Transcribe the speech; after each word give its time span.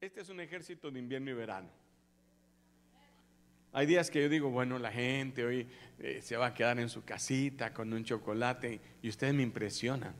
Este 0.00 0.22
es 0.22 0.30
un 0.30 0.40
ejército 0.40 0.90
de 0.90 0.98
invierno 0.98 1.30
y 1.30 1.34
verano. 1.34 1.68
Hay 3.70 3.84
días 3.84 4.10
que 4.10 4.22
yo 4.22 4.30
digo, 4.30 4.48
bueno, 4.48 4.78
la 4.78 4.90
gente 4.90 5.44
hoy 5.44 5.68
eh, 5.98 6.20
se 6.22 6.38
va 6.38 6.46
a 6.46 6.54
quedar 6.54 6.78
en 6.78 6.88
su 6.88 7.04
casita 7.04 7.74
con 7.74 7.92
un 7.92 8.02
chocolate 8.02 8.80
y 9.02 9.10
ustedes 9.10 9.34
me 9.34 9.42
impresionan. 9.42 10.14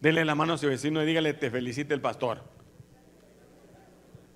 Dele 0.00 0.24
la 0.24 0.34
mano 0.34 0.54
a 0.54 0.58
su 0.58 0.68
vecino 0.68 1.02
y 1.02 1.06
dígale, 1.06 1.34
te 1.34 1.50
felicite 1.50 1.92
el 1.92 2.00
pastor. 2.00 2.42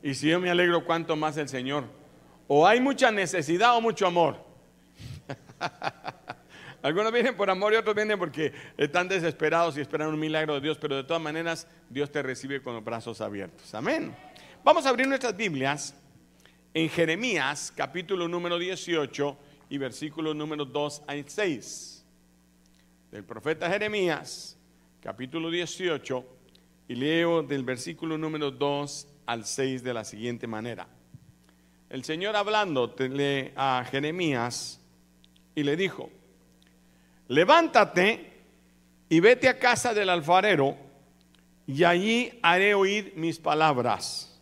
Y 0.02 0.12
si 0.14 0.28
yo 0.28 0.38
me 0.38 0.50
alegro, 0.50 0.84
¿cuánto 0.84 1.16
más 1.16 1.38
el 1.38 1.48
Señor? 1.48 1.84
O 2.46 2.66
hay 2.66 2.78
mucha 2.78 3.10
necesidad 3.10 3.74
o 3.76 3.80
mucho 3.80 4.06
amor. 4.06 4.44
Algunos 6.82 7.10
vienen 7.10 7.34
por 7.34 7.48
amor 7.48 7.72
y 7.72 7.76
otros 7.76 7.96
vienen 7.96 8.18
porque 8.18 8.52
están 8.76 9.08
desesperados 9.08 9.78
y 9.78 9.80
esperan 9.80 10.08
un 10.08 10.20
milagro 10.20 10.56
de 10.56 10.60
Dios, 10.60 10.76
pero 10.76 10.94
de 10.94 11.04
todas 11.04 11.22
maneras 11.22 11.66
Dios 11.88 12.12
te 12.12 12.22
recibe 12.22 12.60
con 12.60 12.74
los 12.74 12.84
brazos 12.84 13.22
abiertos. 13.22 13.74
Amén. 13.74 14.14
Vamos 14.64 14.86
a 14.86 14.88
abrir 14.88 15.06
nuestras 15.06 15.36
Biblias 15.36 15.94
en 16.72 16.88
Jeremías 16.88 17.70
capítulo 17.76 18.26
número 18.26 18.58
18 18.58 19.36
y 19.68 19.76
versículos 19.76 20.34
número 20.34 20.64
2 20.64 21.02
a 21.06 21.14
6. 21.26 22.06
Del 23.10 23.24
profeta 23.24 23.68
Jeremías 23.68 24.56
capítulo 25.02 25.50
18 25.50 26.24
y 26.88 26.94
leo 26.94 27.42
del 27.42 27.62
versículo 27.62 28.16
número 28.16 28.50
2 28.50 29.06
al 29.26 29.44
6 29.44 29.84
de 29.84 29.92
la 29.92 30.02
siguiente 30.02 30.46
manera. 30.46 30.88
El 31.90 32.02
Señor 32.02 32.34
hablando 32.34 32.96
a 33.56 33.84
Jeremías 33.90 34.80
y 35.54 35.62
le 35.62 35.76
dijo, 35.76 36.08
levántate 37.28 38.32
y 39.10 39.20
vete 39.20 39.46
a 39.46 39.58
casa 39.58 39.92
del 39.92 40.08
alfarero 40.08 40.74
y 41.66 41.84
allí 41.84 42.38
haré 42.42 42.72
oír 42.72 43.12
mis 43.14 43.38
palabras. 43.38 44.33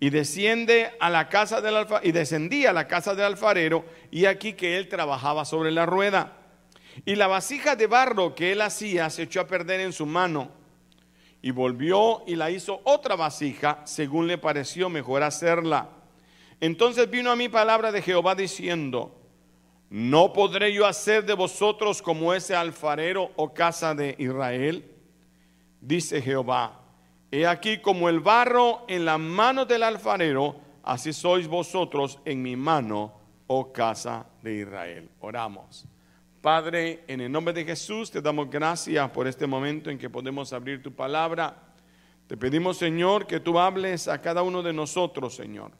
Y 0.00 0.10
desciende 0.10 0.92
a 1.00 1.10
la 1.10 1.28
casa 1.28 1.60
del 1.60 1.76
alfa, 1.76 2.00
y 2.02 2.12
descendí 2.12 2.66
a 2.66 2.72
la 2.72 2.86
casa 2.86 3.14
del 3.14 3.24
alfarero 3.24 3.84
y 4.10 4.26
aquí 4.26 4.52
que 4.52 4.76
él 4.76 4.88
trabajaba 4.88 5.44
sobre 5.44 5.72
la 5.72 5.86
rueda. 5.86 6.34
Y 7.04 7.16
la 7.16 7.26
vasija 7.26 7.76
de 7.76 7.86
barro 7.86 8.34
que 8.34 8.52
él 8.52 8.60
hacía 8.60 9.10
se 9.10 9.24
echó 9.24 9.40
a 9.40 9.46
perder 9.46 9.80
en 9.80 9.92
su 9.92 10.06
mano. 10.06 10.50
Y 11.42 11.50
volvió 11.50 12.22
y 12.26 12.36
la 12.36 12.50
hizo 12.50 12.80
otra 12.84 13.16
vasija, 13.16 13.82
según 13.84 14.26
le 14.26 14.38
pareció 14.38 14.88
mejor 14.88 15.22
hacerla. 15.22 15.90
Entonces 16.60 17.08
vino 17.08 17.30
a 17.30 17.36
mí 17.36 17.48
palabra 17.48 17.92
de 17.92 18.02
Jehová 18.02 18.34
diciendo, 18.34 19.16
¿no 19.90 20.32
podré 20.32 20.72
yo 20.72 20.86
hacer 20.86 21.24
de 21.24 21.34
vosotros 21.34 22.02
como 22.02 22.34
ese 22.34 22.54
alfarero 22.54 23.30
o 23.36 23.54
casa 23.54 23.94
de 23.94 24.16
Israel? 24.18 24.84
Dice 25.80 26.20
Jehová, 26.20 26.80
he 27.30 27.46
aquí 27.46 27.78
como 27.78 28.08
el 28.08 28.20
barro 28.20 28.84
en 28.88 29.04
la 29.04 29.18
mano 29.18 29.64
del 29.64 29.82
alfarero, 29.82 30.56
así 30.82 31.12
sois 31.12 31.46
vosotros 31.46 32.18
en 32.24 32.42
mi 32.42 32.56
mano, 32.56 33.12
oh 33.46 33.72
casa 33.72 34.26
de 34.42 34.56
Israel. 34.56 35.10
Oramos. 35.20 35.86
Padre, 36.40 37.04
en 37.08 37.20
el 37.20 37.32
nombre 37.32 37.52
de 37.52 37.64
Jesús 37.64 38.10
te 38.10 38.22
damos 38.22 38.48
gracias 38.48 39.10
por 39.10 39.26
este 39.26 39.46
momento 39.46 39.90
en 39.90 39.98
que 39.98 40.08
podemos 40.08 40.52
abrir 40.52 40.82
tu 40.82 40.92
palabra. 40.92 41.74
Te 42.26 42.36
pedimos, 42.36 42.76
Señor, 42.78 43.26
que 43.26 43.40
tú 43.40 43.58
hables 43.58 44.06
a 44.08 44.20
cada 44.20 44.42
uno 44.42 44.62
de 44.62 44.72
nosotros, 44.72 45.34
Señor 45.34 45.72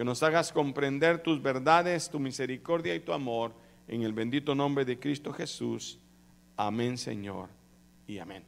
que 0.00 0.04
nos 0.04 0.22
hagas 0.22 0.50
comprender 0.50 1.22
tus 1.22 1.42
verdades, 1.42 2.08
tu 2.08 2.18
misericordia 2.18 2.94
y 2.94 3.00
tu 3.00 3.12
amor, 3.12 3.52
en 3.86 4.02
el 4.02 4.14
bendito 4.14 4.54
nombre 4.54 4.84
de 4.86 4.98
Cristo 4.98 5.30
Jesús. 5.30 5.98
Amén, 6.56 6.96
Señor, 6.96 7.50
y 8.06 8.18
amén. 8.18 8.42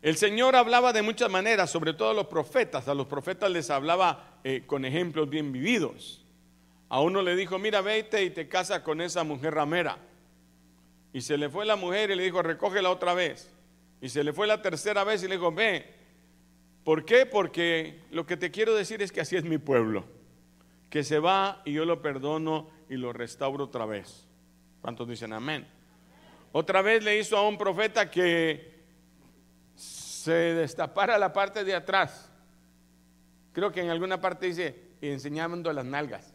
El 0.00 0.16
Señor 0.16 0.54
hablaba 0.56 0.92
de 0.92 1.02
muchas 1.02 1.30
maneras, 1.30 1.70
sobre 1.70 1.92
todo 1.92 2.10
a 2.10 2.14
los 2.14 2.26
profetas. 2.26 2.88
A 2.88 2.94
los 2.94 3.06
profetas 3.06 3.50
les 3.50 3.70
hablaba 3.70 4.38
eh, 4.44 4.62
con 4.66 4.84
ejemplos 4.84 5.28
bien 5.28 5.52
vividos. 5.52 6.24
A 6.88 7.00
uno 7.00 7.22
le 7.22 7.36
dijo, 7.36 7.58
mira, 7.58 7.80
vete 7.80 8.22
y 8.24 8.30
te 8.30 8.48
casa 8.48 8.82
con 8.82 9.00
esa 9.00 9.24
mujer 9.24 9.54
ramera. 9.54 9.98
Y 11.12 11.20
se 11.20 11.36
le 11.36 11.48
fue 11.48 11.66
la 11.66 11.76
mujer 11.76 12.10
y 12.10 12.14
le 12.14 12.22
dijo, 12.22 12.42
recógela 12.42 12.90
otra 12.90 13.14
vez. 13.14 13.50
Y 14.00 14.08
se 14.08 14.22
le 14.22 14.32
fue 14.32 14.46
la 14.46 14.62
tercera 14.62 15.04
vez 15.04 15.22
y 15.22 15.28
le 15.28 15.36
dijo, 15.36 15.52
ve, 15.52 15.98
¿Por 16.88 17.04
qué? 17.04 17.26
Porque 17.26 18.00
lo 18.10 18.24
que 18.24 18.38
te 18.38 18.50
quiero 18.50 18.74
decir 18.74 19.02
es 19.02 19.12
que 19.12 19.20
así 19.20 19.36
es 19.36 19.44
mi 19.44 19.58
pueblo, 19.58 20.06
que 20.88 21.04
se 21.04 21.18
va 21.18 21.60
y 21.66 21.74
yo 21.74 21.84
lo 21.84 22.00
perdono 22.00 22.70
y 22.88 22.94
lo 22.96 23.12
restauro 23.12 23.64
otra 23.64 23.84
vez. 23.84 24.26
¿Cuántos 24.80 25.06
dicen 25.06 25.34
amén? 25.34 25.68
Otra 26.50 26.80
vez 26.80 27.04
le 27.04 27.18
hizo 27.18 27.36
a 27.36 27.46
un 27.46 27.58
profeta 27.58 28.10
que 28.10 28.77
se 30.28 30.34
destapara 30.34 31.16
la 31.16 31.32
parte 31.32 31.64
de 31.64 31.74
atrás. 31.74 32.30
Creo 33.52 33.72
que 33.72 33.80
en 33.80 33.88
alguna 33.88 34.20
parte 34.20 34.44
dice, 34.44 34.90
enseñando 35.00 35.72
las 35.72 35.86
nalgas. 35.86 36.34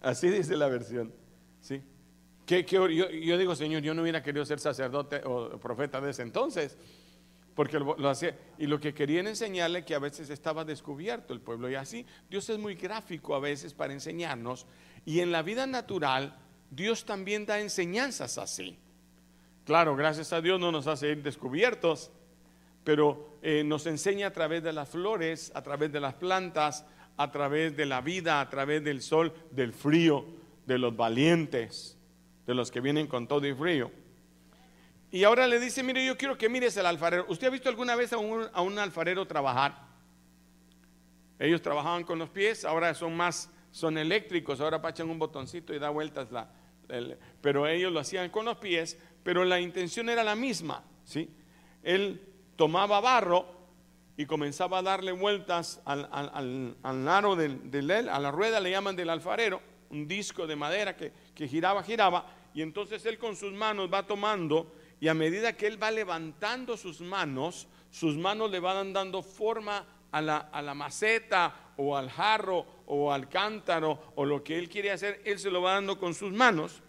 Así 0.00 0.30
dice 0.30 0.56
la 0.56 0.68
versión. 0.68 1.12
¿sí? 1.60 1.82
Que, 2.46 2.64
yo, 2.64 2.86
digo, 3.36 3.54
Señor, 3.54 3.82
yo 3.82 3.92
no 3.92 4.00
hubiera 4.00 4.22
querido 4.22 4.46
ser 4.46 4.60
sacerdote 4.60 5.20
o 5.26 5.58
profeta 5.58 6.00
de 6.00 6.12
ese 6.12 6.22
entonces 6.22 6.78
porque 7.54 7.78
lo, 7.78 8.08
hacía. 8.08 8.34
Y 8.56 8.66
lo 8.66 8.80
que 8.80 8.94
querían 8.94 9.26
enseñarle 9.26 9.84
que 9.84 9.94
a 9.94 9.98
veces 9.98 10.30
estaba 10.30 10.64
descubierto 10.64 11.34
el 11.34 11.42
pueblo. 11.42 11.68
Y 11.68 11.74
así, 11.74 12.06
Dios 12.30 12.48
es 12.48 12.58
muy 12.58 12.76
gráfico 12.76 13.34
a 13.34 13.40
veces 13.40 13.74
para 13.74 13.92
enseñarnos. 13.92 14.66
Y 15.04 15.20
en 15.20 15.32
la 15.32 15.42
vida 15.42 15.66
natural, 15.66 16.38
Dios 16.70 17.04
también 17.04 17.44
da 17.44 17.60
enseñanzas 17.60 18.38
así. 18.38 18.78
Claro, 19.66 19.96
gracias 19.96 20.32
a 20.32 20.40
Dios 20.40 20.60
no 20.60 20.70
nos 20.70 20.86
hace 20.86 21.08
ir 21.08 21.24
descubiertos, 21.24 22.12
pero 22.84 23.36
eh, 23.42 23.64
nos 23.64 23.84
enseña 23.86 24.28
a 24.28 24.32
través 24.32 24.62
de 24.62 24.72
las 24.72 24.88
flores, 24.88 25.50
a 25.56 25.62
través 25.62 25.90
de 25.90 25.98
las 25.98 26.14
plantas, 26.14 26.86
a 27.16 27.32
través 27.32 27.76
de 27.76 27.84
la 27.84 28.00
vida, 28.00 28.40
a 28.40 28.48
través 28.48 28.84
del 28.84 29.02
sol, 29.02 29.34
del 29.50 29.72
frío, 29.72 30.24
de 30.66 30.78
los 30.78 30.96
valientes, 30.96 31.98
de 32.46 32.54
los 32.54 32.70
que 32.70 32.80
vienen 32.80 33.08
con 33.08 33.26
todo 33.26 33.44
y 33.44 33.54
frío. 33.54 33.90
Y 35.10 35.24
ahora 35.24 35.48
le 35.48 35.58
dice, 35.58 35.82
mire, 35.82 36.06
yo 36.06 36.16
quiero 36.16 36.38
que 36.38 36.48
mires 36.48 36.78
al 36.78 36.86
alfarero. 36.86 37.26
¿Usted 37.28 37.48
ha 37.48 37.50
visto 37.50 37.68
alguna 37.68 37.96
vez 37.96 38.12
a 38.12 38.18
un, 38.18 38.78
alfarero 38.78 39.26
trabajar? 39.26 39.80
Ellos 41.40 41.60
trabajaban 41.60 42.04
con 42.04 42.20
los 42.20 42.30
pies, 42.30 42.64
ahora 42.64 42.94
son 42.94 43.16
más, 43.16 43.50
son 43.72 43.98
eléctricos, 43.98 44.60
ahora 44.60 44.80
pachan 44.80 45.10
un 45.10 45.18
botoncito 45.18 45.74
y 45.74 45.80
da 45.80 45.90
vueltas 45.90 46.30
la... 46.30 46.48
pero 47.40 47.66
ellos 47.66 47.92
lo 47.92 47.98
hacían 47.98 48.30
con 48.30 48.44
los 48.44 48.58
pies, 48.58 48.96
pero 49.26 49.44
la 49.44 49.58
intención 49.58 50.08
era 50.08 50.22
la 50.22 50.36
misma, 50.36 50.84
¿sí? 51.02 51.28
Él 51.82 52.22
tomaba 52.54 53.00
barro 53.00 53.44
y 54.16 54.24
comenzaba 54.24 54.78
a 54.78 54.82
darle 54.82 55.10
vueltas 55.10 55.82
al, 55.84 56.08
al, 56.12 57.08
aro 57.08 57.34
del, 57.34 57.68
del, 57.68 57.90
a 58.08 58.20
la 58.20 58.30
rueda 58.30 58.60
le 58.60 58.70
llaman 58.70 58.94
del 58.94 59.10
alfarero, 59.10 59.60
un 59.90 60.06
disco 60.06 60.46
de 60.46 60.54
madera 60.54 60.96
que, 60.96 61.12
que 61.34 61.48
giraba, 61.48 61.82
giraba, 61.82 62.24
y 62.54 62.62
entonces 62.62 63.04
él 63.04 63.18
con 63.18 63.34
sus 63.34 63.52
manos 63.52 63.90
va 63.92 64.06
tomando 64.06 64.72
y 65.00 65.08
a 65.08 65.14
medida 65.14 65.54
que 65.54 65.66
él 65.66 65.82
va 65.82 65.90
levantando 65.90 66.76
sus 66.76 67.00
manos, 67.00 67.66
sus 67.90 68.16
manos 68.16 68.48
le 68.52 68.60
van 68.60 68.92
dando 68.92 69.24
forma 69.24 69.84
a 70.12 70.22
la, 70.22 70.74
maceta 70.74 71.72
o 71.76 71.96
al 71.96 72.10
jarro 72.10 72.64
o 72.86 73.12
al 73.12 73.28
cántaro 73.28 74.12
o 74.14 74.24
lo 74.24 74.44
que 74.44 74.56
él 74.56 74.68
quiere 74.68 74.92
hacer, 74.92 75.20
él 75.24 75.40
se 75.40 75.50
lo 75.50 75.62
va 75.62 75.72
dando 75.72 75.98
con 75.98 76.14
sus 76.14 76.32
manos. 76.32 76.80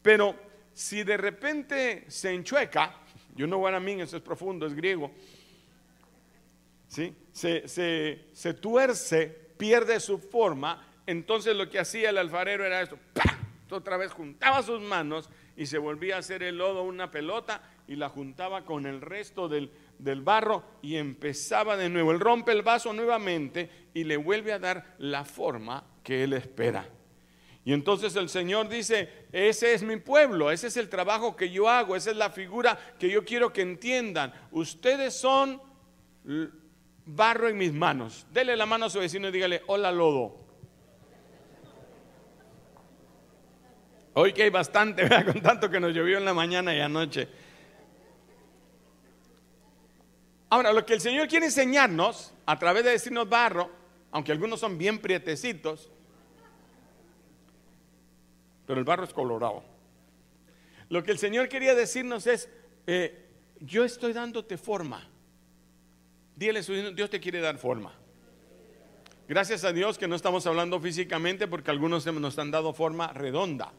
Pero 0.00 0.53
si 0.74 1.04
de 1.04 1.16
repente 1.16 2.04
se 2.08 2.32
enchueca, 2.32 2.96
yo 3.34 3.46
no 3.46 3.58
voy 3.58 3.72
a 3.72 3.80
mí, 3.80 3.92
eso 4.00 4.16
es 4.16 4.22
profundo, 4.22 4.66
es 4.66 4.74
griego, 4.74 5.10
¿sí? 6.88 7.14
se, 7.32 7.66
se, 7.68 8.54
tuerce, 8.54 9.26
pierde 9.56 9.98
su 10.00 10.18
forma, 10.18 10.86
entonces 11.06 11.56
lo 11.56 11.70
que 11.70 11.78
hacía 11.78 12.10
el 12.10 12.18
alfarero 12.18 12.64
era 12.64 12.82
esto, 12.82 12.98
otra 13.70 13.96
vez 13.96 14.12
juntaba 14.12 14.62
sus 14.62 14.80
manos 14.80 15.30
y 15.56 15.66
se 15.66 15.78
volvía 15.78 16.16
a 16.16 16.18
hacer 16.18 16.42
el 16.42 16.58
lodo 16.58 16.82
una 16.82 17.10
pelota 17.10 17.62
y 17.86 17.96
la 17.96 18.08
juntaba 18.08 18.64
con 18.64 18.86
el 18.86 19.00
resto 19.00 19.48
del, 19.48 19.70
barro 20.22 20.64
y 20.82 20.96
empezaba 20.96 21.76
de 21.76 21.88
nuevo. 21.88 22.12
Él 22.12 22.20
rompe 22.20 22.52
el 22.52 22.62
vaso 22.62 22.92
nuevamente 22.92 23.70
y 23.94 24.04
le 24.04 24.16
vuelve 24.16 24.52
a 24.52 24.58
dar 24.58 24.94
la 24.98 25.24
forma 25.24 25.84
que 26.02 26.24
él 26.24 26.32
espera. 26.32 26.86
Y 27.64 27.72
entonces 27.72 28.14
el 28.16 28.28
Señor 28.28 28.68
dice, 28.68 29.26
ese 29.32 29.72
es 29.72 29.82
mi 29.82 29.96
pueblo, 29.96 30.50
ese 30.50 30.66
es 30.66 30.76
el 30.76 30.90
trabajo 30.90 31.34
que 31.34 31.50
yo 31.50 31.68
hago, 31.68 31.96
esa 31.96 32.10
es 32.10 32.16
la 32.16 32.28
figura 32.28 32.78
que 32.98 33.08
yo 33.08 33.24
quiero 33.24 33.52
que 33.52 33.62
entiendan. 33.62 34.34
Ustedes 34.50 35.14
son 35.14 35.62
barro 37.06 37.48
en 37.48 37.56
mis 37.56 37.72
manos. 37.72 38.26
Dele 38.30 38.54
la 38.54 38.66
mano 38.66 38.86
a 38.86 38.90
su 38.90 38.98
vecino 38.98 39.28
y 39.28 39.32
dígale, 39.32 39.62
hola 39.66 39.90
lodo. 39.90 40.44
Hoy 44.12 44.34
que 44.34 44.42
hay 44.42 44.50
bastante, 44.50 45.08
con 45.24 45.40
tanto 45.40 45.70
que 45.70 45.80
nos 45.80 45.94
llovió 45.94 46.18
en 46.18 46.24
la 46.26 46.34
mañana 46.34 46.74
y 46.74 46.80
anoche. 46.80 47.28
Ahora, 50.50 50.70
lo 50.72 50.84
que 50.84 50.94
el 50.94 51.00
Señor 51.00 51.26
quiere 51.28 51.46
enseñarnos 51.46 52.32
a 52.44 52.58
través 52.58 52.84
de 52.84 52.90
decirnos 52.90 53.28
barro, 53.28 53.70
aunque 54.12 54.30
algunos 54.30 54.60
son 54.60 54.78
bien 54.78 54.98
prietecitos, 54.98 55.90
pero 58.66 58.78
el 58.78 58.84
barro 58.84 59.04
es 59.04 59.12
colorado. 59.12 59.62
Lo 60.88 61.02
que 61.02 61.12
el 61.12 61.18
Señor 61.18 61.48
quería 61.48 61.74
decirnos 61.74 62.26
es, 62.26 62.48
eh, 62.86 63.26
yo 63.60 63.84
estoy 63.84 64.12
dándote 64.12 64.58
forma, 64.58 65.08
vecino, 66.36 66.90
Dios 66.92 67.10
te 67.10 67.20
quiere 67.20 67.40
dar 67.40 67.58
forma. 67.58 67.92
Gracias 69.26 69.64
a 69.64 69.72
Dios 69.72 69.96
que 69.96 70.06
no 70.06 70.16
estamos 70.16 70.46
hablando 70.46 70.78
físicamente 70.78 71.48
porque 71.48 71.70
algunos 71.70 72.04
nos 72.06 72.38
han 72.38 72.50
dado 72.50 72.74
forma 72.74 73.12
redonda. 73.12 73.72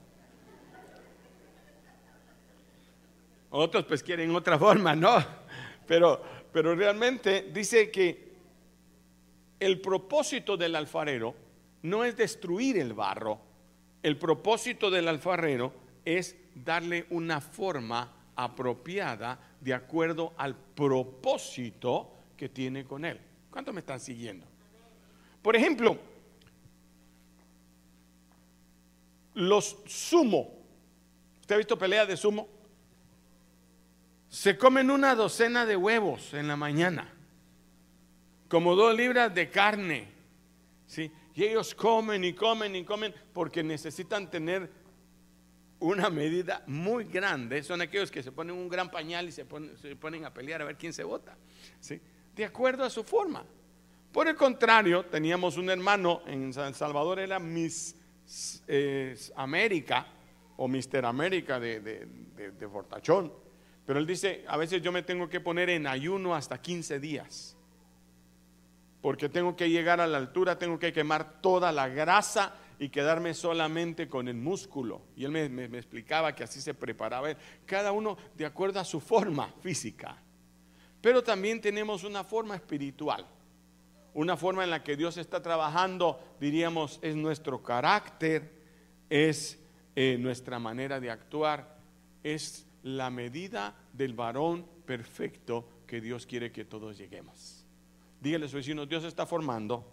Otros 3.52 3.86
pues 3.86 4.02
quieren 4.02 4.36
otra 4.36 4.58
forma, 4.58 4.96
¿no? 4.96 5.24
Pero, 5.88 6.22
pero 6.52 6.76
realmente 6.76 7.52
dice 7.54 7.92
que 7.92 8.34
el 9.60 9.80
propósito 9.80 10.58
del 10.58 10.76
alfarero 10.76 11.36
no 11.84 12.04
es 12.04 12.18
destruir 12.18 12.78
el 12.80 12.94
barro, 12.94 13.40
el 14.06 14.18
propósito 14.18 14.92
del 14.92 15.08
alfarero 15.08 15.74
es 16.06 16.36
darle 16.54 17.08
una 17.10 17.42
forma 17.42 18.14
apropiada 18.36 19.40
de 19.60 19.74
acuerdo 19.74 20.36
al 20.38 20.56
propósito 20.56 22.14
que 22.38 22.48
tiene 22.48 22.86
con 22.86 23.04
él. 23.04 23.20
¿Cuántos 23.50 23.74
me 23.74 23.80
están 23.80 24.00
siguiendo? 24.00 24.46
Por 25.42 25.56
ejemplo, 25.56 25.98
los 29.34 29.76
sumo. 29.88 30.54
¿Usted 31.42 31.56
ha 31.56 31.58
visto 31.58 31.76
peleas 31.76 32.08
de 32.08 32.16
sumo? 32.16 32.48
Se 34.30 34.56
comen 34.56 34.92
una 34.92 35.16
docena 35.16 35.66
de 35.66 35.78
huevos 35.78 36.32
en 36.36 36.48
la 36.48 36.56
mañana, 36.56 37.12
como 38.50 38.76
dos 38.76 38.96
libras 38.96 39.34
de 39.34 39.50
carne. 39.50 40.10
¿sí? 40.86 41.12
Y 41.36 41.44
ellos 41.44 41.76
comen 41.76 42.24
y 42.24 42.34
comen 42.34 42.76
y 42.76 42.84
comen 42.86 43.14
porque 43.34 43.62
necesitan 43.62 44.32
tener 44.32 44.70
una 45.80 46.10
medida 46.10 46.64
muy 46.66 47.04
grande. 47.04 47.62
Son 47.62 47.82
aquellos 47.82 48.10
que 48.10 48.24
se 48.24 48.32
ponen 48.32 48.56
un 48.56 48.70
gran 48.70 48.90
pañal 48.90 49.28
y 49.28 49.32
se 49.32 49.46
ponen, 49.46 50.26
a 50.26 50.34
pelear 50.34 50.62
a 50.62 50.66
ver 50.66 50.78
quién 50.78 50.94
se 50.94 51.04
vota. 51.04 51.38
¿sí? 51.80 52.00
De 52.34 52.46
acuerdo 52.46 52.86
a 52.86 52.90
su 52.90 53.04
forma. 53.04 53.46
Por 54.14 54.30
el 54.30 54.36
contrario, 54.36 55.06
teníamos 55.06 55.58
un 55.58 55.70
hermano 55.70 56.22
en 56.26 56.54
San 56.54 56.74
Salvador, 56.74 57.20
era 57.20 57.38
Miss 57.38 57.96
eh, 58.66 59.18
América 59.36 60.08
o 60.56 60.70
Mister 60.70 61.04
América 61.06 61.60
de, 61.60 62.08
Fortachón 62.72 63.32
pero 63.86 64.00
él 64.00 64.08
dice, 64.08 64.44
a 64.48 64.58
veces 64.58 64.82
yo 64.82 64.92
me 64.92 65.04
tengo 65.04 65.30
que 65.30 65.40
poner 65.40 65.70
en 65.70 65.86
ayuno 65.86 66.34
hasta 66.34 66.60
15 66.60 67.00
días. 67.00 67.56
Porque 69.06 69.30
tengo 69.30 69.56
que 69.56 69.70
llegar 69.70 70.02
a 70.02 70.08
la 70.08 70.18
altura, 70.18 70.58
tengo 70.58 70.80
que 70.80 70.92
quemar 70.92 71.40
toda 71.40 71.72
la 71.72 71.88
grasa 71.88 72.56
y 72.80 72.90
quedarme 72.90 73.36
solamente 73.36 74.10
con 74.10 74.28
el 74.28 74.34
músculo. 74.34 75.04
Y 75.16 75.26
él 75.26 75.30
me, 75.30 75.66
explicaba 75.78 76.34
que 76.34 76.44
así 76.44 76.60
se 76.60 76.74
preparaba 76.74 77.30
Cada 77.68 77.92
uno 77.92 78.18
de 78.36 78.48
acuerdo 78.48 78.80
a 78.80 78.84
su 78.84 79.00
forma 79.00 79.54
física. 79.62 80.18
Pero 81.02 81.22
también 81.22 81.62
tenemos 81.62 82.04
una 82.04 82.24
forma 82.24 82.56
espiritual. 82.56 83.28
Una 84.16 84.36
forma 84.36 84.64
en 84.64 84.72
la 84.72 84.84
que 84.84 84.98
Dios 84.98 85.18
está 85.18 85.40
trabajando, 85.40 86.20
diríamos, 86.40 86.98
es 87.04 87.16
nuestro 87.16 87.62
carácter, 87.62 88.54
es 89.08 89.60
eh, 89.96 90.18
nuestra 90.20 90.58
manera 90.58 91.00
de 91.00 91.12
actuar, 91.12 91.78
es 92.24 92.66
la 92.82 93.12
medida 93.12 93.76
del 93.94 94.16
varón 94.16 94.66
perfecto 94.88 95.70
que 95.86 96.02
Dios 96.02 96.26
quiere 96.26 96.52
que 96.52 96.66
todos 96.66 96.98
lleguemos. 96.98 97.65
Dígale 98.20 98.46
a 98.46 98.50
su 98.50 98.58
vecino, 98.58 98.86
Dios 98.86 99.04
está 99.04 99.26
formando 99.26 99.86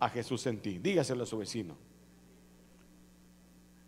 a 0.00 0.08
Jesús 0.08 0.46
en 0.46 0.60
ti. 0.60 0.78
Dígaselo 0.78 1.24
a 1.24 1.26
su 1.26 1.38
vecino. 1.38 1.76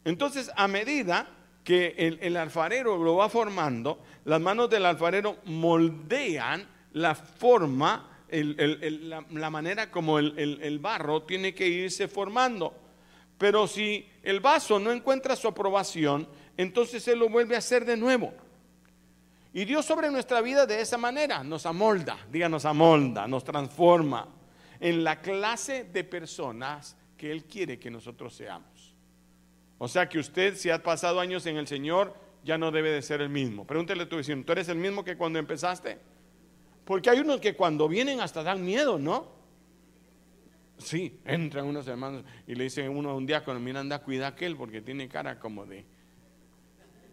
Entonces, 0.05 0.51
a 0.55 0.69
medida 0.69 1.29
que 1.65 1.95
el, 2.21 2.37
alfarero 2.37 3.03
lo 3.03 3.17
va 3.17 3.29
formando, 3.29 4.01
las 4.25 4.41
manos 4.41 4.69
del 4.69 4.85
alfarero 4.85 5.39
moldean 5.47 6.69
la 6.93 7.15
forma, 7.15 8.23
la, 8.29 9.25
la, 9.31 9.51
manera 9.51 9.91
como 9.91 10.19
el 10.19 10.79
barro 10.79 11.23
tiene 11.23 11.55
que 11.55 11.67
irse 11.67 12.06
formando. 12.06 12.75
Pero 13.39 13.67
si 13.67 14.06
el 14.23 14.41
vaso 14.41 14.79
no 14.79 14.93
encuentra 14.93 15.37
su 15.37 15.49
aprobación, 15.49 16.29
entonces 16.56 17.06
Él 17.09 17.19
lo 17.19 17.29
vuelve 17.29 17.56
a 17.56 17.59
hacer 17.59 17.85
de 17.85 17.97
nuevo. 17.97 18.33
Y 19.55 19.65
Dios 19.65 19.87
sobre 19.87 20.11
nuestra 20.11 20.41
vida 20.41 20.67
de 20.67 20.81
esa 20.81 20.99
manera 20.99 21.45
nos 21.45 21.65
amolda, 21.65 22.19
díganos 22.29 22.65
amolda, 22.65 23.29
nos 23.29 23.45
transforma 23.45 24.29
en 24.81 25.05
la 25.05 25.21
clase 25.21 25.85
de 25.85 26.03
personas 26.03 26.97
que 27.17 27.31
Él 27.31 27.45
quiere 27.45 27.79
que 27.79 27.89
nosotros 27.89 28.35
seamos. 28.35 28.97
O 29.79 29.87
sea 29.87 30.09
que 30.09 30.19
usted, 30.19 30.56
si 30.56 30.71
ha 30.71 30.83
pasado 30.83 31.21
años 31.21 31.47
en 31.47 31.56
el 31.56 31.69
Señor, 31.69 32.17
ya 32.43 32.59
no 32.59 32.73
debe 32.73 32.91
de 32.91 33.01
ser 33.01 33.21
el 33.21 33.29
mismo. 33.29 33.65
Pregúntele 33.65 34.03
a 34.03 34.09
tu 34.09 34.17
vecino, 34.17 34.43
¿tú 34.45 34.51
eres 34.51 34.69
el 34.69 34.77
mismo 34.77 35.05
que 35.05 35.17
cuando 35.17 35.39
empezaste? 35.39 35.99
Porque 36.85 37.11
hay 37.11 37.21
unos 37.21 37.41
que 37.41 37.55
cuando 37.55 37.87
vienen 37.87 38.21
hasta 38.21 38.43
dan 38.43 38.65
miedo, 38.65 38.99
¿no? 38.99 39.29
Sí, 40.79 41.21
entran 41.25 41.67
unos 41.67 41.87
hermanos 41.87 42.25
y 42.49 42.56
le 42.56 42.65
dicen 42.65 42.89
uno 42.89 43.11
a 43.11 43.15
un 43.15 43.25
diácono, 43.25 43.61
mira, 43.61 43.79
anda, 43.79 44.01
cuida 44.01 44.27
aquel 44.27 44.56
porque 44.56 44.81
tiene 44.81 45.09
cara 45.09 45.39
como 45.39 45.65
de, 45.65 45.85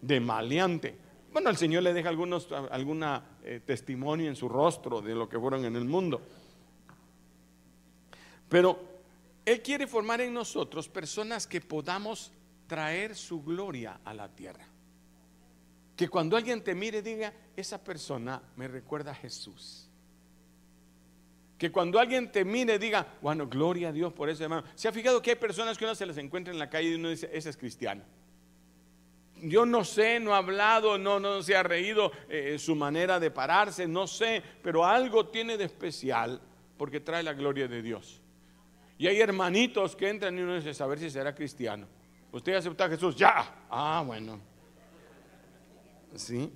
de 0.00 0.18
maleante. 0.18 1.11
Bueno, 1.32 1.48
el 1.48 1.56
Señor 1.56 1.82
le 1.82 1.94
deja 1.94 2.10
algunos, 2.10 2.52
alguna 2.52 3.38
eh, 3.42 3.60
testimonio 3.64 4.28
en 4.28 4.36
su 4.36 4.50
rostro 4.50 5.00
de 5.00 5.14
lo 5.14 5.28
que 5.28 5.38
fueron 5.38 5.64
en 5.64 5.76
el 5.76 5.86
mundo. 5.86 6.20
Pero 8.50 8.78
Él 9.46 9.62
quiere 9.62 9.86
formar 9.86 10.20
en 10.20 10.34
nosotros 10.34 10.90
personas 10.90 11.46
que 11.46 11.62
podamos 11.62 12.32
traer 12.66 13.16
su 13.16 13.42
gloria 13.42 14.00
a 14.04 14.12
la 14.12 14.28
tierra. 14.28 14.66
Que 15.96 16.08
cuando 16.08 16.36
alguien 16.36 16.62
te 16.62 16.74
mire 16.74 17.00
diga, 17.00 17.32
esa 17.56 17.82
persona 17.82 18.42
me 18.56 18.68
recuerda 18.68 19.12
a 19.12 19.14
Jesús. 19.14 19.88
Que 21.56 21.72
cuando 21.72 21.98
alguien 21.98 22.30
te 22.30 22.44
mire 22.44 22.78
diga, 22.78 23.06
bueno, 23.22 23.46
gloria 23.46 23.88
a 23.88 23.92
Dios 23.92 24.12
por 24.12 24.28
ese 24.28 24.42
hermano. 24.42 24.64
¿Se 24.74 24.86
ha 24.86 24.92
fijado 24.92 25.22
que 25.22 25.30
hay 25.30 25.36
personas 25.36 25.78
que 25.78 25.84
uno 25.84 25.94
se 25.94 26.04
les 26.04 26.18
encuentra 26.18 26.52
en 26.52 26.58
la 26.58 26.68
calle 26.68 26.90
y 26.90 26.94
uno 26.94 27.08
dice, 27.08 27.30
ese 27.32 27.48
es 27.48 27.56
cristiano? 27.56 28.02
Yo 29.42 29.66
no 29.66 29.84
sé, 29.84 30.20
no 30.20 30.34
ha 30.34 30.38
hablado, 30.38 30.98
no, 30.98 31.18
no 31.18 31.42
se 31.42 31.56
ha 31.56 31.62
reído 31.62 32.12
eh, 32.28 32.58
su 32.58 32.76
manera 32.76 33.18
de 33.18 33.30
pararse, 33.30 33.88
no 33.88 34.06
sé, 34.06 34.42
pero 34.62 34.86
algo 34.86 35.26
tiene 35.26 35.58
de 35.58 35.64
especial 35.64 36.40
porque 36.76 37.00
trae 37.00 37.22
la 37.22 37.32
gloria 37.32 37.66
de 37.66 37.82
Dios. 37.82 38.22
Y 38.98 39.08
hay 39.08 39.20
hermanitos 39.20 39.96
que 39.96 40.08
entran 40.08 40.38
y 40.38 40.42
uno 40.42 40.54
dice, 40.54 40.72
saber 40.72 40.98
si 40.98 41.10
será 41.10 41.34
cristiano. 41.34 41.88
¿Usted 42.30 42.54
acepta 42.54 42.84
a 42.84 42.88
Jesús? 42.88 43.16
Ya. 43.16 43.66
Ah, 43.68 44.02
bueno. 44.06 44.40
¿Sí? 46.14 46.52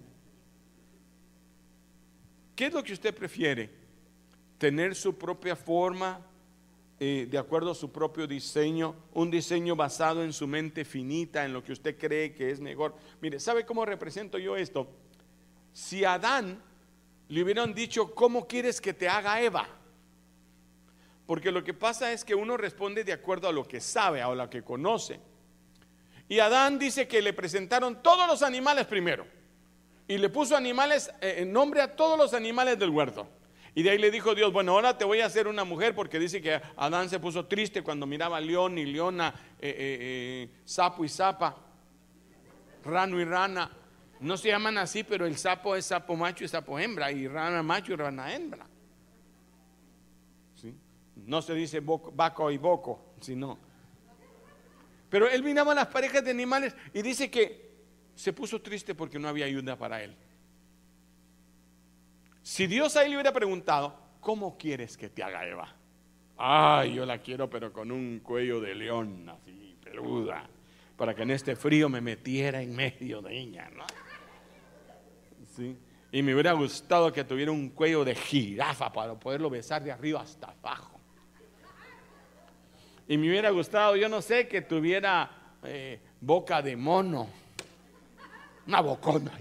¿Qué 2.54 2.66
es 2.66 2.72
lo 2.72 2.82
que 2.82 2.92
usted 2.92 3.14
prefiere? 3.14 3.70
¿Tener 4.58 4.94
su 4.94 5.18
propia 5.18 5.56
forma? 5.56 6.20
Eh, 6.98 7.28
de 7.30 7.36
acuerdo 7.36 7.72
a 7.72 7.74
su 7.74 7.92
propio 7.92 8.26
diseño, 8.26 8.94
un 9.12 9.30
diseño 9.30 9.76
basado 9.76 10.22
en 10.22 10.32
su 10.32 10.46
mente 10.46 10.84
finita, 10.84 11.44
en 11.44 11.52
lo 11.52 11.62
que 11.62 11.72
usted 11.72 11.98
cree 11.98 12.32
que 12.32 12.50
es 12.50 12.60
mejor. 12.60 12.94
Mire, 13.20 13.38
¿sabe 13.38 13.66
cómo 13.66 13.84
represento 13.84 14.38
yo 14.38 14.56
esto? 14.56 14.88
Si 15.74 16.06
Adán 16.06 16.62
le 17.28 17.42
hubieran 17.42 17.74
dicho, 17.74 18.14
¿cómo 18.14 18.46
quieres 18.46 18.80
que 18.80 18.94
te 18.94 19.10
haga 19.10 19.42
Eva? 19.42 19.68
Porque 21.26 21.52
lo 21.52 21.62
que 21.62 21.74
pasa 21.74 22.12
es 22.12 22.24
que 22.24 22.34
uno 22.34 22.56
responde 22.56 23.04
de 23.04 23.12
acuerdo 23.12 23.48
a 23.48 23.52
lo 23.52 23.68
que 23.68 23.80
sabe, 23.80 24.22
a 24.22 24.34
lo 24.34 24.48
que 24.48 24.62
conoce. 24.62 25.20
Y 26.28 26.38
Adán 26.38 26.78
dice 26.78 27.06
que 27.06 27.20
le 27.20 27.34
presentaron 27.34 28.02
todos 28.02 28.26
los 28.26 28.42
animales 28.42 28.86
primero. 28.86 29.26
Y 30.08 30.16
le 30.16 30.28
puso 30.28 30.56
animales, 30.56 31.10
eh, 31.20 31.36
en 31.38 31.52
nombre 31.52 31.82
a 31.82 31.94
todos 31.94 32.16
los 32.16 32.32
animales 32.32 32.78
del 32.78 32.90
huerto. 32.90 33.28
Y 33.76 33.82
de 33.82 33.90
ahí 33.90 33.98
le 33.98 34.10
dijo 34.10 34.34
Dios, 34.34 34.54
bueno, 34.54 34.72
ahora 34.72 34.96
te 34.96 35.04
voy 35.04 35.20
a 35.20 35.26
hacer 35.26 35.46
una 35.46 35.62
mujer 35.62 35.94
porque 35.94 36.18
dice 36.18 36.40
que 36.40 36.62
Adán 36.78 37.10
se 37.10 37.20
puso 37.20 37.44
triste 37.44 37.82
cuando 37.82 38.06
miraba 38.06 38.40
león 38.40 38.78
y 38.78 38.86
leona, 38.86 39.34
eh, 39.60 39.68
eh, 39.68 39.98
eh, 40.48 40.50
sapo 40.64 41.04
y 41.04 41.10
sapa, 41.10 41.54
rano 42.82 43.20
y 43.20 43.24
rana. 43.26 43.70
No 44.20 44.38
se 44.38 44.48
llaman 44.48 44.78
así, 44.78 45.04
pero 45.04 45.26
el 45.26 45.36
sapo 45.36 45.76
es 45.76 45.84
sapo 45.84 46.16
macho 46.16 46.42
y 46.42 46.48
sapo 46.48 46.78
hembra, 46.78 47.12
y 47.12 47.28
rana 47.28 47.62
macho 47.62 47.92
y 47.92 47.96
rana 47.96 48.34
hembra. 48.34 48.66
No 51.16 51.42
se 51.42 51.52
dice 51.52 51.80
vaco 51.80 52.50
y 52.50 52.56
boco, 52.56 53.12
sino. 53.20 53.58
Pero 55.10 55.28
él 55.28 55.42
miraba 55.42 55.74
las 55.74 55.88
parejas 55.88 56.24
de 56.24 56.30
animales 56.30 56.74
y 56.94 57.02
dice 57.02 57.30
que 57.30 57.76
se 58.14 58.32
puso 58.32 58.62
triste 58.62 58.94
porque 58.94 59.18
no 59.18 59.28
había 59.28 59.44
ayuda 59.44 59.76
para 59.76 60.02
él. 60.02 60.16
Si 62.46 62.68
Dios 62.68 62.94
ahí 62.94 63.08
le 63.08 63.16
hubiera 63.16 63.32
preguntado, 63.32 63.92
¿cómo 64.20 64.56
quieres 64.56 64.96
que 64.96 65.08
te 65.08 65.20
haga 65.20 65.44
Eva? 65.44 65.74
Ay, 66.36 66.94
yo 66.94 67.04
la 67.04 67.18
quiero, 67.18 67.50
pero 67.50 67.72
con 67.72 67.90
un 67.90 68.20
cuello 68.20 68.60
de 68.60 68.72
león, 68.72 69.28
así, 69.28 69.76
peluda, 69.82 70.48
para 70.96 71.12
que 71.12 71.22
en 71.22 71.32
este 71.32 71.56
frío 71.56 71.88
me 71.88 72.00
metiera 72.00 72.62
en 72.62 72.76
medio 72.76 73.20
de 73.20 73.36
ella, 73.36 73.68
¿no? 73.74 73.84
Sí. 75.56 75.76
Y 76.12 76.22
me 76.22 76.34
hubiera 76.34 76.52
gustado 76.52 77.12
que 77.12 77.24
tuviera 77.24 77.50
un 77.50 77.70
cuello 77.70 78.04
de 78.04 78.14
jirafa 78.14 78.92
para 78.92 79.18
poderlo 79.18 79.50
besar 79.50 79.82
de 79.82 79.90
arriba 79.90 80.20
hasta 80.20 80.46
abajo. 80.46 81.00
Y 83.08 83.18
me 83.18 83.28
hubiera 83.28 83.50
gustado, 83.50 83.96
yo 83.96 84.08
no 84.08 84.22
sé, 84.22 84.46
que 84.46 84.62
tuviera 84.62 85.56
eh, 85.64 85.98
boca 86.20 86.62
de 86.62 86.76
mono. 86.76 87.28
Una 88.68 88.80
bocona. 88.82 89.32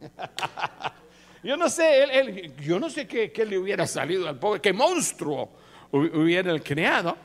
Yo 1.42 1.56
no 1.56 1.68
sé, 1.68 2.04
él, 2.04 2.56
yo 2.56 2.80
no 2.80 2.90
sé 2.90 3.06
qué, 3.06 3.30
qué, 3.30 3.46
le 3.46 3.58
hubiera 3.58 3.86
salido 3.86 4.28
al 4.28 4.38
pobre, 4.38 4.60
qué 4.60 4.72
monstruo 4.72 5.50
hubiera 5.92 6.58
creado. 6.60 7.16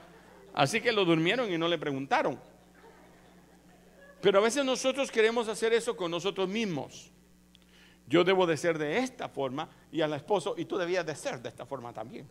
Así 0.53 0.82
que 0.82 0.91
lo 0.91 1.03
durmieron 1.03 1.51
y 1.51 1.58
no 1.58 1.67
le 1.67 1.77
preguntaron. 1.77 2.39
Pero 4.22 4.39
a 4.39 4.41
veces 4.41 4.63
nosotros 4.63 5.12
queremos 5.12 5.48
hacer 5.48 5.74
eso 5.74 5.98
con 5.98 6.12
nosotros 6.12 6.48
mismos. 6.48 7.12
Yo 8.08 8.24
debo 8.24 8.46
de 8.46 8.55
ser 8.58 8.77
de 8.77 9.00
esta 9.00 9.27
forma 9.27 9.70
y 9.91 10.01
al 10.01 10.13
esposo, 10.13 10.55
y 10.58 10.65
tú 10.65 10.77
debías 10.77 11.05
de 11.05 11.15
ser 11.15 11.41
de 11.41 11.50
esta 11.50 11.65
forma 11.65 11.91
también. 11.91 12.27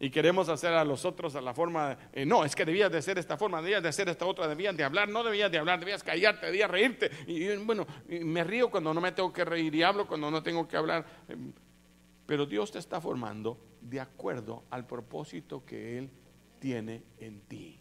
Y 0.00 0.10
queremos 0.10 0.48
hacer 0.48 0.72
a 0.72 0.84
los 0.84 1.04
otros 1.04 1.36
a 1.36 1.40
la 1.40 1.54
forma, 1.54 1.96
eh, 2.12 2.26
no, 2.26 2.44
es 2.44 2.56
que 2.56 2.64
debías 2.64 2.90
de 2.90 3.00
ser 3.00 3.18
esta 3.18 3.36
forma, 3.36 3.62
debías 3.62 3.82
de 3.82 3.92
ser 3.92 4.08
esta 4.08 4.26
otra, 4.26 4.48
debías 4.48 4.76
de 4.76 4.82
hablar, 4.82 5.08
no 5.08 5.22
debías 5.22 5.50
de 5.50 5.58
hablar, 5.58 5.78
debías 5.78 6.02
callarte, 6.02 6.46
debías 6.46 6.70
reírte. 6.70 7.10
Y, 7.26 7.56
bueno, 7.58 7.86
me 8.08 8.42
río 8.42 8.70
cuando 8.70 8.92
no 8.92 9.00
me 9.00 9.12
tengo 9.12 9.32
que 9.32 9.44
reír 9.44 9.74
y 9.74 9.82
hablo 9.82 10.06
cuando 10.06 10.30
no 10.30 10.42
tengo 10.42 10.66
que 10.66 10.76
hablar. 10.76 11.06
Pero 12.26 12.44
Dios 12.44 12.72
te 12.72 12.78
está 12.78 13.00
formando 13.00 13.58
de 13.80 14.00
acuerdo 14.00 14.64
al 14.70 14.86
propósito 14.86 15.64
que 15.64 15.98
Él 15.98 16.10
tiene 16.58 17.02
en 17.18 17.40
ti. 17.42 17.78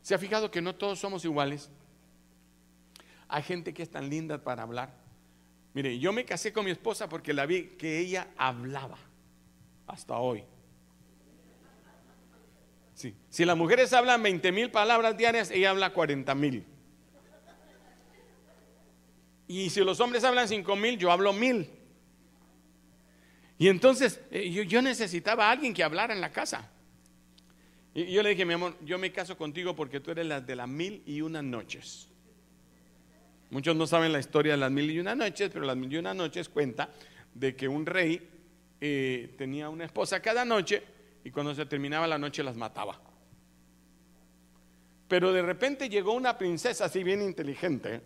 ¿Se 0.00 0.14
ha 0.14 0.18
fijado 0.18 0.50
que 0.50 0.60
no 0.60 0.74
todos 0.74 0.98
somos 0.98 1.24
iguales? 1.24 1.70
Hay 3.28 3.42
gente 3.42 3.72
que 3.74 3.82
es 3.82 3.90
tan 3.90 4.08
linda 4.08 4.44
para 4.44 4.62
hablar. 4.62 4.94
Mire, 5.72 5.98
yo 5.98 6.12
me 6.12 6.24
casé 6.24 6.52
con 6.52 6.64
mi 6.64 6.70
esposa 6.70 7.08
porque 7.08 7.32
la 7.32 7.46
vi 7.46 7.70
que 7.78 7.98
ella 7.98 8.28
hablaba 8.36 8.98
hasta 9.86 10.18
hoy. 10.18 10.44
Sí. 12.94 13.14
Si 13.28 13.44
las 13.44 13.56
mujeres 13.56 13.92
hablan 13.92 14.22
20 14.22 14.52
mil 14.52 14.70
palabras 14.70 15.16
diarias, 15.16 15.50
ella 15.50 15.70
habla 15.70 15.92
40 15.92 16.34
mil. 16.34 16.64
Y 19.46 19.70
si 19.70 19.80
los 19.80 20.00
hombres 20.00 20.24
hablan 20.24 20.48
5 20.48 20.76
mil, 20.76 20.98
yo 20.98 21.10
hablo 21.10 21.32
mil. 21.32 21.68
Y 23.58 23.68
entonces 23.68 24.20
eh, 24.30 24.50
yo, 24.50 24.82
necesitaba 24.82 25.48
a 25.48 25.50
alguien 25.50 25.74
que 25.74 25.84
hablara 25.84 26.14
en 26.14 26.20
la 26.20 26.30
casa. 26.30 26.70
Y 27.94 28.10
yo 28.12 28.22
le 28.22 28.30
dije, 28.30 28.44
mi 28.44 28.54
amor, 28.54 28.76
yo 28.84 28.98
me 28.98 29.12
caso 29.12 29.36
contigo 29.36 29.76
porque 29.76 30.00
tú 30.00 30.10
eres 30.10 30.26
la 30.26 30.40
de 30.40 30.56
las 30.56 30.68
mil 30.68 31.02
y 31.06 31.20
una 31.20 31.42
noches. 31.42 32.08
Muchos 33.50 33.76
no 33.76 33.86
saben 33.86 34.12
la 34.12 34.18
historia 34.18 34.52
de 34.52 34.58
las 34.58 34.70
mil 34.70 34.90
y 34.90 34.98
una 34.98 35.14
noches, 35.14 35.50
pero 35.52 35.64
las 35.64 35.76
mil 35.76 35.92
y 35.92 35.98
una 35.98 36.14
noches 36.14 36.48
cuenta 36.48 36.90
de 37.34 37.54
que 37.54 37.68
un 37.68 37.86
rey 37.86 38.28
eh, 38.80 39.34
tenía 39.38 39.68
una 39.68 39.84
esposa 39.84 40.20
cada 40.20 40.44
noche 40.44 40.82
y 41.24 41.30
cuando 41.30 41.54
se 41.54 41.66
terminaba 41.66 42.06
la 42.06 42.18
noche 42.18 42.44
las 42.44 42.56
mataba. 42.56 43.00
Pero 45.08 45.32
de 45.32 45.42
repente 45.42 45.88
llegó 45.88 46.12
una 46.12 46.36
princesa 46.36 46.84
así 46.84 47.02
bien 47.02 47.22
inteligente 47.22 48.02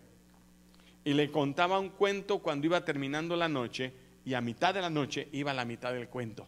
y 1.03 1.13
le 1.13 1.29
contaba 1.29 1.79
un 1.79 1.89
cuento 1.89 2.39
cuando 2.39 2.65
iba 2.65 2.83
terminando 2.83 3.35
la 3.35 3.49
noche 3.49 3.93
y 4.25 4.33
a 4.33 4.41
mitad 4.41 4.73
de 4.73 4.81
la 4.81 4.89
noche 4.89 5.27
iba 5.33 5.51
a 5.51 5.53
la 5.53 5.65
mitad 5.65 5.93
del 5.93 6.07
cuento. 6.07 6.47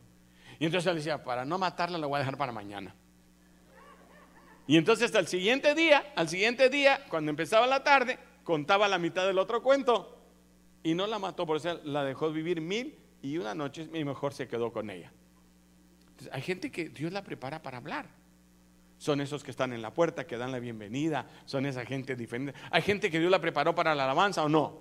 Y 0.59 0.65
entonces 0.65 0.91
le 0.91 0.99
decía, 0.99 1.23
para 1.23 1.45
no 1.45 1.57
matarla 1.57 1.97
la 1.97 2.07
voy 2.07 2.15
a 2.17 2.19
dejar 2.19 2.37
para 2.37 2.51
mañana. 2.51 2.95
Y 4.67 4.77
entonces 4.77 5.05
hasta 5.05 5.19
el 5.19 5.27
siguiente 5.27 5.75
día, 5.75 6.13
al 6.15 6.29
siguiente 6.29 6.69
día, 6.69 7.05
cuando 7.09 7.31
empezaba 7.31 7.67
la 7.67 7.83
tarde, 7.83 8.19
contaba 8.43 8.87
la 8.87 8.97
mitad 8.97 9.25
del 9.25 9.39
otro 9.39 9.61
cuento 9.61 10.17
y 10.83 10.93
no 10.93 11.07
la 11.07 11.19
mató, 11.19 11.45
por 11.45 11.57
eso 11.57 11.79
la 11.83 12.03
dejó 12.03 12.31
vivir 12.31 12.61
mil 12.61 12.97
y 13.21 13.37
una 13.37 13.55
noche 13.55 13.89
y 13.93 14.03
mejor 14.03 14.33
se 14.33 14.47
quedó 14.47 14.71
con 14.71 14.89
ella. 14.89 15.11
Hay 16.31 16.41
gente 16.41 16.71
que 16.71 16.89
Dios 16.89 17.11
la 17.11 17.23
prepara 17.23 17.61
para 17.61 17.77
hablar. 17.77 18.07
Son 18.97 19.19
esos 19.19 19.43
que 19.43 19.49
están 19.49 19.73
en 19.73 19.81
la 19.81 19.93
puerta, 19.93 20.27
que 20.27 20.37
dan 20.37 20.51
la 20.51 20.59
bienvenida, 20.59 21.27
son 21.45 21.65
esa 21.65 21.85
gente 21.85 22.15
diferente. 22.15 22.53
Hay 22.69 22.83
gente 22.83 23.09
que 23.09 23.19
Dios 23.19 23.31
la 23.31 23.41
preparó 23.41 23.73
para 23.73 23.95
la 23.95 24.03
alabanza 24.03 24.43
o 24.43 24.49
no. 24.49 24.79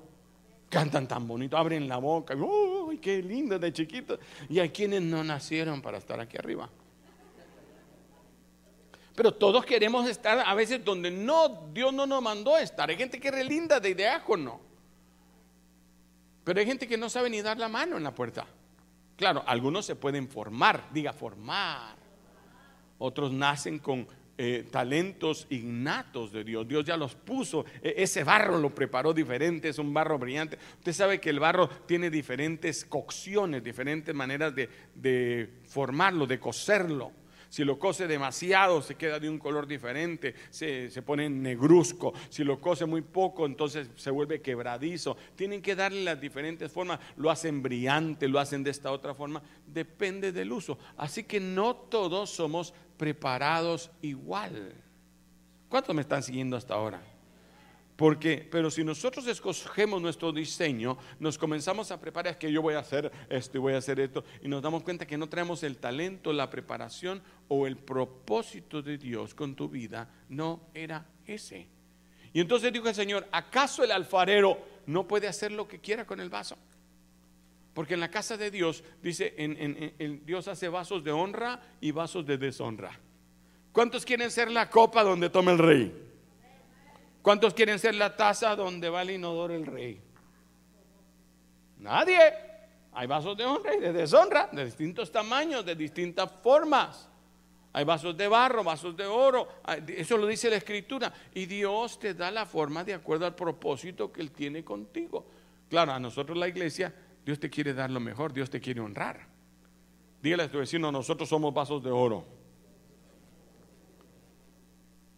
Cantan 0.69 1.09
tan 1.09 1.27
bonito, 1.27 1.57
abren 1.57 1.89
la 1.89 1.97
boca, 1.97 2.35
¡Uy, 2.37 2.99
qué 2.99 3.23
lindo 3.23 3.59
de 3.59 3.73
chiquito! 3.73 4.19
Y 4.49 4.59
hay 4.59 4.69
quienes 4.69 5.03
no 5.03 5.25
nacieron 5.25 5.81
para 5.81 5.99
estar 5.99 6.21
aquí 6.21 6.37
arriba. 6.37 6.69
Pero 9.17 9.33
todos 9.33 9.65
queremos 9.65 10.09
estar 10.09 10.39
a 10.39 10.55
veces 10.55 10.85
donde 10.85 11.11
no, 11.11 11.69
Dios 11.73 11.93
no 11.93 12.07
nos 12.07 12.23
mandó 12.23 12.57
estar. 12.57 12.89
Hay 12.89 12.97
gente 12.97 13.19
que 13.19 13.29
es 13.29 13.47
linda 13.47 13.81
de 13.81 13.95
no 14.39 14.61
Pero 16.45 16.61
hay 16.61 16.67
gente 16.67 16.87
que 16.87 16.97
no 16.97 17.11
sabe 17.11 17.29
ni 17.29 17.43
dar 17.43 17.59
la 17.59 17.69
mano 17.69 17.97
en 17.97 18.05
la 18.05 18.15
puerta. 18.15 18.47
Claro, 19.21 19.45
algunos 19.47 19.85
se 19.85 19.97
pueden 19.97 20.29
formar, 20.29 20.89
diga 20.95 21.13
formar. 21.13 21.95
Otros 22.97 23.31
nacen 23.31 23.79
con 23.79 24.09
eh, 24.39 24.67
talentos 24.71 25.47
innatos 25.51 26.33
de 26.33 26.43
Dios. 26.43 26.67
Dios 26.67 26.87
ya 26.87 26.97
los 26.97 27.17
puso. 27.17 27.67
E, 27.83 27.97
ese 27.99 28.25
barro 28.25 28.57
lo 28.57 28.75
preparó 28.75 29.13
diferente, 29.13 29.69
es 29.69 29.79
un 29.79 29.93
barro 29.93 30.19
brillante. 30.19 30.57
Usted 30.79 30.95
sabe 30.95 31.21
que 31.21 31.29
el 31.29 31.39
barro 31.39 31.69
tiene 31.69 32.09
diferentes 32.09 32.87
cocciones, 32.87 33.63
diferentes 33.63 34.15
maneras 34.15 34.55
de, 34.55 34.71
de 34.95 35.51
formarlo, 35.67 36.27
de 36.27 36.41
coserlo. 36.41 37.13
Si 37.51 37.65
lo 37.65 37.81
cose 37.81 38.07
demasiado, 38.07 38.81
se 38.81 38.95
queda 38.95 39.19
de 39.19 39.29
un 39.29 39.37
color 39.37 39.67
diferente, 39.67 40.37
se, 40.51 40.89
pone 41.03 41.29
negruzco. 41.29 42.13
Si 42.29 42.45
lo 42.45 42.61
cose 42.61 42.87
muy 42.87 43.03
poco, 43.03 43.45
entonces 43.45 43.91
se 43.97 44.13
vuelve 44.13 44.41
quebradizo. 44.41 45.17
Tienen 45.35 45.61
que 45.61 45.75
darle 45.75 46.05
las 46.05 46.21
diferentes 46.21 46.71
formas. 46.71 47.01
Lo 47.17 47.29
hacen 47.29 47.61
brillante, 47.61 48.29
lo 48.29 48.39
hacen 48.39 48.63
de 48.63 48.71
esta 48.71 48.93
otra 48.93 49.15
forma. 49.15 49.43
Depende 49.67 50.31
del 50.31 50.53
uso. 50.53 50.79
Así 50.97 51.25
que 51.25 51.41
no 51.41 51.75
todos 51.75 52.31
somos 52.31 52.73
preparados 52.97 53.91
igual. 54.01 54.73
¿Cuántos 55.69 55.93
me 55.93 56.03
están 56.03 56.23
siguiendo 56.23 56.57
hasta 56.57 56.75
ahora? 56.75 57.03
Porque, 58.01 58.49
pero 58.51 58.71
si 58.71 58.83
nosotros 58.83 59.27
escogemos 59.27 60.01
nuestro 60.01 60.33
diseño, 60.33 60.97
nos 61.19 61.37
comenzamos 61.37 61.91
a 61.91 62.01
preparar, 62.01 62.33
es 62.33 62.39
que 62.39 62.51
yo 62.51 62.63
voy 62.63 62.73
a 62.73 62.79
hacer 62.79 63.13
esto 63.29 63.59
y 63.59 63.61
voy 63.61 63.75
a 63.75 63.77
hacer 63.77 64.01
esto, 64.01 64.25
y 64.41 64.49
nos 64.49 64.63
damos 64.63 64.83
cuenta 64.85 65.07
que 65.07 65.19
no 65.19 65.29
traemos 65.29 65.63
el 65.65 65.77
talento, 65.77 66.33
la 66.33 66.49
preparación 66.49 67.23
o 67.49 67.67
el 67.67 67.77
propósito 67.77 68.81
de 68.81 68.97
Dios 68.97 69.35
con 69.35 69.55
tu 69.55 69.69
vida, 69.69 70.09
no 70.31 70.63
era 70.73 71.05
ese. 71.27 71.67
Y 72.33 72.41
entonces 72.41 72.73
dijo 72.73 72.89
el 72.89 72.95
Señor, 72.95 73.29
¿acaso 73.33 73.85
el 73.85 73.93
alfarero 73.93 74.57
no 74.87 75.07
puede 75.07 75.29
hacer 75.29 75.53
lo 75.53 75.69
que 75.69 75.79
quiera 75.79 76.07
con 76.07 76.21
el 76.21 76.31
vaso? 76.31 76.57
Porque 77.75 77.93
en 77.93 78.01
la 78.01 78.11
casa 78.11 78.39
de 78.39 78.51
Dios, 78.51 78.83
dice, 79.03 79.35
en, 79.37 80.25
Dios 80.25 80.49
hace 80.49 80.71
vasos 80.71 81.05
de 81.05 81.13
honra 81.13 81.61
y 81.83 81.91
vasos 81.91 82.25
de 82.25 82.39
deshonra. 82.39 82.99
¿Cuántos 83.73 84.07
quieren 84.07 84.31
ser 84.31 84.51
la 84.51 84.71
copa 84.71 85.05
donde 85.05 85.29
toma 85.29 85.53
el 85.53 85.59
rey? 85.59 86.10
¿Cuántos 87.23 87.53
quieren 87.55 87.79
ser 87.79 87.95
la 87.95 88.17
taza 88.17 88.57
donde 88.57 88.89
va 88.89 89.03
el 89.03 89.11
inodoro 89.11 89.55
el 89.55 89.67
rey? 89.67 90.01
Nadie. 91.79 92.19
Hay 92.93 93.07
vasos 93.07 93.37
de 93.37 93.45
honra 93.45 93.75
y 93.75 93.81
de 93.81 93.93
deshonra, 93.93 94.49
de 94.53 94.65
distintos 94.65 95.13
tamaños, 95.13 95.65
de 95.65 95.77
distintas 95.77 96.31
formas. 96.43 97.09
Hay 97.73 97.85
vasos 97.85 98.17
de 98.17 98.27
barro, 98.27 98.65
vasos 98.65 98.97
de 98.97 99.07
oro. 99.07 99.47
Eso 99.87 100.17
lo 100.17 100.27
dice 100.27 100.51
la 100.51 100.57
escritura. 100.57 101.13
Y 101.35 101.47
Dios 101.47 102.01
te 102.01 102.15
da 102.15 102.31
la 102.31 102.47
forma 102.47 102.83
de 102.83 102.95
acuerdo 102.95 103.27
al 103.27 103.35
propósito 103.35 104.11
que 104.11 104.21
Él 104.21 104.33
tiene 104.33 104.65
contigo. 104.65 105.27
Claro, 105.69 105.93
a 105.93 106.01
nosotros 106.01 106.37
la 106.37 106.49
iglesia, 106.49 106.93
Dios 107.25 107.39
te 107.39 107.49
quiere 107.49 107.73
dar 107.75 107.91
lo 107.91 108.01
mejor, 108.01 108.33
Dios 108.33 108.51
te 108.51 108.61
quiere 108.61 108.81
honrar. 108.81 109.25
Dígale 110.21 110.45
a 110.45 110.51
tu 110.51 110.59
vecino, 110.59 110.91
nosotros 110.91 111.29
somos 111.29 111.55
vasos 111.55 111.83
de 111.83 111.91
oro. 111.91 112.27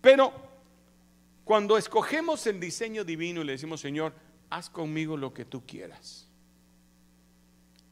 Pero 0.03 0.52
cuando 1.45 1.77
escogemos 1.77 2.47
el 2.47 2.61
diseño 2.61 3.05
divino 3.05 3.43
y 3.43 3.45
le 3.45 3.53
decimos, 3.53 3.81
Señor, 3.81 4.15
haz 4.51 4.71
conmigo 4.71 5.17
lo 5.17 5.33
que 5.35 5.45
tú 5.45 5.65
quieras. 5.67 6.29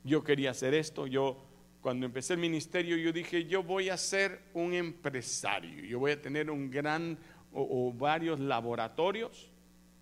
Yo 0.04 0.22
quería 0.22 0.50
hacer 0.50 0.74
esto, 0.74 1.06
yo 1.06 1.46
cuando 1.80 2.06
empecé 2.06 2.34
el 2.34 2.40
ministerio 2.40 2.96
yo 2.96 3.12
dije, 3.12 3.46
yo 3.46 3.62
voy 3.62 3.88
a 3.88 3.96
ser 3.96 4.40
un 4.54 4.74
empresario, 4.74 5.84
yo 5.84 5.98
voy 5.98 6.12
a 6.12 6.20
tener 6.20 6.50
un 6.50 6.70
gran 6.70 7.18
o, 7.52 7.92
varios 7.92 8.38
laboratorios, 8.38 9.50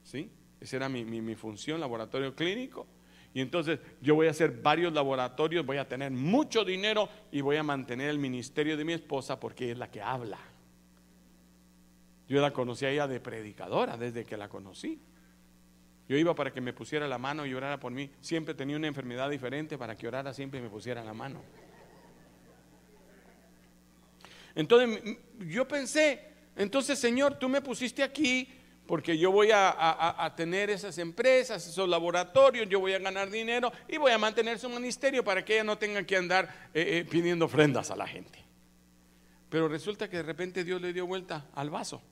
¿sí? 0.02 0.30
Esa 0.60 0.76
era 0.76 0.88
mi, 0.88 1.04
mi 1.04 1.34
función, 1.34 1.80
laboratorio 1.80 2.34
clínico. 2.34 2.86
Y 3.32 3.40
entonces 3.40 3.78
yo 4.00 4.14
voy 4.14 4.26
a 4.26 4.30
hacer 4.30 4.50
varios 4.62 4.92
laboratorios, 4.92 5.64
voy 5.64 5.76
a 5.76 5.88
tener 5.88 6.10
mucho 6.10 6.64
dinero 6.64 7.08
y 7.30 7.40
voy 7.40 7.56
a 7.56 7.62
mantener 7.62 8.10
el 8.10 8.18
ministerio 8.18 8.76
de 8.76 8.84
mi 8.84 8.92
esposa 8.92 9.38
porque 9.38 9.70
es 9.70 9.78
la 9.78 9.90
que 9.90 10.02
habla. 10.02 10.38
Yo 12.28 12.42
la 12.42 12.52
conocí 12.52 12.84
a 12.84 12.90
ella 12.90 13.08
de 13.08 13.20
predicadora 13.20 13.96
desde 13.96 14.24
que 14.24 14.36
la 14.36 14.48
conocí. 14.48 15.00
Yo 16.08 16.16
iba 16.16 16.34
para 16.34 16.52
que 16.52 16.60
me 16.60 16.72
pusiera 16.72 17.08
la 17.08 17.18
mano 17.18 17.46
y 17.46 17.54
orara 17.54 17.80
por 17.80 17.92
mí. 17.92 18.10
Siempre 18.20 18.54
tenía 18.54 18.76
una 18.76 18.86
enfermedad 18.86 19.28
diferente 19.30 19.76
para 19.78 19.96
que 19.96 20.08
orara 20.08 20.32
siempre 20.34 20.60
y 20.60 20.62
me 20.62 20.70
pusiera 20.70 21.02
la 21.04 21.14
mano. 21.14 21.42
Entonces 24.54 25.16
yo 25.46 25.68
pensé, 25.68 26.32
entonces 26.56 26.98
Señor, 26.98 27.38
tú 27.38 27.48
me 27.48 27.60
pusiste 27.60 28.02
aquí 28.02 28.48
porque 28.86 29.18
yo 29.18 29.30
voy 29.30 29.50
a, 29.52 30.32
tener 30.34 30.70
esas 30.70 30.96
empresas, 30.96 31.66
esos 31.66 31.88
laboratorios, 31.88 32.68
yo 32.68 32.80
voy 32.80 32.94
a 32.94 32.98
ganar 32.98 33.30
dinero 33.30 33.70
y 33.86 33.98
voy 33.98 34.12
a 34.12 34.18
mantener 34.18 34.58
su 34.58 34.68
ministerio 34.70 35.22
para 35.22 35.44
que 35.44 35.54
ella 35.54 35.64
no 35.64 35.76
tenga 35.76 36.02
que 36.04 36.16
andar 36.16 36.68
eh, 36.72 36.98
eh, 36.98 37.04
pidiendo 37.08 37.44
ofrendas 37.44 37.90
a 37.90 37.96
la 37.96 38.06
gente. 38.06 38.42
Pero 39.50 39.68
resulta 39.68 40.08
que 40.08 40.16
de 40.16 40.22
repente 40.22 40.64
Dios 40.64 40.80
le 40.80 40.94
dio 40.94 41.06
vuelta 41.06 41.48
al 41.54 41.68
vaso. 41.68 42.02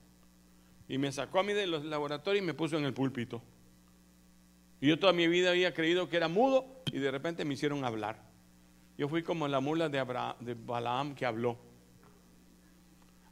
Y 0.89 0.99
me 0.99 1.11
sacó 1.13 1.41
a 1.41 1.43
mí 1.43 1.53
de 1.53 1.67
los 1.67 1.85
laboratorios 1.85 2.43
y 2.43 2.47
me 2.47 2.55
puso 2.55 2.77
en 2.79 2.85
el 2.85 2.95
púlpito. 2.95 3.43
Y 4.81 4.89
yo 4.89 4.99
toda 4.99 5.13
mi 5.13 5.27
vida 5.27 5.51
había 5.51 5.73
creído 5.75 6.09
que 6.09 6.17
era 6.17 6.29
mudo 6.29 6.67
y 6.93 6.99
de 6.99 7.11
repente 7.11 7.45
me 7.45 7.55
hicieron 7.55 7.85
hablar. 7.85 8.23
Yo 8.99 9.09
fui 9.09 9.23
como 9.23 9.49
la 9.49 9.61
mula 9.61 9.89
de, 9.89 9.99
de 10.41 10.55
Balaam 10.55 11.15
que 11.15 11.27
habló. 11.27 11.59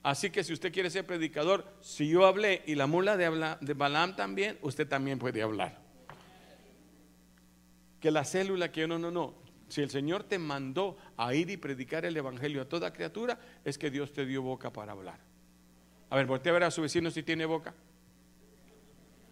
Así 0.02 0.28
que 0.28 0.44
si 0.44 0.52
usted 0.52 0.70
quiere 0.70 0.90
ser 0.90 1.06
predicador, 1.06 1.64
si 1.80 2.08
yo 2.08 2.26
hablé 2.26 2.62
y 2.66 2.74
la 2.74 2.86
mula 2.86 3.16
de, 3.16 3.74
Balaam 3.74 4.14
también, 4.14 4.58
usted 4.60 4.86
también 4.86 5.18
puede 5.18 5.40
hablar. 5.40 5.80
Que 8.00 8.10
la 8.10 8.24
célula 8.24 8.70
que 8.70 8.86
no, 8.86 8.98
no, 8.98 9.10
no. 9.10 9.34
Si 9.68 9.80
el 9.80 9.88
Señor 9.88 10.24
te 10.24 10.38
mandó 10.38 10.98
a 11.16 11.34
ir 11.34 11.48
y 11.48 11.56
predicar 11.56 12.04
el 12.04 12.14
Evangelio 12.16 12.60
a 12.60 12.68
toda 12.68 12.92
criatura, 12.92 13.38
es 13.64 13.78
que 13.78 13.90
Dios 13.90 14.12
te 14.12 14.26
dio 14.26 14.42
boca 14.42 14.70
para 14.70 14.92
hablar. 14.92 15.18
A 16.10 16.16
ver, 16.16 16.26
voltea 16.26 16.50
a 16.50 16.54
ver 16.54 16.64
a 16.64 16.70
su 16.70 16.82
vecino 16.82 17.10
si 17.10 17.22
tiene 17.22 17.44
boca. 17.44 17.74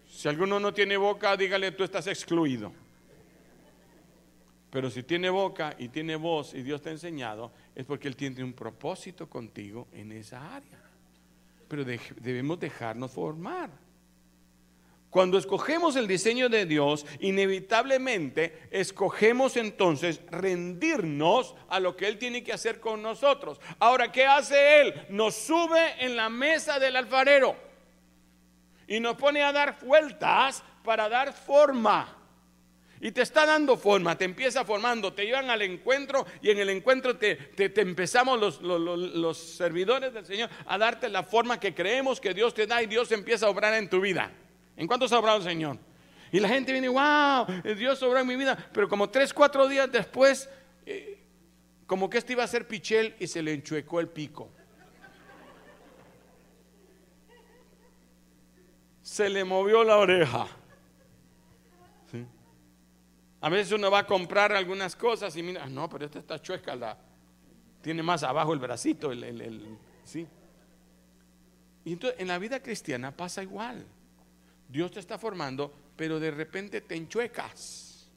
Si 0.07 0.27
alguno 0.27 0.59
no 0.59 0.73
tiene 0.73 0.97
boca, 0.97 1.35
dígale, 1.35 1.71
tú 1.71 1.83
estás 1.83 2.07
excluido. 2.07 2.71
Pero 4.69 4.89
si 4.89 5.03
tiene 5.03 5.29
boca 5.29 5.75
y 5.77 5.89
tiene 5.89 6.15
voz 6.15 6.53
y 6.53 6.63
Dios 6.63 6.81
te 6.81 6.89
ha 6.89 6.91
enseñado, 6.91 7.51
es 7.75 7.85
porque 7.85 8.07
Él 8.07 8.15
tiene 8.15 8.43
un 8.43 8.53
propósito 8.53 9.29
contigo 9.29 9.87
en 9.91 10.11
esa 10.11 10.55
área. 10.55 10.79
Pero 11.67 11.85
debemos 11.85 12.59
dejarnos 12.59 13.11
formar. 13.11 13.69
Cuando 15.13 15.37
escogemos 15.37 15.95
el 15.95 16.07
diseño 16.07 16.49
de 16.49 16.65
Dios, 16.65 17.05
inevitablemente 17.19 18.67
escogemos 18.71 19.57
entonces 19.57 20.19
rendirnos 20.31 21.53
a 21.69 21.79
lo 21.79 21.95
que 21.95 22.07
Él 22.07 22.17
tiene 22.17 22.43
que 22.43 22.51
hacer 22.51 22.79
con 22.79 23.03
nosotros. 23.03 23.61
Ahora, 23.77 24.11
¿qué 24.11 24.25
hace 24.25 24.81
Él? 24.81 25.05
Nos 25.09 25.35
sube 25.35 26.03
en 26.03 26.15
la 26.15 26.29
mesa 26.29 26.79
del 26.79 26.95
alfarero 26.95 27.55
y 28.87 28.99
nos 28.99 29.15
pone 29.15 29.43
a 29.43 29.51
dar 29.51 29.77
vueltas 29.83 30.63
para 30.83 31.07
dar 31.07 31.31
forma. 31.31 32.17
Y 32.99 33.11
te 33.11 33.21
está 33.21 33.45
dando 33.45 33.77
forma, 33.77 34.17
te 34.17 34.25
empieza 34.25 34.65
formando, 34.65 35.13
te 35.13 35.27
llevan 35.27 35.51
al 35.51 35.61
encuentro 35.61 36.25
y 36.41 36.49
en 36.49 36.57
el 36.57 36.71
encuentro 36.71 37.17
te, 37.17 37.35
te, 37.35 37.81
empezamos 37.81 38.39
los, 38.39 38.61
los 38.63 39.37
servidores 39.37 40.11
del 40.11 40.25
Señor 40.25 40.49
a 40.65 40.75
darte 40.79 41.07
la 41.07 41.21
forma 41.21 41.59
que 41.59 41.75
creemos 41.75 42.19
que 42.19 42.33
Dios 42.33 42.55
te 42.55 42.65
da 42.65 42.81
y 42.81 42.87
Dios 42.87 43.11
empieza 43.11 43.45
a 43.45 43.49
obrar 43.49 43.75
en 43.75 43.91
tu 43.91 44.01
vida. 44.01 44.31
¿En 44.75 44.87
cuánto 44.87 45.05
obrado 45.05 45.37
el 45.37 45.43
Señor? 45.43 45.77
Y 46.31 46.39
la 46.39 46.49
gente 46.49 46.71
viene, 46.71 46.89
wow, 46.89 47.45
Dios 47.77 48.01
obró 48.01 48.19
en 48.19 48.27
mi 48.27 48.35
vida. 48.35 48.57
Pero 48.73 48.89
como 48.89 49.09
tres, 49.09 49.33
cuatro 49.33 49.67
días 49.67 49.91
después, 49.91 50.49
eh, 50.85 51.19
como 51.85 52.09
que 52.09 52.17
este 52.17 52.33
iba 52.33 52.43
a 52.43 52.47
ser 52.47 52.67
pichel 52.67 53.15
y 53.19 53.27
se 53.27 53.41
le 53.43 53.53
enchuecó 53.53 53.99
el 53.99 54.07
pico. 54.07 54.49
Se 59.01 59.29
le 59.29 59.43
movió 59.43 59.83
la 59.83 59.97
oreja. 59.97 60.47
A 63.41 63.49
veces 63.49 63.73
uno 63.73 63.91
va 63.91 63.99
a 63.99 64.07
comprar 64.07 64.53
algunas 64.53 64.95
cosas 64.95 65.35
y 65.35 65.43
mira, 65.43 65.65
ah, 65.65 65.69
no, 65.69 65.89
pero 65.89 66.05
esta 66.05 66.19
está 66.19 66.41
chueca, 66.41 66.97
tiene 67.81 68.01
más 68.01 68.23
abajo 68.23 68.53
el 68.53 68.59
bracito, 68.59 69.11
el, 69.11 69.77
¿sí? 70.05 70.25
Y 71.83 71.91
entonces 71.91 72.21
en 72.21 72.29
la 72.29 72.39
vida 72.39 72.61
cristiana 72.61 73.11
pasa 73.11 73.43
igual. 73.43 73.85
Dios 74.73 74.89
te 74.89 74.99
está 74.99 75.19
formando, 75.19 75.71
pero 75.95 76.19
de 76.19 76.31
repente 76.31 76.81
te 76.81 76.95
enchuecas. 76.95 78.09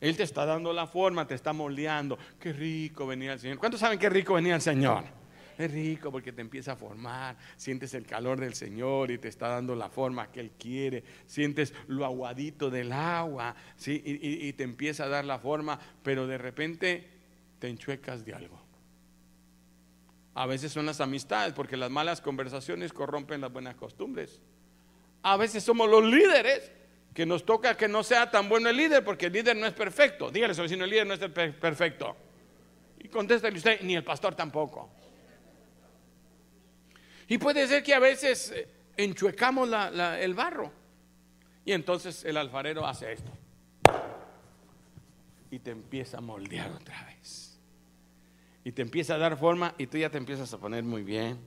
Él 0.00 0.16
te 0.16 0.22
está 0.22 0.46
dando 0.46 0.72
la 0.72 0.86
forma, 0.86 1.26
te 1.26 1.34
está 1.34 1.52
moldeando. 1.52 2.16
Qué 2.38 2.52
rico 2.52 3.04
venía 3.04 3.32
el 3.32 3.40
Señor. 3.40 3.58
¿Cuántos 3.58 3.80
saben 3.80 3.98
qué 3.98 4.08
rico 4.08 4.34
venía 4.34 4.54
el 4.54 4.60
Señor? 4.60 5.02
Es 5.58 5.72
rico 5.72 6.12
porque 6.12 6.30
te 6.30 6.40
empieza 6.40 6.74
a 6.74 6.76
formar, 6.76 7.36
sientes 7.56 7.94
el 7.94 8.06
calor 8.06 8.38
del 8.38 8.54
Señor 8.54 9.10
y 9.10 9.18
te 9.18 9.26
está 9.26 9.48
dando 9.48 9.74
la 9.74 9.90
forma 9.90 10.30
que 10.30 10.38
Él 10.38 10.52
quiere, 10.56 11.02
sientes 11.26 11.74
lo 11.88 12.04
aguadito 12.04 12.70
del 12.70 12.92
agua, 12.92 13.56
¿sí? 13.74 14.00
y, 14.06 14.46
y 14.46 14.52
te 14.52 14.62
empieza 14.62 15.06
a 15.06 15.08
dar 15.08 15.24
la 15.24 15.40
forma, 15.40 15.80
pero 16.04 16.28
de 16.28 16.38
repente 16.38 17.10
te 17.58 17.66
enchuecas 17.66 18.24
de 18.24 18.34
algo. 18.34 18.60
A 20.34 20.46
veces 20.46 20.70
son 20.70 20.86
las 20.86 21.00
amistades, 21.00 21.54
porque 21.54 21.76
las 21.76 21.90
malas 21.90 22.20
conversaciones 22.20 22.92
corrompen 22.92 23.40
las 23.40 23.52
buenas 23.52 23.74
costumbres. 23.74 24.40
A 25.22 25.36
veces 25.36 25.64
somos 25.64 25.88
los 25.88 26.04
líderes 26.04 26.70
que 27.14 27.26
nos 27.26 27.44
toca 27.44 27.76
que 27.76 27.88
no 27.88 28.04
sea 28.04 28.30
tan 28.30 28.48
bueno 28.48 28.68
el 28.68 28.76
líder 28.76 29.04
porque 29.04 29.26
el 29.26 29.32
líder 29.32 29.56
no 29.56 29.66
es 29.66 29.72
perfecto. 29.72 30.30
Dígale 30.30 30.54
vecino, 30.54 30.84
el 30.84 30.90
líder 30.90 31.06
no 31.06 31.14
es 31.14 31.20
perfecto. 31.20 32.16
Y 33.00 33.08
contéstale 33.08 33.56
usted, 33.56 33.80
ni 33.82 33.96
el 33.96 34.04
pastor 34.04 34.34
tampoco. 34.34 34.90
Y 37.28 37.38
puede 37.38 37.66
ser 37.66 37.82
que 37.82 37.94
a 37.94 37.98
veces 37.98 38.52
eh, 38.52 38.68
enchuecamos 38.96 39.68
el 40.20 40.34
barro. 40.34 40.72
Y 41.64 41.72
entonces 41.72 42.24
el 42.24 42.36
alfarero 42.36 42.86
hace 42.86 43.12
esto. 43.12 43.30
Y 45.50 45.58
te 45.58 45.72
empieza 45.72 46.18
a 46.18 46.20
moldear 46.20 46.70
otra 46.70 47.04
vez. 47.04 47.58
Y 48.64 48.72
te 48.72 48.82
empieza 48.82 49.14
a 49.14 49.18
dar 49.18 49.36
forma 49.36 49.74
y 49.76 49.86
tú 49.86 49.98
ya 49.98 50.08
te 50.10 50.18
empiezas 50.18 50.52
a 50.52 50.58
poner 50.58 50.84
muy 50.84 51.02
bien 51.02 51.38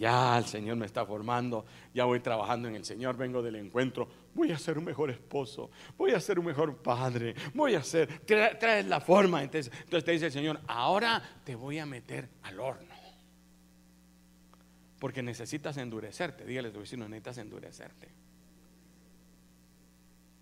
ya 0.00 0.38
el 0.38 0.46
Señor 0.46 0.78
me 0.78 0.86
está 0.86 1.04
formando, 1.04 1.66
ya 1.92 2.06
voy 2.06 2.20
trabajando 2.20 2.68
en 2.68 2.74
el 2.74 2.86
Señor, 2.86 3.18
vengo 3.18 3.42
del 3.42 3.56
encuentro, 3.56 4.08
voy 4.34 4.50
a 4.50 4.58
ser 4.58 4.78
un 4.78 4.84
mejor 4.84 5.10
esposo, 5.10 5.70
voy 5.98 6.12
a 6.12 6.20
ser 6.20 6.38
un 6.38 6.46
mejor 6.46 6.78
padre, 6.78 7.34
voy 7.52 7.74
a 7.74 7.82
ser, 7.82 8.20
traes 8.24 8.86
la 8.86 9.02
forma. 9.02 9.42
Entonces, 9.42 9.70
entonces 9.84 10.02
te 10.02 10.12
dice 10.12 10.26
el 10.26 10.32
Señor, 10.32 10.60
ahora 10.68 11.22
te 11.44 11.54
voy 11.54 11.78
a 11.78 11.84
meter 11.84 12.30
al 12.44 12.60
horno. 12.60 12.94
Porque 14.98 15.22
necesitas 15.22 15.76
endurecerte, 15.76 16.46
dígale 16.46 16.68
a 16.68 16.72
tu 16.72 16.80
vecino, 16.80 17.06
necesitas 17.06 17.36
endurecerte. 17.36 18.08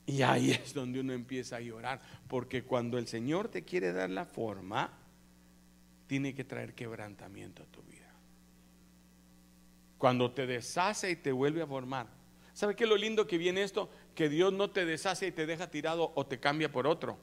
Y 0.06 0.22
ahí 0.22 0.50
es 0.64 0.72
donde 0.72 1.00
uno 1.00 1.12
empieza 1.12 1.56
a 1.56 1.60
llorar, 1.60 2.00
porque 2.28 2.62
cuando 2.62 2.96
el 2.96 3.08
Señor 3.08 3.48
te 3.48 3.64
quiere 3.64 3.92
dar 3.92 4.10
la 4.10 4.24
forma, 4.24 4.92
tiene 6.06 6.32
que 6.32 6.44
traer 6.44 6.74
quebrantamiento 6.74 7.64
a 7.64 7.66
tu 7.66 7.82
vida. 7.82 7.97
Cuando 9.98 10.30
te 10.30 10.46
deshace 10.46 11.10
y 11.10 11.16
te 11.16 11.32
vuelve 11.32 11.62
a 11.62 11.66
formar. 11.66 12.06
¿Sabe 12.54 12.74
qué 12.74 12.84
es 12.84 12.90
lo 12.90 12.96
lindo 12.96 13.26
que 13.26 13.38
viene 13.38 13.62
esto? 13.62 13.90
Que 14.14 14.28
Dios 14.28 14.52
no 14.52 14.70
te 14.70 14.84
deshace 14.84 15.28
y 15.28 15.32
te 15.32 15.46
deja 15.46 15.70
tirado 15.70 16.12
o 16.14 16.26
te 16.26 16.40
cambia 16.40 16.72
por 16.72 16.86
otro. 16.86 17.18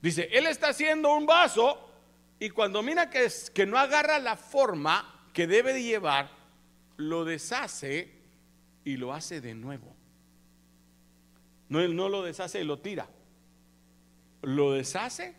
Dice, 0.00 0.28
Él 0.32 0.46
está 0.46 0.68
haciendo 0.68 1.14
un 1.14 1.26
vaso 1.26 1.86
y 2.38 2.50
cuando 2.50 2.82
mira 2.82 3.10
que, 3.10 3.66
no 3.66 3.78
agarra 3.78 4.18
la 4.18 4.36
forma 4.36 5.28
que 5.32 5.46
debe 5.46 5.72
de 5.72 5.82
llevar, 5.82 6.30
lo 6.96 7.24
deshace 7.24 8.14
y 8.84 8.96
lo 8.96 9.12
hace 9.12 9.40
de 9.40 9.54
nuevo. 9.54 9.94
No, 11.68 11.80
Él 11.80 11.96
no 11.96 12.08
lo 12.08 12.22
deshace 12.22 12.60
y 12.60 12.64
lo 12.64 12.78
tira. 12.78 13.08
Lo 14.42 14.72
deshace 14.72 15.34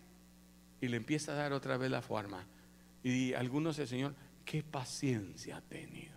y 0.81 0.87
le 0.87 0.97
empieza 0.97 1.31
a 1.31 1.35
dar 1.35 1.53
otra 1.53 1.77
vez 1.77 1.89
la 1.89 2.01
forma. 2.01 2.45
Y 3.03 3.33
algunos 3.33 3.79
el 3.79 3.87
Señor, 3.87 4.15
qué 4.47 4.63
paciencia 4.63 5.57
ha 5.57 5.61
tenido. 5.61 6.15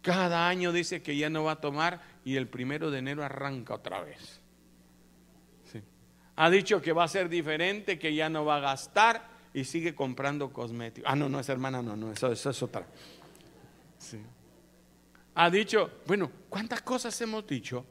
Cada 0.00 0.48
año 0.48 0.72
dice 0.72 1.02
que 1.02 1.16
ya 1.16 1.28
no 1.28 1.44
va 1.44 1.52
a 1.52 1.60
tomar 1.60 2.00
y 2.24 2.36
el 2.36 2.46
primero 2.46 2.90
de 2.90 3.00
enero 3.00 3.24
arranca 3.24 3.74
otra 3.74 4.02
vez. 4.02 4.40
Ha 6.36 6.48
dicho 6.50 6.80
que 6.80 6.92
va 6.92 7.02
a 7.02 7.08
ser 7.08 7.28
diferente, 7.28 7.98
que 7.98 8.14
ya 8.14 8.28
no 8.30 8.44
va 8.44 8.58
a 8.58 8.60
gastar 8.60 9.28
y 9.52 9.64
sigue 9.64 9.96
comprando 9.96 10.52
cosméticos. 10.52 11.10
Ah, 11.10 11.16
no, 11.16 11.28
no, 11.28 11.40
es 11.40 11.48
hermana, 11.48 11.82
no, 11.82 11.96
no, 11.96 12.12
eso, 12.12 12.30
es 12.30 12.62
otra. 12.62 12.86
Ha 15.34 15.50
dicho, 15.50 15.90
bueno, 16.06 16.30
¿cuántas 16.48 16.80
cosas 16.82 17.20
hemos 17.20 17.44
dicho? 17.44 17.84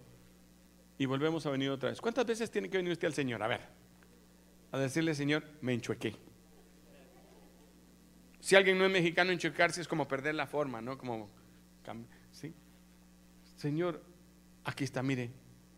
Y 0.98 1.06
volvemos 1.06 1.46
a 1.46 1.50
venir 1.50 1.70
otra 1.70 1.90
vez. 1.90 2.00
¿Cuántas 2.00 2.26
veces 2.26 2.50
tiene 2.50 2.70
que 2.70 2.78
venir 2.78 2.94
usted 2.94 3.08
al 3.08 3.14
Señor? 3.14 3.44
A 3.44 3.48
ver, 3.48 3.62
a 4.72 4.78
decirle, 4.78 5.14
Señor, 5.14 5.44
me 5.60 5.74
enchuequé. 5.74 6.16
Si 8.48 8.56
alguien 8.56 8.78
no 8.78 8.86
es 8.86 8.92
mexicano, 8.92 9.34
enchucarse 9.34 9.82
es 9.82 9.90
como 9.90 10.08
perder 10.08 10.34
la 10.34 10.48
forma, 10.48 10.80
¿no? 10.80 10.98
Como, 10.98 11.30
¿sí? 12.32 12.54
Señor, 13.58 14.02
aquí 14.64 14.86
está, 14.86 15.04
mire, 15.04 15.32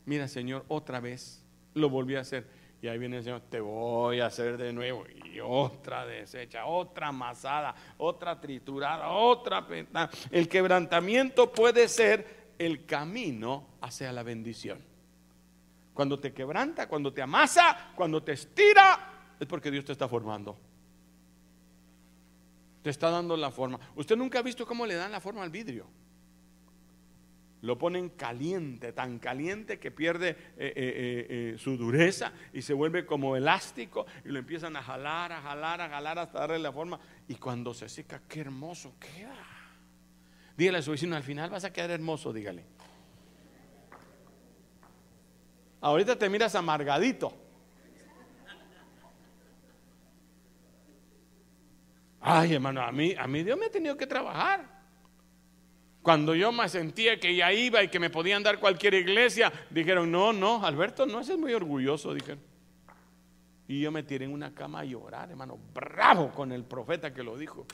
mira, 0.06 0.28
Señor, 0.28 0.66
otra 0.68 1.00
vez 1.00 1.44
lo 1.74 1.90
volví 1.90 2.16
a 2.16 2.20
hacer. 2.20 2.46
Y 2.80 2.88
ahí 2.88 3.00
viene 3.00 3.18
el 3.18 3.24
Señor, 3.24 3.42
te 3.50 3.60
voy 3.60 4.20
a 4.20 4.28
hacer 4.28 4.56
de 4.56 4.72
nuevo. 4.72 5.04
Y 5.26 5.40
otra 5.40 6.06
deshecha, 6.06 6.68
otra 6.68 7.08
amasada, 7.08 7.74
otra 7.98 8.40
triturada, 8.40 9.10
otra 9.10 9.66
El 10.30 10.48
quebrantamiento 10.48 11.52
puede 11.52 11.88
ser 11.88 12.52
el 12.60 12.86
camino 12.86 13.66
hacia 13.82 14.12
la 14.12 14.22
bendición. 14.22 14.78
Cuando 15.96 16.20
te 16.20 16.34
quebranta, 16.34 16.88
cuando 16.88 17.12
te 17.12 17.24
amasa, 17.24 17.94
cuando 17.96 18.22
te 18.22 18.34
estira, 18.34 19.34
es 19.40 19.48
porque 19.48 19.72
Dios 19.72 19.86
te 19.86 19.92
está 19.92 20.08
formando. 20.08 20.69
Está 22.90 23.10
dando 23.10 23.38
la 23.38 23.52
forma. 23.52 23.80
Usted 23.96 24.16
nunca 24.16 24.40
ha 24.40 24.42
visto 24.42 24.66
cómo 24.66 24.86
le 24.86 24.96
dan 24.96 25.12
la 25.12 25.20
forma 25.20 25.44
al 25.44 25.50
vidrio. 25.50 25.88
Lo 27.62 27.78
ponen 27.78 28.10
caliente, 28.10 28.94
tan 28.94 29.20
caliente 29.20 29.80
que 29.80 29.92
pierde 29.92 30.30
eh, 30.30 30.36
eh, 30.58 30.74
eh, 30.76 31.56
su 31.58 31.76
dureza 31.76 32.32
y 32.54 32.62
se 32.62 32.74
vuelve 32.74 33.06
como 33.06 33.36
elástico 33.36 34.06
y 34.24 34.30
lo 34.30 34.40
empiezan 34.40 34.78
a 34.78 34.82
jalar, 34.82 35.34
a 35.34 35.42
jalar, 35.42 35.82
a 35.82 35.90
jalar 35.90 36.20
hasta 36.20 36.40
darle 36.40 36.60
la 36.60 36.72
forma. 36.72 37.00
Y 37.28 37.36
cuando 37.36 37.74
se 37.74 37.90
seca, 37.90 38.22
qué 38.30 38.40
hermoso 38.42 38.94
queda. 39.00 39.36
Dígale 40.56 40.78
a 40.78 40.82
su 40.82 40.92
vecino, 40.92 41.16
al 41.16 41.24
final 41.24 41.50
vas 41.50 41.66
a 41.66 41.74
quedar 41.74 41.92
hermoso, 41.92 42.32
dígale. 42.32 42.66
Ahorita 45.82 46.18
te 46.18 46.30
miras 46.30 46.56
amargadito. 46.56 47.49
Ay, 52.22 52.54
hermano, 52.54 52.82
a 52.82 52.92
mí, 52.92 53.16
a 53.18 53.28
mí 53.28 53.44
Dios 53.44 53.58
me 53.58 53.68
ha 53.68 53.72
tenido 53.72 53.96
que 53.96 54.08
trabajar. 54.08 54.80
Cuando 56.02 56.34
yo 56.34 56.52
me 56.52 56.68
sentía 56.70 57.20
que 57.20 57.36
ya 57.36 57.52
iba 57.52 57.84
y 57.84 57.90
que 57.90 58.00
me 58.00 58.10
podían 58.10 58.44
dar 58.44 58.60
cualquier 58.60 58.94
iglesia, 58.94 59.52
dijeron, 59.70 60.12
no, 60.12 60.34
no, 60.34 60.66
Alberto, 60.66 61.06
no, 61.06 61.20
ese 61.20 61.34
es 61.34 61.40
muy 61.40 61.54
orgulloso, 61.54 62.14
dijeron. 62.14 62.40
Y 63.68 63.82
yo 63.82 63.92
me 63.92 64.04
tiré 64.04 64.26
en 64.26 64.34
una 64.34 64.54
cama 64.54 64.80
a 64.80 64.86
llorar, 64.86 65.30
hermano, 65.30 65.60
bravo 65.74 66.32
con 66.32 66.52
el 66.52 66.64
profeta 66.64 67.14
que 67.14 67.22
lo 67.22 67.38
dijo. 67.38 67.66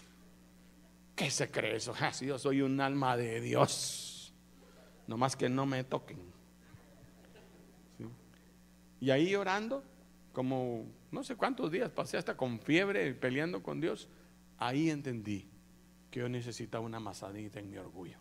¿Qué 1.15 1.31
se 1.31 1.49
cree 1.49 1.77
eso? 1.77 1.93
Si 2.11 2.25
yo 2.25 2.37
soy 2.37 2.61
un 2.61 2.81
alma 2.81 3.15
de 3.15 3.39
Dios. 3.39 4.33
Nomás 5.07 5.35
que 5.35 5.47
no 5.47 5.65
me 5.65 5.83
toquen. 5.83 6.19
Y 8.99 9.11
ahí 9.11 9.29
llorando, 9.29 9.83
como 10.33 10.85
no 11.11 11.23
sé 11.23 11.35
cuántos 11.35 11.71
días, 11.71 11.91
pasé 11.91 12.17
hasta 12.17 12.35
con 12.35 12.59
fiebre, 12.59 13.13
peleando 13.13 13.61
con 13.61 13.79
Dios. 13.79 14.09
Ahí 14.57 14.89
entendí 14.89 15.47
que 16.09 16.21
yo 16.21 16.29
necesitaba 16.29 16.85
una 16.85 16.99
masadita 16.99 17.59
en 17.59 17.69
mi 17.69 17.77
orgullo. 17.77 18.17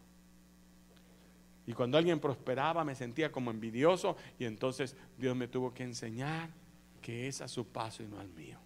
Y 1.66 1.72
cuando 1.72 1.96
alguien 1.96 2.20
prosperaba 2.20 2.84
me 2.84 2.94
sentía 2.94 3.32
como 3.32 3.50
envidioso 3.50 4.16
y 4.38 4.44
entonces 4.44 4.96
Dios 5.16 5.34
me 5.34 5.48
tuvo 5.48 5.72
que 5.72 5.82
enseñar 5.82 6.50
que 7.00 7.28
es 7.28 7.40
a 7.40 7.48
su 7.48 7.66
paso 7.66 8.02
y 8.02 8.06
no 8.06 8.18
al 8.18 8.28
mío. 8.28 8.58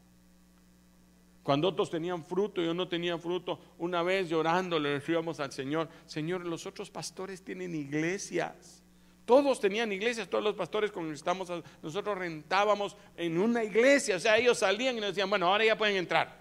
Cuando 1.42 1.68
otros 1.68 1.90
tenían 1.90 2.24
fruto 2.24 2.60
y 2.60 2.66
yo 2.66 2.74
no 2.74 2.88
tenía 2.88 3.16
fruto, 3.16 3.58
una 3.78 4.02
vez 4.02 4.28
llorando 4.28 4.78
le 4.78 4.90
decíamos 4.90 5.40
al 5.40 5.50
Señor, 5.52 5.88
Señor, 6.06 6.44
los 6.44 6.66
otros 6.66 6.90
pastores 6.90 7.42
tienen 7.42 7.74
iglesias. 7.74 8.82
Todos 9.24 9.60
tenían 9.60 9.92
iglesias, 9.92 10.28
todos 10.28 10.44
los 10.44 10.54
pastores 10.54 10.90
con 10.90 11.12
estamos, 11.12 11.50
nosotros 11.82 12.16
rentábamos 12.16 12.96
en 13.16 13.38
una 13.38 13.62
iglesia, 13.62 14.16
o 14.16 14.20
sea, 14.20 14.38
ellos 14.38 14.58
salían 14.58 14.96
y 14.96 15.00
nos 15.00 15.10
decían, 15.10 15.28
bueno, 15.28 15.46
ahora 15.46 15.64
ya 15.64 15.76
pueden 15.76 15.96
entrar. 15.96 16.37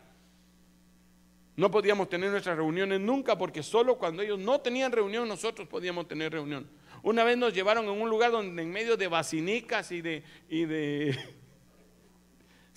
No 1.57 1.69
podíamos 1.69 2.07
tener 2.07 2.31
nuestras 2.31 2.55
reuniones 2.55 3.01
nunca 3.01 3.37
porque 3.37 3.63
solo 3.63 3.97
cuando 3.97 4.21
ellos 4.21 4.39
no 4.39 4.61
tenían 4.61 4.91
reunión 4.91 5.27
nosotros 5.27 5.67
podíamos 5.67 6.07
tener 6.07 6.31
reunión. 6.31 6.69
Una 7.03 7.23
vez 7.23 7.37
nos 7.37 7.53
llevaron 7.53 7.85
en 7.85 8.01
un 8.01 8.09
lugar 8.09 8.31
donde 8.31 8.61
en 8.61 8.71
medio 8.71 8.95
de 8.95 9.07
basinicas 9.07 9.91
y 9.91 10.01
de, 10.01 10.23
y 10.49 10.65
de 10.65 11.17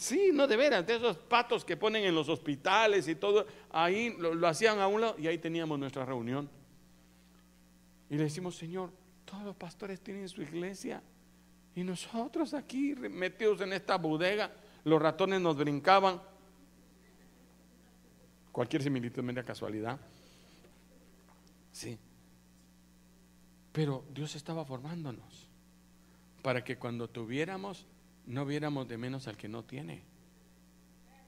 Sí, 0.00 0.30
no 0.32 0.46
de 0.46 0.56
veras, 0.56 0.86
de 0.86 0.96
esos 0.96 1.18
patos 1.18 1.62
que 1.62 1.76
ponen 1.76 2.04
en 2.04 2.14
los 2.14 2.26
hospitales 2.30 3.06
y 3.06 3.16
todo, 3.16 3.46
ahí 3.68 4.16
lo, 4.18 4.48
hacían 4.48 4.78
a 4.78 4.86
un 4.86 5.02
lado 5.02 5.16
y 5.18 5.26
ahí 5.26 5.36
teníamos 5.36 5.78
nuestra 5.78 6.06
reunión. 6.06 6.48
Y 8.08 8.16
le 8.16 8.22
decimos, 8.22 8.56
Señor, 8.56 8.90
todos 9.26 9.42
los 9.42 9.54
pastores 9.56 10.00
tienen 10.00 10.26
su 10.26 10.40
iglesia 10.40 11.02
y 11.74 11.84
nosotros 11.84 12.54
aquí 12.54 12.94
metidos 12.94 13.60
en 13.60 13.74
esta 13.74 13.98
bodega, 13.98 14.50
los 14.84 15.02
ratones 15.02 15.38
nos 15.42 15.58
brincaban. 15.58 16.22
Cualquier 18.52 18.82
similitud 18.82 19.22
media 19.22 19.44
casualidad. 19.44 20.00
Sí. 21.72 21.98
Pero 23.72 24.04
Dios 24.12 24.34
estaba 24.34 24.64
formándonos 24.64 25.48
para 26.42 26.64
que 26.64 26.76
cuando 26.76 27.08
tuviéramos 27.08 27.86
no 28.26 28.44
viéramos 28.44 28.88
de 28.88 28.98
menos 28.98 29.28
al 29.28 29.36
que 29.36 29.48
no 29.48 29.64
tiene. 29.64 30.02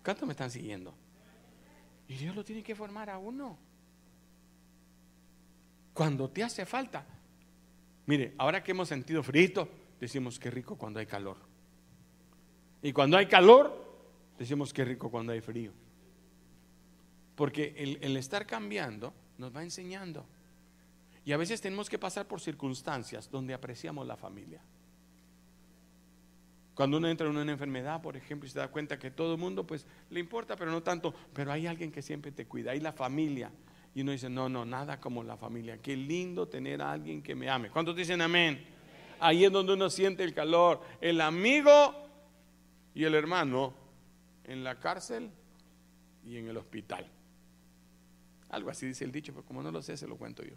¿Cuántos 0.05 0.27
me 0.27 0.33
están 0.33 0.51
siguiendo? 0.51 0.95
Y 2.09 2.15
Dios 2.15 2.35
lo 2.35 2.45
tiene 2.45 2.63
que 2.63 2.75
formar 2.75 3.11
a 3.11 3.19
uno. 3.19 3.57
Cuando 5.95 6.31
te 6.31 6.43
hace 6.43 6.67
falta. 6.67 7.07
Mire, 8.07 8.35
ahora 8.39 8.63
que 8.63 8.73
hemos 8.73 8.89
sentido 8.89 9.23
frito, 9.23 9.69
decimos 10.01 10.39
que 10.39 10.51
rico 10.51 10.77
cuando 10.77 10.99
hay 10.99 11.07
calor. 11.07 11.37
Y 12.83 12.93
cuando 12.93 13.17
hay 13.17 13.27
calor, 13.27 13.95
decimos 14.39 14.73
que 14.73 14.85
rico 14.85 15.11
cuando 15.11 15.33
hay 15.33 15.41
frío. 15.41 15.73
Porque 17.43 17.75
el, 18.01 18.17
estar 18.17 18.47
cambiando 18.47 19.13
nos 19.37 19.53
va 19.53 19.65
enseñando. 19.65 20.25
Y 21.25 21.33
a 21.33 21.37
veces 21.37 21.61
tenemos 21.61 21.91
que 21.91 21.99
pasar 21.99 22.29
por 22.29 22.41
circunstancias 22.41 23.29
donde 23.29 23.53
apreciamos 23.53 24.07
la 24.07 24.17
familia. 24.17 24.61
Cuando 26.73 26.99
uno 26.99 27.09
entra 27.09 27.27
en 27.27 27.37
una 27.37 27.51
enfermedad, 27.51 28.01
por 28.01 28.17
ejemplo, 28.17 28.47
y 28.47 28.51
se 28.53 28.61
da 28.61 28.69
cuenta 28.69 28.97
que 28.97 29.11
todo 29.11 29.33
el 29.33 29.41
mundo 29.41 29.67
pues 29.67 29.89
le 30.11 30.21
importa, 30.21 30.55
pero 30.55 30.71
no 30.71 30.85
tanto, 30.85 31.13
pero 31.35 31.51
hay 31.51 31.67
alguien 31.67 31.91
que 31.91 32.01
siempre 32.01 32.31
te 32.31 32.47
cuida, 32.47 32.71
hay 32.71 32.79
la 32.79 32.93
familia. 32.93 33.51
Y 33.93 34.03
uno 34.03 34.13
dice, 34.13 34.31
no, 34.31 34.49
no, 34.49 34.65
nada 34.65 35.01
como 35.01 35.25
la 35.25 35.37
familia. 35.37 35.79
Qué 35.79 35.97
lindo 35.97 36.47
tener 36.47 36.81
a 36.81 36.93
alguien 36.93 37.25
que 37.25 37.35
me 37.35 37.51
ame. 37.51 37.71
¿Cuántos 37.71 37.97
dicen 37.97 38.23
amén? 38.23 38.65
Ahí 39.19 39.45
es 39.45 39.51
donde 39.51 39.73
uno 39.73 39.91
siente 39.91 40.23
el 40.23 40.33
calor. 40.33 40.81
El 41.01 41.21
amigo 41.21 41.93
y 42.95 43.03
el 43.03 43.17
hermano 43.17 43.75
en 44.45 44.63
la 44.63 44.79
cárcel 44.79 45.29
y 46.25 46.37
en 46.37 46.47
el 46.47 46.57
hospital. 46.57 47.11
Algo 48.53 48.71
así 48.71 48.87
dice 48.87 49.05
el 49.05 49.11
dicho, 49.11 49.33
pero 49.33 49.45
como 49.45 49.63
no 49.63 49.71
lo 49.71 49.83
sé, 49.83 49.97
se 49.97 50.07
lo 50.07 50.17
cuento 50.17 50.45
yo. 50.45 50.55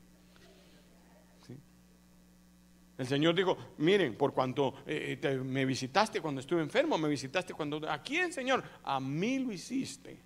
El 2.97 3.07
Señor 3.07 3.35
dijo, 3.35 3.57
miren, 3.77 4.15
por 4.15 4.33
cuanto 4.33 4.75
eh, 4.85 5.19
eh, 5.21 5.35
me 5.37 5.65
visitaste 5.65 6.21
cuando 6.21 6.39
estuve 6.39 6.61
enfermo, 6.61 6.97
me 6.97 7.09
visitaste 7.09 7.53
cuando... 7.53 7.89
¿A 7.89 8.01
quién, 8.01 8.31
Señor? 8.31 8.63
A 8.83 9.01
mí 9.01 9.39
lo 9.39 9.51
hiciste. 9.51 10.17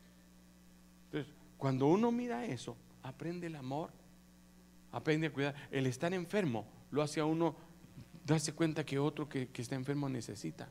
Entonces, 1.05 1.33
cuando 1.57 1.87
uno 1.87 2.11
mira 2.11 2.45
eso, 2.45 2.77
aprende 3.01 3.47
el 3.47 3.55
amor, 3.55 3.89
aprende 4.91 5.27
a 5.27 5.33
cuidar. 5.33 5.55
El 5.71 5.87
estar 5.87 6.13
enfermo 6.13 6.67
lo 6.91 7.01
hace 7.01 7.19
a 7.19 7.25
uno 7.25 7.55
darse 8.23 8.53
cuenta 8.53 8.85
que 8.85 8.99
otro 8.99 9.27
que, 9.27 9.47
que 9.47 9.63
está 9.63 9.73
enfermo 9.73 10.07
necesita. 10.07 10.69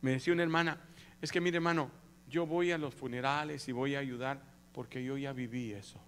Me 0.00 0.12
decía 0.12 0.32
una 0.32 0.42
hermana, 0.42 0.80
es 1.22 1.30
que 1.30 1.40
mire 1.40 1.58
hermano, 1.58 1.90
yo 2.30 2.46
voy 2.46 2.70
a 2.72 2.78
los 2.78 2.94
funerales 2.94 3.68
y 3.68 3.72
voy 3.72 3.96
a 3.96 3.98
ayudar 3.98 4.40
porque 4.72 5.04
yo 5.04 5.18
ya 5.18 5.32
viví 5.32 5.72
eso. 5.72 6.00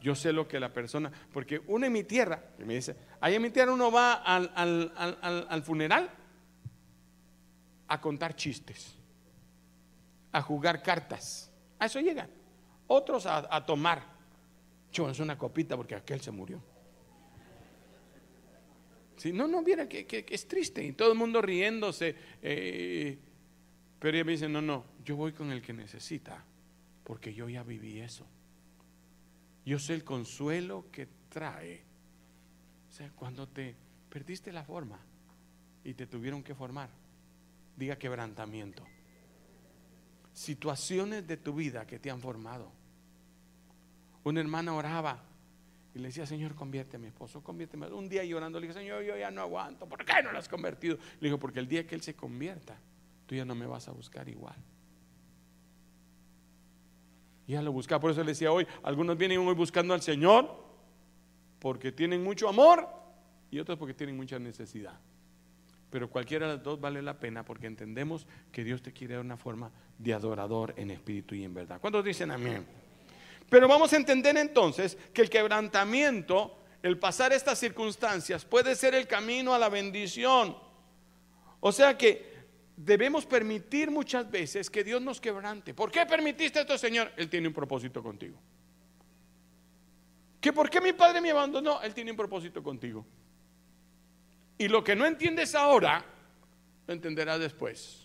Yo 0.00 0.14
sé 0.14 0.32
lo 0.32 0.48
que 0.48 0.58
la 0.58 0.72
persona, 0.72 1.12
porque 1.32 1.60
uno 1.66 1.86
en 1.86 1.92
mi 1.92 2.04
tierra, 2.04 2.42
me 2.58 2.74
dice, 2.74 2.96
ahí 3.20 3.34
en 3.34 3.42
mi 3.42 3.50
tierra 3.50 3.72
uno 3.72 3.90
va 3.92 4.14
al, 4.14 5.62
funeral 5.64 6.10
a 7.88 8.00
contar 8.00 8.34
chistes, 8.34 8.96
a 10.32 10.40
jugar 10.40 10.82
cartas. 10.82 11.50
A 11.78 11.86
eso 11.86 12.00
llegan. 12.00 12.30
Otros 12.86 13.26
a, 13.26 13.64
tomar. 13.64 14.02
es 14.92 15.18
una 15.20 15.38
copita 15.38 15.76
porque 15.76 15.94
aquel 15.94 16.20
se 16.20 16.30
murió. 16.30 16.62
Si 19.16 19.32
no, 19.32 19.46
no, 19.46 19.62
viera 19.62 19.88
que, 19.88 20.26
es 20.28 20.48
triste 20.48 20.82
y 20.82 20.92
todo 20.92 21.12
el 21.12 21.18
mundo 21.18 21.40
riéndose. 21.40 22.16
Eh, 22.42 23.18
pero 24.02 24.16
ella 24.16 24.24
me 24.24 24.32
dice, 24.32 24.48
no, 24.48 24.60
no, 24.60 24.84
yo 25.04 25.14
voy 25.14 25.30
con 25.30 25.52
el 25.52 25.62
que 25.62 25.72
necesita, 25.72 26.44
porque 27.04 27.32
yo 27.32 27.48
ya 27.48 27.62
viví 27.62 28.00
eso. 28.00 28.26
Yo 29.64 29.78
sé 29.78 29.94
el 29.94 30.02
consuelo 30.02 30.86
que 30.90 31.06
trae. 31.28 31.84
O 32.90 32.92
sea, 32.92 33.12
cuando 33.12 33.46
te 33.46 33.76
perdiste 34.10 34.50
la 34.50 34.64
forma 34.64 34.98
y 35.84 35.94
te 35.94 36.08
tuvieron 36.08 36.42
que 36.42 36.52
formar, 36.52 36.90
diga 37.76 37.94
quebrantamiento. 37.94 38.84
Situaciones 40.32 41.24
de 41.24 41.36
tu 41.36 41.54
vida 41.54 41.86
que 41.86 42.00
te 42.00 42.10
han 42.10 42.20
formado. 42.20 42.72
Una 44.24 44.40
hermana 44.40 44.74
oraba 44.74 45.22
y 45.94 46.00
le 46.00 46.08
decía, 46.08 46.26
Señor, 46.26 46.56
convierte 46.56 46.96
a 46.96 46.98
mi 46.98 47.06
esposo, 47.06 47.40
conviérteme. 47.40 47.86
Un 47.86 48.08
día 48.08 48.24
llorando 48.24 48.58
le 48.58 48.66
dije, 48.66 48.80
Señor, 48.80 49.04
yo 49.04 49.16
ya 49.16 49.30
no 49.30 49.42
aguanto. 49.42 49.88
¿Por 49.88 50.04
qué 50.04 50.24
no 50.24 50.32
lo 50.32 50.40
has 50.40 50.48
convertido? 50.48 50.98
Le 51.20 51.28
dijo, 51.28 51.38
porque 51.38 51.60
el 51.60 51.68
día 51.68 51.86
que 51.86 51.94
Él 51.94 52.02
se 52.02 52.16
convierta, 52.16 52.76
ya 53.36 53.44
no 53.44 53.54
me 53.54 53.66
vas 53.66 53.88
a 53.88 53.92
buscar 53.92 54.28
igual. 54.28 54.56
Ya 57.46 57.62
lo 57.62 57.72
buscaba. 57.72 58.00
Por 58.00 58.10
eso 58.10 58.22
le 58.22 58.32
decía 58.32 58.52
hoy, 58.52 58.66
algunos 58.82 59.16
vienen 59.16 59.38
hoy 59.40 59.54
buscando 59.54 59.94
al 59.94 60.02
Señor 60.02 60.62
porque 61.58 61.92
tienen 61.92 62.22
mucho 62.22 62.48
amor 62.48 62.88
y 63.50 63.58
otros 63.58 63.78
porque 63.78 63.94
tienen 63.94 64.16
mucha 64.16 64.38
necesidad. 64.38 64.98
Pero 65.90 66.08
cualquiera 66.08 66.46
de 66.46 66.54
las 66.54 66.62
dos 66.62 66.80
vale 66.80 67.02
la 67.02 67.18
pena 67.18 67.44
porque 67.44 67.66
entendemos 67.66 68.26
que 68.50 68.64
Dios 68.64 68.80
te 68.80 68.92
quiere 68.92 69.14
dar 69.14 69.24
una 69.24 69.36
forma 69.36 69.70
de 69.98 70.14
adorador 70.14 70.72
en 70.76 70.90
espíritu 70.90 71.34
y 71.34 71.44
en 71.44 71.52
verdad. 71.52 71.78
¿Cuántos 71.80 72.02
dicen 72.02 72.30
amén? 72.30 72.66
Pero 73.50 73.68
vamos 73.68 73.92
a 73.92 73.96
entender 73.96 74.36
entonces 74.38 74.96
que 75.12 75.20
el 75.20 75.28
quebrantamiento, 75.28 76.56
el 76.82 76.98
pasar 76.98 77.34
estas 77.34 77.58
circunstancias, 77.58 78.46
puede 78.46 78.74
ser 78.74 78.94
el 78.94 79.06
camino 79.06 79.52
a 79.52 79.58
la 79.58 79.68
bendición. 79.68 80.56
O 81.60 81.70
sea 81.70 81.98
que 81.98 82.31
debemos 82.76 83.26
permitir 83.26 83.90
muchas 83.90 84.30
veces 84.30 84.70
que 84.70 84.84
Dios 84.84 85.00
nos 85.00 85.20
quebrante. 85.20 85.74
¿Por 85.74 85.90
qué 85.90 86.06
permitiste 86.06 86.60
esto, 86.60 86.76
Señor? 86.78 87.12
Él 87.16 87.28
tiene 87.28 87.48
un 87.48 87.54
propósito 87.54 88.02
contigo. 88.02 88.38
¿Que 90.40 90.52
por 90.52 90.68
qué 90.68 90.80
mi 90.80 90.92
padre 90.92 91.20
me 91.20 91.30
abandonó? 91.30 91.80
Él 91.82 91.94
tiene 91.94 92.10
un 92.10 92.16
propósito 92.16 92.62
contigo. 92.62 93.06
Y 94.58 94.68
lo 94.68 94.82
que 94.82 94.96
no 94.96 95.06
entiendes 95.06 95.54
ahora, 95.54 96.04
lo 96.86 96.94
entenderás 96.94 97.38
después. 97.40 98.01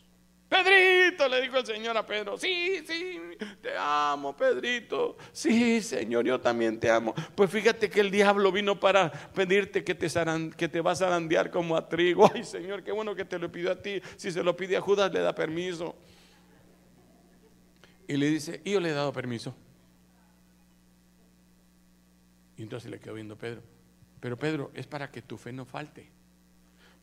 Pedrito, 0.49 1.27
le 1.27 1.41
dijo 1.41 1.57
el 1.57 1.65
Señor 1.65 1.97
a 1.97 2.05
Pedro, 2.05 2.37
sí, 2.37 2.81
sí, 2.87 3.19
te 3.61 3.75
amo, 3.77 4.35
Pedrito. 4.35 5.17
Sí, 5.33 5.81
Señor, 5.81 6.25
yo 6.25 6.39
también 6.39 6.79
te 6.79 6.89
amo. 6.89 7.13
Pues 7.35 7.49
fíjate 7.51 7.89
que 7.89 7.99
el 7.99 8.09
diablo 8.09 8.49
vino 8.51 8.79
para 8.79 9.11
pedirte 9.11 9.83
que 9.83 9.93
te, 9.93 10.07
que 10.55 10.69
te 10.69 10.81
vas 10.81 11.01
a 11.01 11.05
zarandear 11.05 11.51
como 11.51 11.75
a 11.75 11.89
trigo. 11.89 12.31
Ay, 12.33 12.45
Señor, 12.45 12.81
qué 12.81 12.93
bueno 12.93 13.13
que 13.13 13.25
te 13.25 13.37
lo 13.37 13.51
pidió 13.51 13.73
a 13.73 13.81
ti. 13.81 14.01
Si 14.15 14.31
se 14.31 14.41
lo 14.41 14.55
pide 14.55 14.77
a 14.77 14.81
Judas, 14.81 15.11
le 15.11 15.19
da 15.19 15.35
permiso. 15.35 15.95
Y 18.07 18.15
le 18.15 18.29
dice, 18.29 18.61
y 18.63 18.71
yo 18.71 18.79
le 18.79 18.89
he 18.89 18.93
dado 18.93 19.11
permiso. 19.11 19.53
Y 22.55 22.63
entonces 22.63 22.89
le 22.89 22.99
quedó 22.99 23.15
viendo 23.15 23.37
Pedro. 23.37 23.61
Pero 24.21 24.37
Pedro, 24.37 24.71
es 24.73 24.87
para 24.87 25.11
que 25.11 25.21
tu 25.21 25.37
fe 25.37 25.51
no 25.51 25.65
falte. 25.65 26.09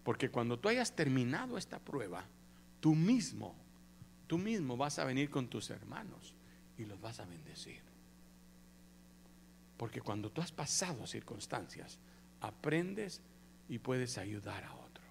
Porque 0.02 0.30
cuando 0.30 0.58
tú 0.58 0.70
hayas 0.70 0.96
terminado 0.96 1.58
esta 1.58 1.78
prueba, 1.78 2.24
tú 2.84 2.94
mismo, 2.94 3.56
tú 4.26 4.36
mismo 4.36 4.76
vas 4.76 4.98
a 4.98 5.06
venir 5.06 5.30
con 5.30 5.48
tus 5.48 5.70
hermanos 5.70 6.34
y 6.76 6.84
los 6.84 7.00
vas 7.00 7.18
a 7.18 7.24
bendecir. 7.24 7.80
Porque 9.78 10.02
cuando 10.02 10.30
tú 10.30 10.42
has 10.42 10.52
pasado 10.52 11.06
circunstancias, 11.06 11.98
aprendes 12.42 13.22
y 13.70 13.78
puedes 13.78 14.18
ayudar 14.18 14.64
a 14.64 14.74
otro. 14.74 15.02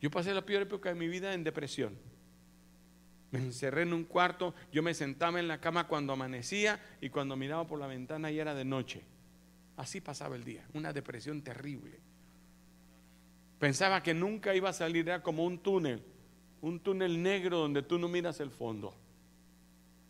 Yo 0.00 0.10
pasé 0.10 0.32
la 0.32 0.46
peor 0.46 0.62
época 0.62 0.88
de 0.88 0.94
mi 0.94 1.06
vida 1.06 1.34
en 1.34 1.44
depresión. 1.44 1.98
Me 3.30 3.40
encerré 3.40 3.82
en 3.82 3.92
un 3.92 4.04
cuarto, 4.04 4.54
yo 4.72 4.82
me 4.82 4.94
sentaba 4.94 5.38
en 5.38 5.48
la 5.48 5.60
cama 5.60 5.86
cuando 5.86 6.14
amanecía 6.14 6.80
y 7.02 7.10
cuando 7.10 7.36
miraba 7.36 7.66
por 7.66 7.78
la 7.78 7.88
ventana 7.88 8.30
ya 8.30 8.40
era 8.40 8.54
de 8.54 8.64
noche. 8.64 9.02
Así 9.76 10.00
pasaba 10.00 10.34
el 10.34 10.44
día, 10.44 10.66
una 10.72 10.94
depresión 10.94 11.42
terrible. 11.42 12.00
Pensaba 13.62 14.02
que 14.02 14.12
nunca 14.12 14.56
iba 14.56 14.70
a 14.70 14.72
salir, 14.72 15.08
era 15.08 15.22
como 15.22 15.44
un 15.44 15.60
túnel, 15.60 16.02
un 16.62 16.80
túnel 16.80 17.22
negro 17.22 17.58
donde 17.58 17.82
tú 17.82 17.96
no 17.96 18.08
miras 18.08 18.40
el 18.40 18.50
fondo. 18.50 18.92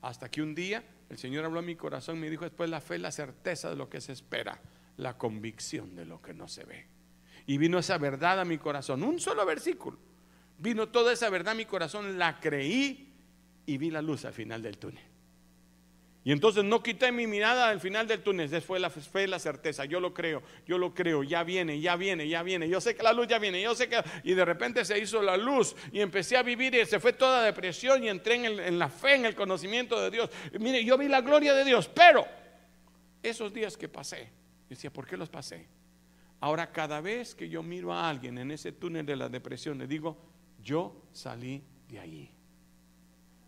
Hasta 0.01 0.31
que 0.31 0.41
un 0.41 0.55
día 0.55 0.83
el 1.11 1.19
Señor 1.19 1.45
habló 1.45 1.59
a 1.59 1.63
mi 1.63 1.77
corazón 1.77 2.19
me 2.19 2.31
dijo, 2.31 2.45
después 2.45 2.71
la 2.71 2.81
fe 2.81 2.99
la 2.99 3.13
certeza 3.13 3.69
de 3.69 3.77
lo 3.77 3.91
que 3.91 4.01
se 4.01 4.13
espera, 4.13 4.59
la 4.97 5.19
convicción 5.19 5.95
de 5.95 6.07
lo 6.07 6.23
que 6.23 6.33
no 6.33 6.49
se 6.49 6.65
ve. 6.65 6.87
Y 7.45 7.59
vino 7.59 7.79
esa 7.79 7.99
verdad 7.99 8.41
a 8.41 8.47
mi 8.47 8.57
corazón, 8.57 9.03
un 9.03 9.21
solo 9.21 9.45
versículo. 9.45 9.99
Vino 10.57 10.89
toda 10.89 11.13
esa 11.13 11.29
verdad 11.29 11.53
a 11.53 11.57
mi 11.57 11.67
corazón, 11.67 12.19
la 12.19 12.41
creí 12.41 13.13
y 13.67 13.77
vi 13.77 13.91
la 13.91 14.01
luz 14.01 14.25
al 14.25 14.33
final 14.33 14.63
del 14.63 14.79
túnel. 14.79 15.05
Y 16.25 16.31
entonces 16.31 16.63
no 16.63 16.83
quité 16.83 17.11
mi 17.11 17.27
mirada 17.27 17.69
al 17.69 17.81
final 17.81 18.07
del 18.07 18.23
túnel, 18.23 18.49
después 18.49 18.81
la 18.81 18.91
fe, 18.91 19.27
la 19.27 19.41
certeza, 19.41 19.85
yo 19.87 19.99
lo 19.99 20.15
creo, 20.15 20.41
yo 20.67 20.79
lo 20.79 20.95
creo, 20.95 21.25
ya 21.25 21.43
viene, 21.43 21.81
ya 21.81 21.97
viene, 21.97 22.29
ya 22.29 22.45
viene, 22.45 22.69
yo 22.69 22.81
sé 22.81 22.95
que 22.95 23.03
la 23.03 23.13
luz 23.13 23.27
ya 23.27 23.41
viene, 23.41 23.61
yo 23.61 23.75
sé 23.75 23.89
que... 23.89 24.01
Y 24.23 24.35
de 24.35 24.45
repente 24.45 24.85
se 24.85 24.99
hizo 25.01 25.21
la 25.21 25.37
luz 25.37 25.75
y 25.93 26.01
empecé 26.01 26.37
a 26.37 26.45
vivir 26.45 26.77
y 26.77 26.87
se 26.87 27.01
fue 27.01 27.13
toda 27.13 27.43
depresión 27.43 28.05
y 28.05 28.09
entré 28.09 28.35
en, 28.35 28.79
la 28.79 28.89
fe, 28.89 29.17
en 29.17 29.27
el 29.27 29.35
conocimiento 29.35 30.01
de 30.01 30.11
Dios. 30.13 30.31
mire, 30.61 30.85
yo 30.85 30.97
vi 30.97 31.09
la 31.09 31.23
gloria 31.23 31.55
de 31.55 31.65
Dios, 31.65 31.89
pero 31.89 32.25
esos 33.21 33.53
días 33.53 33.77
que 33.77 33.89
pasé, 33.89 34.29
decía, 34.69 34.93
¿por 34.93 35.09
qué 35.09 35.17
los 35.17 35.29
pasé? 35.29 35.67
Ahora 36.39 36.71
cada 36.71 37.01
vez 37.01 37.35
que 37.35 37.49
yo 37.49 37.65
miro 37.65 37.93
a 37.93 38.09
alguien 38.09 38.39
en 38.39 38.53
ese 38.53 38.71
túnel 38.71 39.05
de 39.07 39.17
la 39.17 39.29
depresión, 39.29 39.77
le 39.79 39.89
digo, 39.89 40.17
yo 40.63 41.03
salí 41.13 41.65
de 41.89 41.99
ahí. 41.99 42.35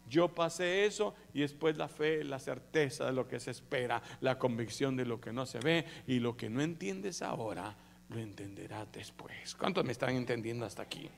Yo 0.08 0.28
pasé 0.28 0.84
eso 0.84 1.14
y 1.32 1.40
después 1.40 1.76
la 1.76 1.88
fe, 1.88 2.24
la 2.24 2.38
certeza 2.38 3.06
de 3.06 3.12
lo 3.12 3.26
que 3.26 3.40
se 3.40 3.50
espera, 3.50 4.02
la 4.20 4.38
convicción 4.38 4.96
de 4.96 5.06
lo 5.06 5.20
que 5.20 5.32
no 5.32 5.46
se 5.46 5.58
ve 5.60 5.84
y 6.06 6.20
lo 6.20 6.36
que 6.36 6.50
no 6.50 6.60
entiendes 6.60 7.22
ahora, 7.22 7.74
lo 8.08 8.18
entenderás 8.18 8.90
después. 8.92 9.54
¿Cuántos 9.54 9.84
me 9.84 9.92
están 9.92 10.14
entendiendo 10.14 10.66
hasta 10.66 10.82
aquí? 10.82 11.08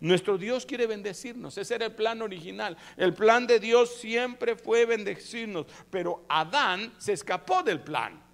Nuestro 0.00 0.38
Dios 0.38 0.64
quiere 0.64 0.86
bendecirnos, 0.86 1.58
ese 1.58 1.74
era 1.74 1.86
el 1.86 1.92
plan 1.92 2.22
original. 2.22 2.76
El 2.96 3.12
plan 3.12 3.46
de 3.46 3.60
Dios 3.60 3.96
siempre 3.96 4.56
fue 4.56 4.86
bendecirnos, 4.86 5.66
pero 5.90 6.24
Adán 6.28 6.94
se 6.98 7.12
escapó 7.12 7.62
del 7.62 7.80
plan. 7.80 8.30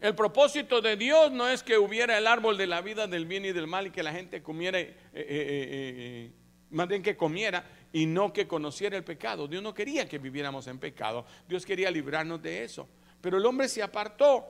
El 0.00 0.14
propósito 0.14 0.80
de 0.80 0.96
Dios 0.96 1.32
no 1.32 1.48
es 1.48 1.62
que 1.62 1.78
hubiera 1.78 2.16
el 2.18 2.26
árbol 2.26 2.58
de 2.58 2.66
la 2.66 2.80
vida 2.82 3.06
del 3.06 3.26
bien 3.26 3.44
y 3.46 3.52
del 3.52 3.66
mal 3.66 3.86
y 3.86 3.90
que 3.90 4.02
la 4.02 4.12
gente 4.12 4.42
comiera 4.42 4.78
eh, 4.78 4.94
eh, 5.12 5.14
eh, 5.14 6.30
más 6.74 6.88
bien 6.88 7.02
que 7.02 7.16
comiera 7.16 7.64
y 7.92 8.06
no 8.06 8.32
que 8.32 8.46
conociera 8.46 8.96
el 8.96 9.04
pecado. 9.04 9.48
Dios 9.48 9.62
no 9.62 9.72
quería 9.72 10.08
que 10.08 10.18
viviéramos 10.18 10.66
en 10.66 10.78
pecado, 10.78 11.24
Dios 11.48 11.64
quería 11.64 11.90
librarnos 11.90 12.42
de 12.42 12.64
eso. 12.64 12.88
Pero 13.20 13.38
el 13.38 13.46
hombre 13.46 13.68
se 13.68 13.82
apartó. 13.82 14.44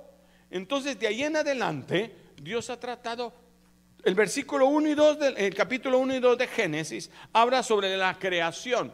Entonces 0.50 0.98
de 0.98 1.06
ahí 1.06 1.22
en 1.22 1.36
adelante 1.36 2.14
Dios 2.40 2.70
ha 2.70 2.80
tratado 2.80 3.32
el 4.02 4.14
versículo 4.14 4.66
1 4.66 4.88
y 4.88 4.94
2 4.94 5.18
del 5.18 5.54
capítulo 5.54 5.98
1 5.98 6.16
y 6.16 6.20
2 6.20 6.38
de 6.38 6.46
Génesis 6.46 7.10
habla 7.32 7.62
sobre 7.62 7.96
la 7.96 8.18
creación. 8.18 8.92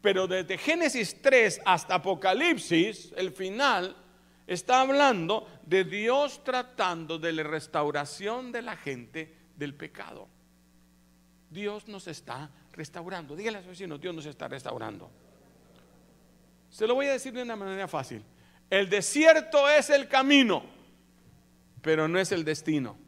Pero 0.00 0.26
desde 0.26 0.56
Génesis 0.56 1.20
3 1.20 1.62
hasta 1.64 1.96
Apocalipsis, 1.96 3.12
el 3.16 3.32
final 3.32 3.96
está 4.46 4.80
hablando 4.82 5.48
de 5.64 5.84
Dios 5.84 6.44
tratando 6.44 7.18
de 7.18 7.32
la 7.32 7.42
restauración 7.42 8.52
de 8.52 8.62
la 8.62 8.76
gente 8.76 9.34
del 9.56 9.74
pecado. 9.74 10.28
Dios 11.50 11.88
nos 11.88 12.06
está 12.06 12.50
restaurando. 12.76 13.34
Dígale 13.34 13.58
a 13.58 13.62
su 13.62 13.68
vecino, 13.68 13.98
Dios 13.98 14.14
nos 14.14 14.26
está 14.26 14.46
restaurando. 14.48 15.10
Se 16.70 16.86
lo 16.86 16.94
voy 16.94 17.06
a 17.06 17.12
decir 17.12 17.32
de 17.32 17.42
una 17.42 17.56
manera 17.56 17.88
fácil. 17.88 18.22
El 18.68 18.90
desierto 18.90 19.68
es 19.68 19.90
el 19.90 20.08
camino, 20.08 20.62
pero 21.80 22.06
no 22.08 22.18
es 22.18 22.32
el 22.32 22.44
destino. 22.44 22.98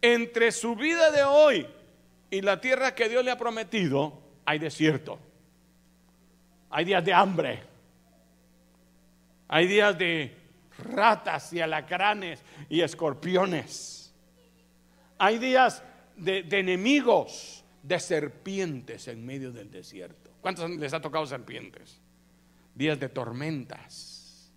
Entre 0.00 0.50
su 0.52 0.74
vida 0.76 1.10
de 1.10 1.22
hoy 1.24 1.66
y 2.30 2.40
la 2.40 2.60
tierra 2.60 2.94
que 2.94 3.08
Dios 3.08 3.24
le 3.24 3.32
ha 3.32 3.36
prometido, 3.36 4.18
hay 4.46 4.58
desierto. 4.58 5.18
Hay 6.70 6.84
días 6.84 7.04
de 7.04 7.12
hambre. 7.12 7.62
Hay 9.48 9.66
días 9.66 9.98
de 9.98 10.36
ratas 10.78 11.52
y 11.52 11.60
alacranes 11.60 12.42
y 12.68 12.80
escorpiones. 12.80 14.14
Hay 15.18 15.38
días 15.38 15.82
de, 16.16 16.46
enemigos, 16.50 17.64
de 17.82 17.98
serpientes 17.98 19.08
en 19.08 19.24
medio 19.24 19.52
del 19.52 19.70
desierto. 19.70 20.30
¿Cuántos 20.40 20.70
les 20.70 20.92
ha 20.92 21.00
tocado 21.00 21.26
serpientes? 21.26 22.00
Días 22.74 22.98
de 22.98 23.08
tormentas. 23.08 24.52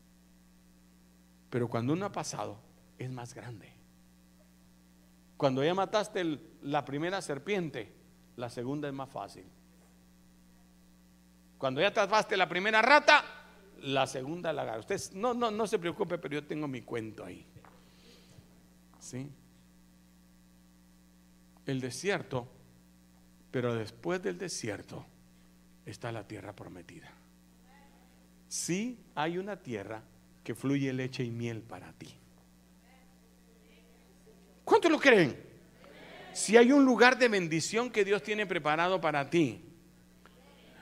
Pero 1.50 1.70
cuando 1.70 1.94
uno 1.94 2.06
ha 2.06 2.12
pasado, 2.12 2.60
es 2.98 3.10
más 3.10 3.34
grande. 3.34 3.72
Cuando 5.38 5.64
ya 5.64 5.74
mataste 5.74 6.40
la 6.62 6.86
primera 6.86 7.22
serpiente, 7.22 7.94
la 8.38 8.50
segunda 8.50 8.88
es 8.88 8.94
más 8.94 9.10
fácil. 9.10 9.46
Cuando 11.58 11.82
ya 11.82 11.88
atrapaste 11.88 12.36
la 12.38 12.48
primera 12.48 12.82
rata, 12.82 13.24
la 13.82 14.08
segunda 14.08 14.54
la 14.54 14.78
Usted 14.78 15.00
no, 15.14 15.34
no, 15.34 15.52
no 15.52 15.68
se 15.68 15.80
preocupe, 15.80 16.18
pero 16.18 16.36
yo 16.36 16.46
tengo 16.46 16.68
mi 16.68 16.82
cuento 16.82 17.24
ahí. 17.24 17.46
¿Sí? 19.00 19.30
El 21.66 21.82
desierto, 21.82 22.48
pero 23.52 23.76
después 23.76 24.22
del 24.22 24.38
desierto 24.38 25.06
está 25.86 26.12
la 26.12 26.28
tierra 26.28 26.56
prometida. 26.56 27.12
Sí 28.48 29.00
hay 29.16 29.38
una 29.38 29.58
tierra 29.58 30.02
que 30.44 30.56
fluye 30.56 30.92
leche 30.94 31.24
y 31.24 31.32
miel 31.32 31.62
para 31.62 31.92
ti. 31.94 32.16
¿Cuántos 34.64 34.92
lo 34.92 35.00
creen? 35.00 35.38
Si 36.34 36.58
hay 36.58 36.72
un 36.72 36.84
lugar 36.84 37.18
de 37.18 37.28
bendición 37.28 37.92
que 37.92 38.04
Dios 38.04 38.24
tiene 38.24 38.46
preparado 38.46 39.00
para 39.00 39.30
ti. 39.30 39.62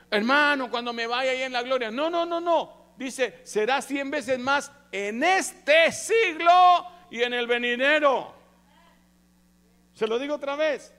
Hermano, 0.10 0.70
cuando 0.70 0.94
me 0.94 1.08
vaya 1.08 1.32
ahí 1.32 1.42
en 1.42 1.54
la 1.54 1.62
gloria. 1.62 1.92
No, 1.92 2.10
no, 2.10 2.26
no, 2.26 2.40
no. 2.40 2.94
Dice, 2.98 3.40
será 3.44 3.82
cien 3.82 4.12
veces 4.12 4.40
más 4.40 4.72
en 4.92 5.24
este 5.24 5.92
siglo 5.92 6.86
y 7.10 7.22
en 7.22 7.34
el 7.34 7.48
venidero. 7.48 8.41
Se 9.94 10.08
lo 10.08 10.18
digo 10.20 10.36
otra 10.36 10.56
vez. 10.56 10.94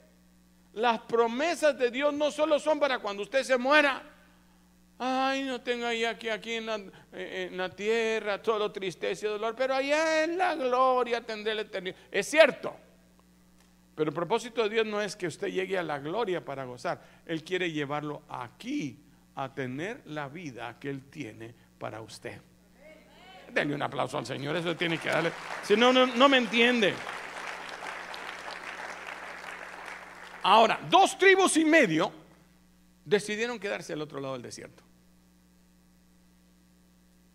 Las 0.75 1.01
promesas 1.01 1.77
de 1.79 1.91
Dios 1.91 2.15
no 2.15 2.31
solo 2.31 2.59
son 2.59 2.81
para 2.81 2.99
cuando 2.99 3.23
usted 3.23 3.43
se 3.43 3.57
muera. 3.59 4.03
Ay, 4.99 5.43
no 5.43 5.61
tengo 5.61 5.87
ahí 5.87 6.05
aquí, 6.05 6.29
aquí 6.29 6.55
en 6.55 6.67
la, 6.67 6.77
eh, 7.13 7.49
en 7.51 7.57
la 7.57 7.69
tierra 7.69 8.41
todo 8.41 8.71
tristeza 8.71 9.27
y 9.27 9.29
dolor, 9.29 9.55
pero 9.57 9.75
allá 9.75 10.25
en 10.25 10.39
la 10.39 10.55
gloria 10.55 11.21
tendré 11.21 11.55
la 11.55 11.63
eternidad. 11.63 11.97
Es 12.11 12.29
cierto. 12.29 12.75
Pero 13.95 14.11
el 14.11 14.15
propósito 14.15 14.63
de 14.63 14.71
Dios 14.71 14.87
no 14.87 15.03
es 15.03 15.17
que 15.17 15.27
usted 15.27 15.49
llegue 15.49 15.77
a 15.77 15.83
la 15.83 15.99
gloria 15.99 16.45
para 16.45 16.65
gozar. 16.65 17.03
Él 17.27 17.45
quiere 17.45 17.71
llevarlo 17.71 18.23
aquí 18.29 18.99
a 19.35 19.53
tener 19.53 20.03
la 20.07 20.29
vida 20.29 20.79
que 20.79 20.89
Él 20.89 21.11
tiene 21.11 21.55
para 21.79 22.01
usted. 22.01 22.41
Denle 23.53 23.75
un 23.75 23.83
aplauso 23.83 24.17
al 24.17 24.25
Señor, 24.25 24.57
eso 24.57 24.75
tiene 24.77 24.97
que 24.99 25.11
darle. 25.11 25.33
Si 25.63 25.77
no, 25.77 25.93
no, 25.93 26.07
no 26.07 26.29
me 26.29 26.39
entiende. 26.39 26.95
Ahora, 30.43 30.81
dos 30.91 31.19
tribus 31.19 31.57
y 31.57 31.65
medio 31.65 32.13
decidieron 33.05 33.59
quedarse 33.59 33.93
al 33.93 34.03
otro 34.03 34.21
lado 34.21 34.35
del 34.35 34.43
desierto. 34.43 34.83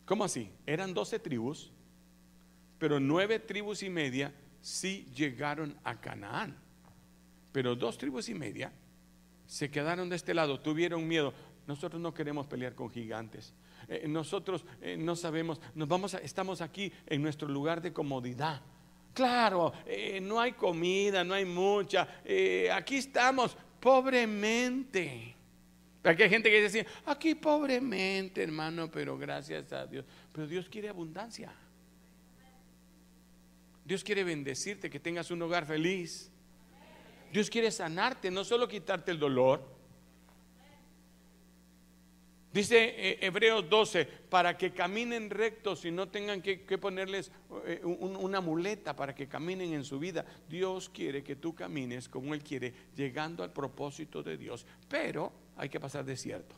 ¿Cómo 0.06 0.24
así? 0.24 0.50
Eran 0.66 0.94
doce 0.94 1.20
tribus, 1.20 1.72
pero 2.80 3.00
nueve 3.00 3.40
tribus 3.40 3.84
y 3.84 3.90
media 3.90 4.34
sí 4.62 5.10
llegaron 5.14 5.78
a 5.84 6.00
Canaán. 6.00 6.56
Pero 7.52 7.76
dos 7.76 7.98
tribus 7.98 8.30
y 8.30 8.34
media 8.34 8.72
se 9.48 9.70
quedaron 9.70 10.10
de 10.10 10.16
este 10.16 10.34
lado, 10.34 10.60
tuvieron 10.60 11.08
miedo. 11.08 11.34
Nosotros 11.66 12.02
no 12.02 12.14
queremos 12.14 12.48
pelear 12.48 12.76
con 12.76 12.90
gigantes. 12.90 13.54
Eh, 13.90 14.08
nosotros 14.08 14.66
eh, 14.82 14.96
no 14.98 15.16
sabemos, 15.16 15.60
nos 15.76 15.88
vamos 15.88 16.14
estamos 16.16 16.62
aquí 16.62 16.92
en 17.06 17.22
nuestro 17.22 17.48
lugar 17.48 17.82
de 17.82 17.94
comodidad. 17.94 18.62
Claro, 19.18 19.74
eh, 19.84 20.20
no 20.22 20.40
hay 20.40 20.52
comida, 20.52 21.24
no 21.24 21.34
hay 21.34 21.44
mucha. 21.44 22.08
aquí 22.72 22.98
estamos 22.98 23.58
pobremente. 23.80 25.34
Aquí 26.04 26.22
hay 26.22 26.30
gente 26.30 26.52
que 26.52 26.62
dice, 26.62 26.86
aquí 27.04 27.34
pobremente, 27.34 28.44
hermano, 28.44 28.92
pero 28.92 29.18
gracias 29.18 29.74
a 29.74 29.88
Dios. 29.88 30.06
Pero 30.32 30.46
Dios 30.46 30.70
quiere 30.70 30.88
abundancia. 30.88 31.52
Dios 33.84 34.04
quiere 34.04 34.24
bendecirte, 34.24 34.88
que 34.88 35.00
tengas 35.00 35.32
un 35.32 35.42
hogar 35.42 35.66
feliz. 35.66 36.30
Dios 37.34 37.50
quiere 37.50 37.72
sanarte, 37.72 38.30
no 38.30 38.44
solo 38.44 38.68
quitarte 38.68 39.10
el 39.10 39.18
dolor. 39.18 39.77
Dice 42.54 42.96
eh, 42.98 43.20
Hebreos 43.22 43.70
12, 43.70 44.06
para 44.06 44.58
que 44.58 44.72
caminen 44.72 45.30
rectos 45.30 45.84
y 45.86 45.92
no 45.92 46.08
tengan 46.08 46.42
que, 46.42 46.58
ponerles 46.78 47.32
eh, 47.66 47.82
una 47.84 48.42
muleta 48.42 48.96
para 48.96 49.14
que 49.14 49.28
caminen 49.28 49.74
en 49.74 49.84
su 49.84 50.00
vida. 50.00 50.26
Dios 50.50 50.90
quiere 50.90 51.24
que 51.24 51.36
tú 51.36 51.54
camines 51.54 52.08
como 52.08 52.34
Él 52.34 52.42
quiere, 52.42 52.74
llegando 52.96 53.44
al 53.44 53.52
propósito 53.52 54.24
de 54.24 54.38
Dios. 54.38 54.66
Pero 54.88 55.32
hay 55.58 55.70
que 55.70 55.80
pasar 55.80 56.06
desierto. 56.06 56.56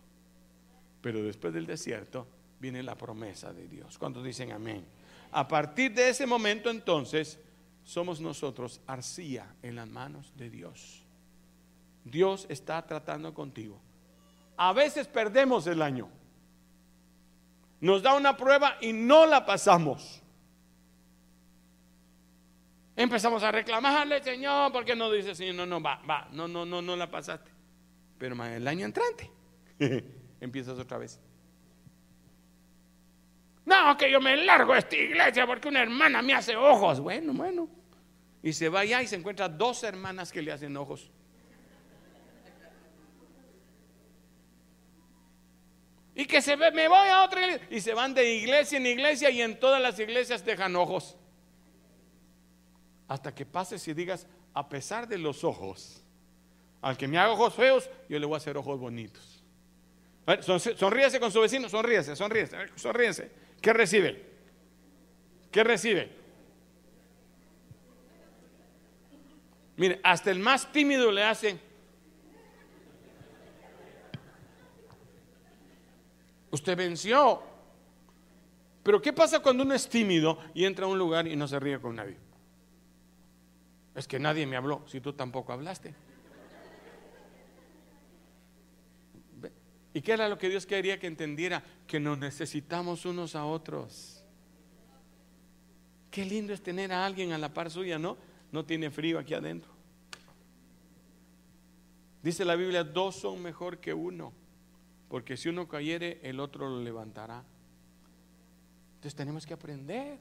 Pero 1.01 1.23
después 1.23 1.53
del 1.53 1.65
desierto 1.65 2.27
viene 2.59 2.83
la 2.83 2.95
promesa 2.95 3.51
de 3.51 3.67
Dios. 3.67 3.97
¿Cuántos 3.97 4.23
dicen 4.23 4.51
amén? 4.51 4.85
A 5.31 5.47
partir 5.47 5.93
de 5.93 6.09
ese 6.09 6.25
momento 6.25 6.69
entonces 6.69 7.39
somos 7.83 8.21
nosotros 8.21 8.81
arcilla 8.85 9.55
en 9.63 9.75
las 9.75 9.87
manos 9.87 10.33
de 10.35 10.49
Dios. 10.49 11.03
Dios 12.03 12.45
está 12.49 12.85
tratando 12.85 13.33
contigo. 13.33 13.81
A 14.61 14.73
veces 14.73 15.07
perdemos 15.07 15.67
el 15.67 15.81
año. 15.81 16.09
Nos 17.79 18.03
da 18.03 18.13
una 18.13 18.35
prueba 18.35 18.75
y 18.81 18.91
no 18.91 19.25
la 19.25 19.45
pasamos. 19.45 20.21
Empezamos 22.93 23.41
a 23.41 23.53
reclamarle, 23.53 24.21
Señor, 24.21 24.73
porque 24.73 24.97
no 24.97 25.09
dice, 25.09 25.33
Señor, 25.33 25.55
no, 25.55 25.65
no, 25.65 25.81
va, 25.81 26.01
va, 26.07 26.27
no, 26.33 26.45
no, 26.49 26.65
no, 26.65 26.81
no 26.81 26.97
la 26.97 27.09
pasaste. 27.09 27.49
Pero 28.17 28.35
el 28.43 28.67
año 28.67 28.85
entrante 28.85 29.31
empiezas 30.41 30.77
otra 30.77 30.97
vez. 30.97 31.21
No, 33.65 33.95
que 33.95 34.11
yo 34.11 34.19
me 34.19 34.35
largo 34.35 34.75
esta 34.75 34.97
iglesia 34.97 35.47
porque 35.47 35.69
una 35.69 35.81
hermana 35.81 36.21
me 36.21 36.33
hace 36.33 36.57
ojos. 36.57 36.99
Bueno, 36.99 37.31
bueno. 37.31 37.69
Y 38.43 38.51
se 38.51 38.67
va 38.67 38.81
allá 38.81 39.01
y 39.01 39.07
se 39.07 39.15
encuentra 39.15 39.47
dos 39.47 39.85
hermanas 39.85 40.33
que 40.33 40.41
le 40.41 40.51
hacen 40.51 40.75
ojos. 40.75 41.09
Y 46.19 46.25
que 46.25 46.41
se 46.41 46.57
ve, 46.57 46.69
me 46.71 46.89
voy 46.89 47.07
a 47.07 47.23
otra 47.23 47.45
iglesia. 47.45 47.67
Y 47.71 47.79
se 47.79 47.93
van 47.93 48.13
de 48.13 48.29
iglesia 48.29 48.77
en 48.77 48.85
iglesia 48.85 49.29
y 49.29 49.41
en 49.41 49.57
todas 49.57 49.81
las 49.81 49.97
iglesias 49.99 50.43
dejan 50.43 50.75
ojos. 50.75 51.15
Hasta 53.07 53.33
que 53.33 53.45
pases 53.45 53.87
y 53.87 53.93
digas, 53.93 54.27
a 54.53 54.67
pesar 54.67 55.07
de 55.07 55.17
los 55.17 55.45
ojos, 55.45 56.03
al 56.81 56.97
que 56.97 57.07
me 57.07 57.17
haga 57.17 57.31
ojos 57.31 57.53
feos, 57.53 57.89
yo 58.09 58.19
le 58.19 58.25
voy 58.25 58.33
a 58.33 58.37
hacer 58.37 58.57
ojos 58.57 58.77
bonitos. 58.77 59.45
Sonríese 60.75 61.21
con 61.21 61.31
su 61.31 61.39
vecino, 61.39 61.69
sonríese, 61.69 62.13
sonríese, 62.17 62.57
sonríese. 62.75 63.31
¿Qué 63.61 63.71
recibe? 63.71 64.25
¿Qué 65.49 65.63
recibe? 65.63 66.11
Mire, 69.77 70.01
hasta 70.03 70.31
el 70.31 70.39
más 70.39 70.69
tímido 70.69 71.13
le 71.13 71.23
hacen 71.23 71.61
Usted 76.51 76.77
venció. 76.77 77.41
Pero 78.83 79.01
¿qué 79.01 79.13
pasa 79.13 79.39
cuando 79.39 79.63
uno 79.63 79.73
es 79.73 79.87
tímido 79.87 80.39
y 80.53 80.65
entra 80.65 80.85
a 80.85 80.87
un 80.87 80.97
lugar 80.97 81.27
y 81.27 81.35
no 81.35 81.47
se 81.47 81.59
ríe 81.59 81.79
con 81.79 81.95
nadie? 81.95 82.17
Es 83.95 84.07
que 84.07 84.19
nadie 84.19 84.47
me 84.47 84.55
habló, 84.55 84.83
si 84.87 85.01
tú 85.01 85.13
tampoco 85.13 85.51
hablaste. 85.51 85.93
¿Y 89.93 90.01
qué 90.01 90.13
era 90.13 90.29
lo 90.29 90.37
que 90.37 90.49
Dios 90.49 90.65
quería 90.65 90.99
que 90.99 91.07
entendiera? 91.07 91.63
Que 91.87 91.99
nos 91.99 92.17
necesitamos 92.17 93.05
unos 93.05 93.35
a 93.35 93.45
otros. 93.45 94.23
Qué 96.11 96.25
lindo 96.25 96.53
es 96.53 96.61
tener 96.61 96.91
a 96.93 97.05
alguien 97.05 97.33
a 97.33 97.37
la 97.37 97.53
par 97.53 97.69
suya, 97.69 97.99
¿no? 97.99 98.17
No 98.51 98.65
tiene 98.65 98.89
frío 98.89 99.19
aquí 99.19 99.33
adentro. 99.33 99.71
Dice 102.23 102.45
la 102.45 102.55
Biblia, 102.55 102.83
dos 102.83 103.15
son 103.15 103.41
mejor 103.41 103.79
que 103.79 103.93
uno 103.93 104.33
porque 105.09 105.35
si 105.35 105.49
uno 105.49 105.67
cayere, 105.67 106.19
el 106.23 106.39
otro 106.39 106.69
lo 106.69 106.81
levantará. 106.81 107.43
Entonces 108.95 109.15
tenemos 109.15 109.45
que 109.45 109.55
aprender. 109.55 110.19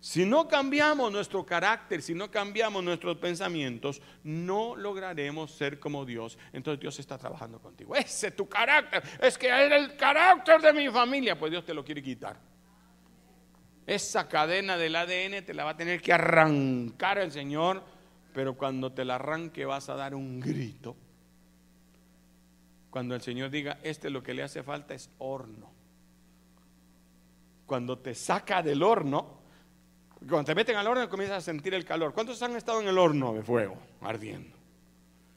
Si 0.00 0.24
no 0.24 0.46
cambiamos 0.46 1.10
nuestro 1.10 1.44
carácter, 1.44 2.02
si 2.02 2.14
no 2.14 2.30
cambiamos 2.30 2.84
nuestros 2.84 3.16
pensamientos, 3.16 4.00
no 4.22 4.76
lograremos 4.76 5.50
ser 5.50 5.80
como 5.80 6.04
Dios. 6.04 6.38
Entonces 6.52 6.80
Dios 6.80 6.98
está 7.00 7.18
trabajando 7.18 7.58
contigo. 7.58 7.96
Ese 7.96 8.28
es 8.28 8.36
tu 8.36 8.48
carácter. 8.48 9.02
Es 9.20 9.36
que 9.36 9.48
era 9.48 9.76
el 9.76 9.96
carácter 9.96 10.62
de 10.62 10.72
mi 10.72 10.88
familia. 10.88 11.36
Pues 11.36 11.50
Dios 11.50 11.64
te 11.64 11.74
lo 11.74 11.84
quiere 11.84 12.00
quitar. 12.00 12.38
Esa 13.86 14.28
cadena 14.28 14.76
del 14.76 14.94
ADN 14.94 15.44
te 15.44 15.52
la 15.52 15.64
va 15.64 15.70
a 15.70 15.76
tener 15.76 16.00
que 16.00 16.12
arrancar 16.12 17.18
el 17.18 17.32
Señor. 17.32 17.82
Pero 18.32 18.56
cuando 18.56 18.92
te 18.92 19.04
la 19.04 19.16
arranque 19.16 19.64
vas 19.64 19.88
a 19.88 19.96
dar 19.96 20.14
un 20.14 20.38
grito 20.38 20.96
cuando 22.90 23.14
el 23.14 23.20
Señor 23.20 23.50
diga, 23.50 23.78
este 23.82 24.10
lo 24.10 24.22
que 24.22 24.34
le 24.34 24.42
hace 24.42 24.62
falta 24.62 24.94
es 24.94 25.10
horno. 25.18 25.70
Cuando 27.66 27.98
te 27.98 28.14
saca 28.14 28.62
del 28.62 28.82
horno, 28.82 29.38
cuando 30.26 30.44
te 30.44 30.54
meten 30.54 30.76
al 30.76 30.86
horno 30.86 31.08
comienzas 31.08 31.38
a 31.38 31.40
sentir 31.40 31.74
el 31.74 31.84
calor. 31.84 32.12
¿Cuántos 32.12 32.42
han 32.42 32.56
estado 32.56 32.80
en 32.80 32.88
el 32.88 32.98
horno 32.98 33.34
de 33.34 33.42
fuego 33.42 33.76
ardiendo? 34.00 34.56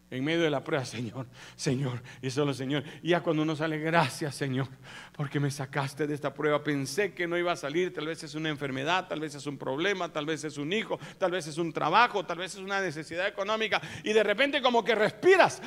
En 0.09 0.25
medio 0.25 0.41
de 0.41 0.49
la 0.49 0.61
prueba, 0.61 0.83
Señor, 0.83 1.25
Señor, 1.55 2.01
y 2.21 2.29
solo 2.31 2.53
Señor. 2.53 2.83
Y 3.01 3.09
ya 3.09 3.21
cuando 3.21 3.43
uno 3.43 3.55
sale, 3.55 3.79
gracias 3.79 4.35
Señor, 4.35 4.67
porque 5.15 5.39
me 5.39 5.49
sacaste 5.49 6.05
de 6.05 6.13
esta 6.13 6.33
prueba. 6.33 6.61
Pensé 6.63 7.13
que 7.13 7.27
no 7.27 7.37
iba 7.37 7.53
a 7.53 7.55
salir, 7.55 7.93
tal 7.93 8.07
vez 8.07 8.21
es 8.23 8.35
una 8.35 8.49
enfermedad, 8.49 9.07
tal 9.07 9.21
vez 9.21 9.35
es 9.35 9.45
un 9.45 9.57
problema, 9.57 10.11
tal 10.11 10.25
vez 10.25 10.43
es 10.43 10.57
un 10.57 10.73
hijo, 10.73 10.99
tal 11.17 11.31
vez 11.31 11.47
es 11.47 11.57
un 11.57 11.71
trabajo, 11.71 12.25
tal 12.25 12.39
vez 12.39 12.55
es 12.55 12.59
una 12.59 12.81
necesidad 12.81 13.25
económica. 13.25 13.81
Y 14.03 14.11
de 14.11 14.23
repente 14.23 14.61
como 14.61 14.83
que 14.83 14.95
respiras 14.95 15.61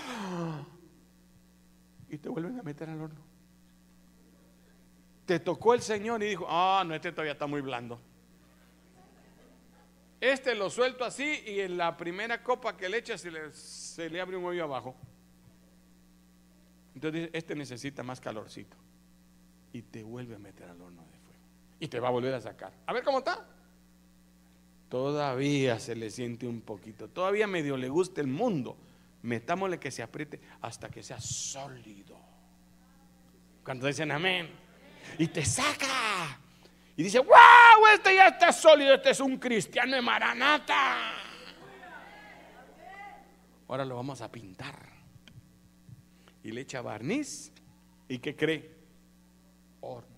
y 2.14 2.18
te 2.18 2.28
vuelven 2.28 2.58
a 2.58 2.62
meter 2.62 2.88
al 2.88 3.00
horno. 3.00 3.20
Te 5.26 5.40
tocó 5.40 5.74
el 5.74 5.80
Señor 5.80 6.22
y 6.22 6.28
dijo, 6.28 6.46
ah, 6.48 6.84
no, 6.86 6.94
este 6.94 7.10
todavía 7.10 7.32
está 7.32 7.46
muy 7.46 7.60
blando. 7.60 8.00
Este 10.20 10.54
lo 10.54 10.70
suelto 10.70 11.04
así 11.04 11.42
y 11.46 11.60
en 11.60 11.76
la 11.76 11.96
primera 11.96 12.42
copa 12.42 12.76
que 12.76 12.88
le 12.88 12.98
echa 12.98 13.18
se 13.18 13.30
le, 13.30 14.20
abre 14.20 14.36
un 14.36 14.44
hoyo 14.44 14.64
abajo. 14.64 14.94
Entonces 16.94 17.30
este 17.32 17.54
necesita 17.54 18.02
más 18.02 18.20
calorcito. 18.20 18.76
Y 19.72 19.82
te 19.82 20.04
vuelve 20.04 20.36
a 20.36 20.38
meter 20.38 20.68
al 20.68 20.80
horno 20.80 21.02
de 21.02 21.18
fuego. 21.18 21.40
Y 21.80 21.88
te 21.88 21.98
va 21.98 22.08
a 22.08 22.12
volver 22.12 22.32
a 22.32 22.40
sacar. 22.40 22.72
A 22.86 22.92
ver 22.92 23.02
cómo 23.02 23.18
está. 23.18 23.44
Todavía 24.88 25.80
se 25.80 25.96
le 25.96 26.10
siente 26.10 26.46
un 26.46 26.60
poquito. 26.60 27.08
Todavía 27.08 27.48
medio 27.48 27.76
le 27.76 27.88
gusta 27.88 28.20
el 28.20 28.28
mundo 28.28 28.76
metámosle 29.24 29.80
que 29.80 29.90
se 29.90 30.02
apriete 30.02 30.40
hasta 30.60 30.90
que 30.90 31.02
sea 31.02 31.18
sólido. 31.18 32.20
Cuando 33.64 33.86
dicen 33.86 34.12
amén. 34.12 34.50
Y 35.18 35.28
te 35.28 35.44
saca. 35.44 36.38
Y 36.96 37.02
dice, 37.02 37.18
wow, 37.18 37.86
este 37.92 38.14
ya 38.14 38.28
está 38.28 38.52
sólido, 38.52 38.94
este 38.94 39.10
es 39.10 39.20
un 39.20 39.38
cristiano 39.38 39.96
de 39.96 40.02
Maranata. 40.02 41.12
Ahora 43.66 43.84
lo 43.84 43.96
vamos 43.96 44.20
a 44.20 44.30
pintar. 44.30 44.90
Y 46.42 46.52
le 46.52 46.60
echa 46.60 46.82
barniz. 46.82 47.50
¿Y 48.06 48.18
qué 48.18 48.36
cree? 48.36 48.76
Horno. 49.80 50.14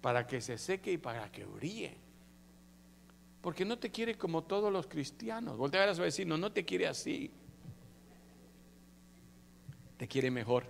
Para 0.00 0.26
que 0.26 0.40
se 0.40 0.56
seque 0.56 0.92
y 0.92 0.98
para 0.98 1.30
que 1.30 1.44
brille. 1.44 2.09
Porque 3.40 3.64
no 3.64 3.78
te 3.78 3.90
quiere 3.90 4.16
como 4.16 4.42
todos 4.42 4.72
los 4.72 4.86
cristianos. 4.86 5.56
Voltea 5.56 5.80
a 5.80 5.84
ver 5.84 5.92
a 5.92 5.94
su 5.94 6.02
vecino, 6.02 6.36
no 6.36 6.52
te 6.52 6.64
quiere 6.64 6.86
así. 6.86 7.30
Te 9.96 10.06
quiere 10.06 10.30
mejor. 10.30 10.64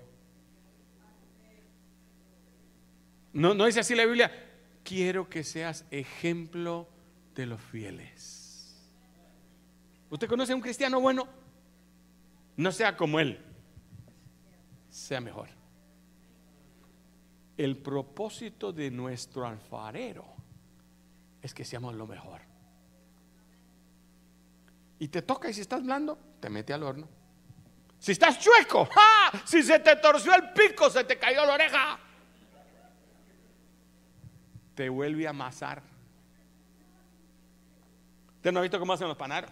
No, 3.32 3.54
no 3.54 3.66
dice 3.66 3.80
así 3.80 3.94
la 3.94 4.04
Biblia. 4.04 4.30
Quiero 4.84 5.28
que 5.28 5.44
seas 5.44 5.84
ejemplo 5.90 6.88
de 7.34 7.46
los 7.46 7.60
fieles. 7.60 8.40
¿Usted 10.10 10.28
conoce 10.28 10.52
a 10.52 10.56
un 10.56 10.62
cristiano 10.62 11.00
bueno? 11.00 11.28
No 12.56 12.72
sea 12.72 12.96
como 12.96 13.20
él. 13.20 13.38
Sea 14.90 15.20
mejor. 15.20 15.48
El 17.56 17.76
propósito 17.76 18.72
de 18.72 18.90
nuestro 18.90 19.46
alfarero 19.46 20.24
es 21.42 21.54
que 21.54 21.64
seamos 21.64 21.94
lo 21.94 22.06
mejor. 22.06 22.49
Y 25.00 25.08
te 25.08 25.22
toca 25.22 25.48
y 25.48 25.54
si 25.54 25.62
estás 25.62 25.82
blando, 25.82 26.18
te 26.40 26.50
mete 26.50 26.74
al 26.74 26.82
horno. 26.82 27.08
Si 27.98 28.12
estás 28.12 28.38
chueco, 28.38 28.86
si 29.46 29.62
se 29.62 29.78
te 29.78 29.96
torció 29.96 30.34
el 30.34 30.52
pico, 30.52 30.90
se 30.90 31.04
te 31.04 31.18
cayó 31.18 31.44
la 31.46 31.54
oreja, 31.54 31.98
te 34.74 34.90
vuelve 34.90 35.26
a 35.26 35.30
amasar. 35.30 35.82
¿Usted 38.36 38.52
no 38.52 38.58
ha 38.58 38.62
visto 38.62 38.78
cómo 38.78 38.92
hacen 38.92 39.08
los 39.08 39.16
panaderos? 39.16 39.50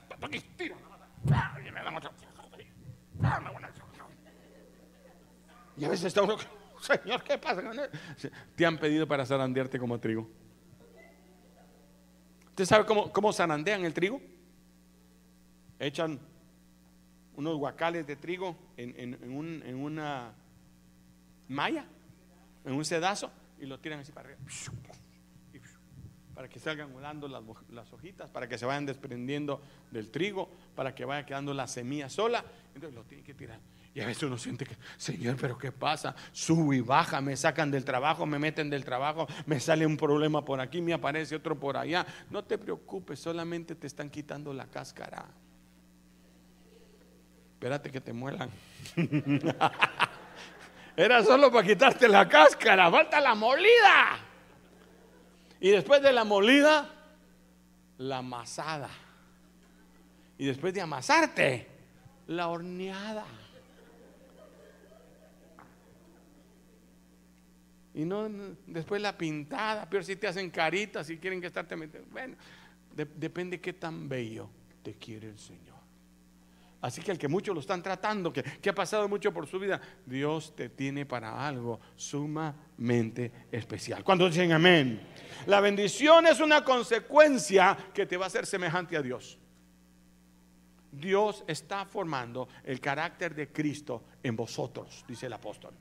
Y 5.78 5.84
a 5.84 5.88
veces 5.88 6.06
está 6.06 6.22
uno, 6.22 6.36
Señor, 6.80 7.22
¿qué 7.22 7.38
pasa? 7.38 7.62
Te 8.54 8.66
han 8.66 8.76
pedido 8.76 9.08
para 9.08 9.24
zarandearte 9.24 9.78
como 9.78 9.98
trigo. 9.98 10.30
¿Usted 12.48 12.66
sabe 12.66 12.84
cómo, 12.84 13.10
cómo 13.10 13.32
zarandean 13.32 13.86
el 13.86 13.94
trigo? 13.94 14.20
Echan 15.78 16.18
unos 17.36 17.56
guacales 17.56 18.06
de 18.06 18.16
trigo 18.16 18.56
en, 18.76 19.76
una 19.76 20.32
malla, 21.46 21.84
en 22.64 22.72
un 22.72 22.84
sedazo, 22.84 23.30
y 23.60 23.66
lo 23.66 23.78
tiran 23.78 24.00
así 24.00 24.10
para 24.12 24.28
arriba. 24.28 24.42
Para 26.34 26.48
que 26.48 26.58
salgan 26.58 26.92
volando 26.92 27.26
las, 27.26 27.42
las, 27.70 27.92
hojitas, 27.92 28.30
para 28.30 28.48
que 28.48 28.58
se 28.58 28.66
vayan 28.66 28.86
desprendiendo 28.86 29.60
del 29.90 30.10
trigo, 30.10 30.50
para 30.74 30.94
que 30.94 31.04
vaya 31.04 31.26
quedando 31.26 31.54
la 31.54 31.66
semilla 31.66 32.08
sola. 32.08 32.44
Entonces 32.74 32.94
lo 32.94 33.04
tienen 33.04 33.24
que 33.24 33.34
tirar. 33.34 33.60
Y 33.94 34.00
a 34.00 34.06
veces 34.06 34.22
uno 34.24 34.38
siente 34.38 34.64
que, 34.64 34.76
Señor, 34.96 35.36
pero 35.40 35.58
¿qué 35.58 35.72
pasa? 35.72 36.14
Subo 36.32 36.72
y 36.72 36.80
baja, 36.80 37.20
me 37.20 37.36
sacan 37.36 37.70
del 37.70 37.84
trabajo, 37.84 38.26
me 38.26 38.38
meten 38.38 38.70
del 38.70 38.84
trabajo, 38.84 39.26
me 39.46 39.58
sale 39.58 39.86
un 39.86 39.96
problema 39.96 40.44
por 40.44 40.60
aquí, 40.60 40.80
me 40.80 40.92
aparece 40.92 41.34
otro 41.34 41.58
por 41.58 41.76
allá. 41.76 42.06
No 42.30 42.44
te 42.44 42.58
preocupes, 42.58 43.18
solamente 43.18 43.74
te 43.74 43.88
están 43.88 44.10
quitando 44.10 44.52
la 44.52 44.66
cáscara. 44.66 45.26
Espérate 47.58 47.90
que 47.90 48.00
te 48.00 48.12
muelan. 48.12 48.48
Era 50.96 51.24
solo 51.24 51.50
para 51.50 51.66
quitarte 51.66 52.06
la 52.06 52.28
cáscara, 52.28 52.88
falta 52.88 53.20
la 53.20 53.34
molida. 53.34 54.20
Y 55.58 55.70
después 55.70 56.00
de 56.00 56.12
la 56.12 56.22
molida, 56.22 56.88
la 57.96 58.18
amasada. 58.18 58.88
Y 60.38 60.46
después 60.46 60.72
de 60.72 60.82
amasarte, 60.82 61.66
la 62.28 62.46
horneada. 62.46 63.26
Y 67.92 68.04
no, 68.04 68.28
después 68.68 69.02
la 69.02 69.18
pintada, 69.18 69.90
pero 69.90 70.04
si 70.04 70.14
te 70.14 70.28
hacen 70.28 70.48
caritas, 70.48 71.08
si 71.08 71.18
quieren 71.18 71.40
que 71.40 71.48
estarte 71.48 71.74
metiendo. 71.74 72.08
Bueno, 72.12 72.36
depende 72.94 73.60
qué 73.60 73.72
tan 73.72 74.08
bello 74.08 74.48
te 74.84 74.94
quiere 74.94 75.30
el 75.30 75.40
Señor. 75.40 75.67
Así 76.80 77.02
que 77.02 77.10
el 77.10 77.18
que 77.18 77.26
muchos 77.26 77.54
lo 77.54 77.60
están 77.60 77.82
tratando, 77.82 78.32
que, 78.32 78.42
que, 78.42 78.70
ha 78.70 78.74
pasado 78.74 79.08
mucho 79.08 79.32
por 79.32 79.48
su 79.48 79.58
vida, 79.58 79.80
Dios 80.06 80.54
te 80.54 80.68
tiene 80.68 81.06
para 81.06 81.46
algo 81.46 81.80
sumamente 81.96 83.32
especial. 83.50 84.04
Cuando 84.04 84.26
dicen 84.28 84.52
amén, 84.52 85.00
la 85.46 85.60
bendición 85.60 86.26
es 86.26 86.38
una 86.38 86.62
consecuencia 86.62 87.76
que 87.92 88.06
te 88.06 88.16
va 88.16 88.26
a 88.26 88.28
hacer 88.28 88.46
semejante 88.46 88.96
a 88.96 89.02
Dios. 89.02 89.38
Dios 90.92 91.44
está 91.46 91.84
formando 91.84 92.48
el 92.64 92.80
carácter 92.80 93.34
de 93.34 93.52
Cristo 93.52 94.04
en 94.22 94.36
vosotros, 94.36 95.04
dice 95.08 95.26
el 95.26 95.32
apóstol. 95.32 95.74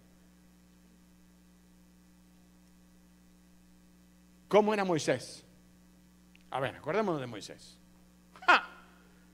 ¿Cómo 4.48 4.74
era 4.74 4.84
Moisés? 4.84 5.45
A 6.50 6.60
ver, 6.60 6.76
acordémonos 6.76 7.20
de 7.22 7.28
Moisés. 7.28 7.78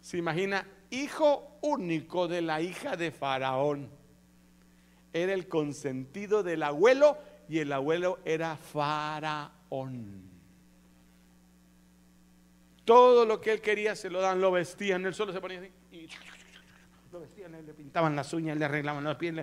Se 0.02 0.18
imagina 0.18 0.68
hijo 0.94 1.58
único 1.62 2.28
de 2.28 2.42
la 2.42 2.62
hija 2.62 2.96
de 2.96 3.12
Faraón. 3.12 3.90
Era 5.12 5.34
el 5.34 5.48
consentido 5.48 6.44
del 6.44 6.64
abuelo 6.64 7.18
y 7.50 7.60
el 7.60 7.72
abuelo 7.72 8.20
era 8.26 8.56
Faraón. 8.56 10.32
Todo 12.86 13.26
lo 13.26 13.40
que 13.40 13.54
él 13.54 13.62
quería 13.62 13.96
se 13.96 14.10
lo 14.10 14.22
dan, 14.22 14.42
lo 14.42 14.52
vestían, 14.52 15.06
él 15.06 15.14
solo 15.14 15.32
se 15.32 15.40
ponía 15.40 15.60
así 15.60 15.72
y 15.92 16.08
lo 17.12 17.22
vestían, 17.22 17.52
le 17.52 17.74
pintaban 17.74 18.16
las 18.16 18.34
uñas, 18.34 18.58
le 18.58 18.66
arreglaban 18.66 19.04
los 19.04 19.16
pies, 19.16 19.34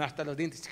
hasta 0.00 0.24
los 0.24 0.36
dientes. 0.36 0.62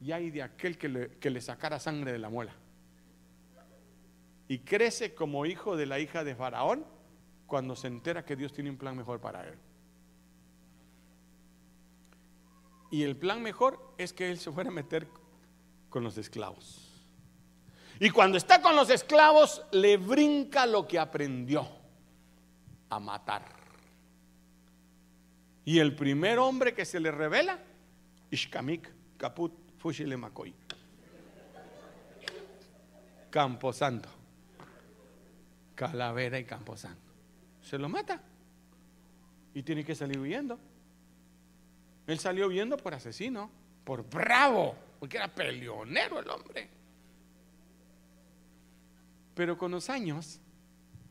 Y 0.00 0.12
hay 0.12 0.30
de 0.30 0.42
aquel 0.42 0.76
que 0.76 0.88
le, 0.88 1.08
que 1.18 1.30
le 1.30 1.40
sacara 1.40 1.78
sangre 1.78 2.12
de 2.12 2.18
la 2.18 2.28
muela 2.28 2.54
y 4.48 4.58
crece 4.58 5.14
como 5.14 5.46
hijo 5.46 5.76
de 5.76 5.86
la 5.86 5.98
hija 5.98 6.24
de 6.24 6.34
Faraón 6.34 6.84
cuando 7.46 7.76
se 7.76 7.86
entera 7.86 8.24
que 8.24 8.36
Dios 8.36 8.52
tiene 8.52 8.70
un 8.70 8.76
plan 8.76 8.96
mejor 8.96 9.20
para 9.20 9.46
él. 9.46 9.54
Y 12.90 13.02
el 13.02 13.16
plan 13.16 13.42
mejor 13.42 13.94
es 13.98 14.12
que 14.12 14.30
él 14.30 14.38
se 14.38 14.52
fuera 14.52 14.70
a 14.70 14.72
meter 14.72 15.08
con 15.88 16.04
los 16.04 16.16
esclavos. 16.18 16.90
Y 17.98 18.10
cuando 18.10 18.36
está 18.36 18.60
con 18.60 18.76
los 18.76 18.90
esclavos, 18.90 19.62
le 19.72 19.96
brinca 19.96 20.66
lo 20.66 20.86
que 20.86 20.98
aprendió 20.98 21.66
a 22.90 23.00
matar. 23.00 23.44
Y 25.64 25.78
el 25.78 25.94
primer 25.94 26.38
hombre 26.38 26.74
que 26.74 26.84
se 26.84 27.00
le 27.00 27.10
revela, 27.10 27.58
Ishkamik 28.30 28.90
Kaput 29.16 29.52
Fushile 29.78 30.16
Makoy. 30.16 30.54
Camposanto. 33.30 34.23
Calavera 35.74 36.38
y 36.38 36.44
Camposanto. 36.44 37.12
Se 37.62 37.78
lo 37.78 37.88
mata. 37.88 38.20
Y 39.54 39.62
tiene 39.62 39.84
que 39.84 39.94
salir 39.94 40.18
huyendo. 40.18 40.58
Él 42.06 42.18
salió 42.18 42.48
huyendo 42.48 42.76
por 42.76 42.94
asesino, 42.94 43.50
por 43.84 44.08
bravo, 44.08 44.74
porque 45.00 45.16
era 45.16 45.28
peleonero 45.28 46.20
el 46.20 46.28
hombre. 46.28 46.68
Pero 49.34 49.56
con 49.56 49.70
los 49.70 49.90
años, 49.90 50.40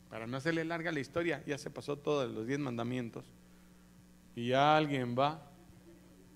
para 0.08 0.26
no 0.26 0.36
hacerle 0.36 0.64
larga 0.64 0.92
la 0.92 1.00
historia, 1.00 1.42
ya 1.46 1.58
se 1.58 1.70
pasó 1.70 1.98
todos 1.98 2.30
los 2.30 2.46
diez 2.46 2.58
mandamientos. 2.58 3.24
Y 4.36 4.52
alguien 4.52 5.16
va, 5.18 5.42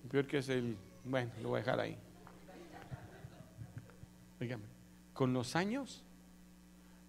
peor 0.09 0.27
que 0.27 0.39
es 0.39 0.49
el, 0.49 0.77
bueno, 1.05 1.31
lo 1.41 1.49
voy 1.49 1.57
a 1.57 1.63
dejar 1.63 1.79
ahí. 1.79 1.97
Dígame, 4.39 4.63
con 5.13 5.33
los 5.33 5.55
años, 5.55 6.03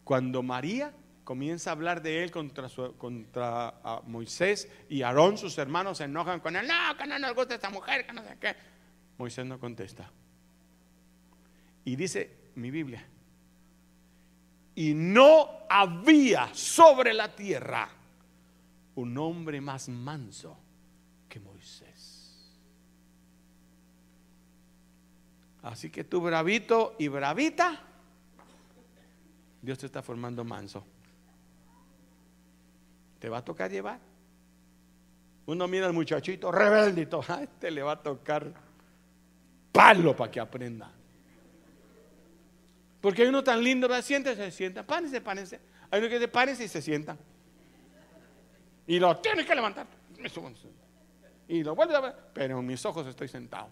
cuando 0.04 0.42
María 0.42 0.92
comienza 1.30 1.70
a 1.70 1.74
hablar 1.74 2.02
de 2.02 2.24
él 2.24 2.32
contra, 2.32 2.68
contra 2.98 4.00
Moisés 4.06 4.68
y 4.88 5.02
Aarón, 5.02 5.38
sus 5.38 5.56
hermanos, 5.58 5.98
se 5.98 6.04
enojan 6.04 6.40
con 6.40 6.56
él. 6.56 6.66
No, 6.66 6.96
que 6.98 7.06
no 7.06 7.20
nos 7.20 7.36
gusta 7.36 7.54
esta 7.54 7.70
mujer, 7.70 8.04
que 8.04 8.12
no 8.12 8.24
sé 8.24 8.36
qué. 8.40 8.56
Moisés 9.16 9.46
no 9.46 9.60
contesta. 9.60 10.10
Y 11.84 11.94
dice 11.94 12.50
mi 12.56 12.72
Biblia, 12.72 13.06
y 14.74 14.92
no 14.92 15.66
había 15.68 16.52
sobre 16.52 17.14
la 17.14 17.32
tierra 17.32 17.88
un 18.96 19.16
hombre 19.16 19.60
más 19.60 19.88
manso 19.88 20.58
que 21.28 21.38
Moisés. 21.38 22.50
Así 25.62 25.90
que 25.90 26.02
tú 26.02 26.22
bravito 26.22 26.96
y 26.98 27.06
bravita, 27.06 27.80
Dios 29.62 29.78
te 29.78 29.86
está 29.86 30.02
formando 30.02 30.42
manso 30.42 30.84
te 33.20 33.28
va 33.28 33.38
a 33.38 33.44
tocar 33.44 33.70
llevar. 33.70 34.00
Uno 35.46 35.68
mira 35.68 35.86
al 35.86 35.92
muchachito 35.92 36.50
todo, 36.50 37.24
a 37.28 37.42
este 37.42 37.70
le 37.70 37.82
va 37.82 37.92
a 37.92 38.02
tocar 38.02 38.52
palo 39.72 40.16
para 40.16 40.30
que 40.30 40.40
aprenda. 40.40 40.90
Porque 43.00 43.22
hay 43.22 43.28
uno 43.28 43.42
tan 43.42 43.62
lindo, 43.62 43.88
va, 43.88 44.02
siéntese, 44.02 44.44
se 44.44 44.50
sienta, 44.50 44.86
párese, 44.86 45.20
párese. 45.20 45.60
Hay 45.90 46.00
uno 46.00 46.08
que 46.08 46.18
se 46.18 46.28
párese 46.28 46.64
y 46.64 46.68
se 46.68 46.82
sienta. 46.82 47.16
Y 48.86 48.98
lo 48.98 49.16
tiene 49.18 49.44
que 49.44 49.54
levantar. 49.54 49.86
Y 51.48 51.62
lo 51.62 51.74
vuelve 51.74 51.96
a 51.96 52.00
ver, 52.00 52.14
pero 52.32 52.60
en 52.60 52.66
mis 52.66 52.84
ojos 52.84 53.06
estoy 53.06 53.28
sentado. 53.28 53.68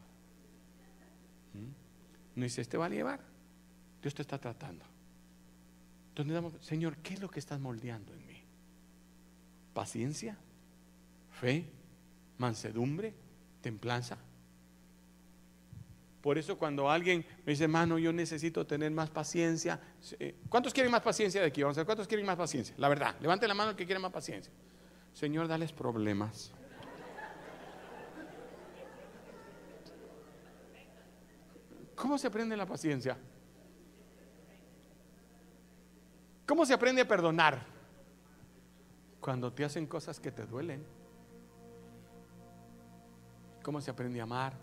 ¿Mm? 1.55 2.39
No 2.41 2.45
dice, 2.45 2.63
este 2.63 2.77
va 2.77 2.87
a 2.87 2.89
llevar. 2.89 3.21
Dios 4.01 4.15
te 4.15 4.23
está 4.23 4.39
tratando. 4.39 4.85
Entonces, 6.15 6.67
Señor, 6.67 6.97
¿qué 6.99 7.15
es 7.15 7.21
lo 7.21 7.29
que 7.29 7.39
estás 7.39 7.61
moldeando 7.61 8.13
en 8.15 8.27
mí? 8.27 8.28
Paciencia, 9.79 10.37
fe, 11.41 11.65
mansedumbre, 12.37 13.15
templanza. 13.61 14.19
Por 16.21 16.37
eso 16.37 16.59
cuando 16.59 16.91
alguien 16.91 17.25
me 17.47 17.53
dice, 17.53 17.63
hermano, 17.63 17.97
yo 17.97 18.13
necesito 18.13 18.67
tener 18.67 18.91
más 18.91 19.09
paciencia. 19.09 19.79
Eh, 20.19 20.35
¿Cuántos 20.49 20.75
quieren 20.75 20.91
más 20.91 21.01
paciencia 21.01 21.41
de 21.41 21.47
aquí? 21.47 21.63
Vamos 21.63 21.77
a 21.77 21.83
ver, 21.83 21.87
¿cuántos 21.87 22.09
quieren 22.09 22.27
más 22.27 22.35
paciencia? 22.35 22.75
La 22.77 22.89
verdad, 22.89 23.15
levante 23.21 23.47
la 23.47 23.55
mano 23.55 23.71
el 23.71 23.77
que 23.77 23.87
quiere 23.87 24.01
más 24.01 24.11
paciencia. 24.11 24.53
Señor, 25.13 25.47
dales 25.47 25.73
problemas. 25.73 26.53
¿Cómo 31.95 32.19
se 32.19 32.27
aprende 32.27 32.57
la 32.57 32.67
paciencia? 32.67 33.17
¿Cómo 36.45 36.67
se 36.67 36.75
aprende 36.75 37.03
a 37.03 37.07
perdonar? 37.07 37.78
Cuando 39.21 39.53
te 39.53 39.65
hacen 39.65 39.87
cosas 39.87 40.21
que 40.21 40.33
te 40.33 40.47
duelen. 40.47 40.85
¿Cómo 43.63 43.81
se 43.81 43.91
aprende 43.91 44.21
a 44.21 44.25
amar? 44.25 44.55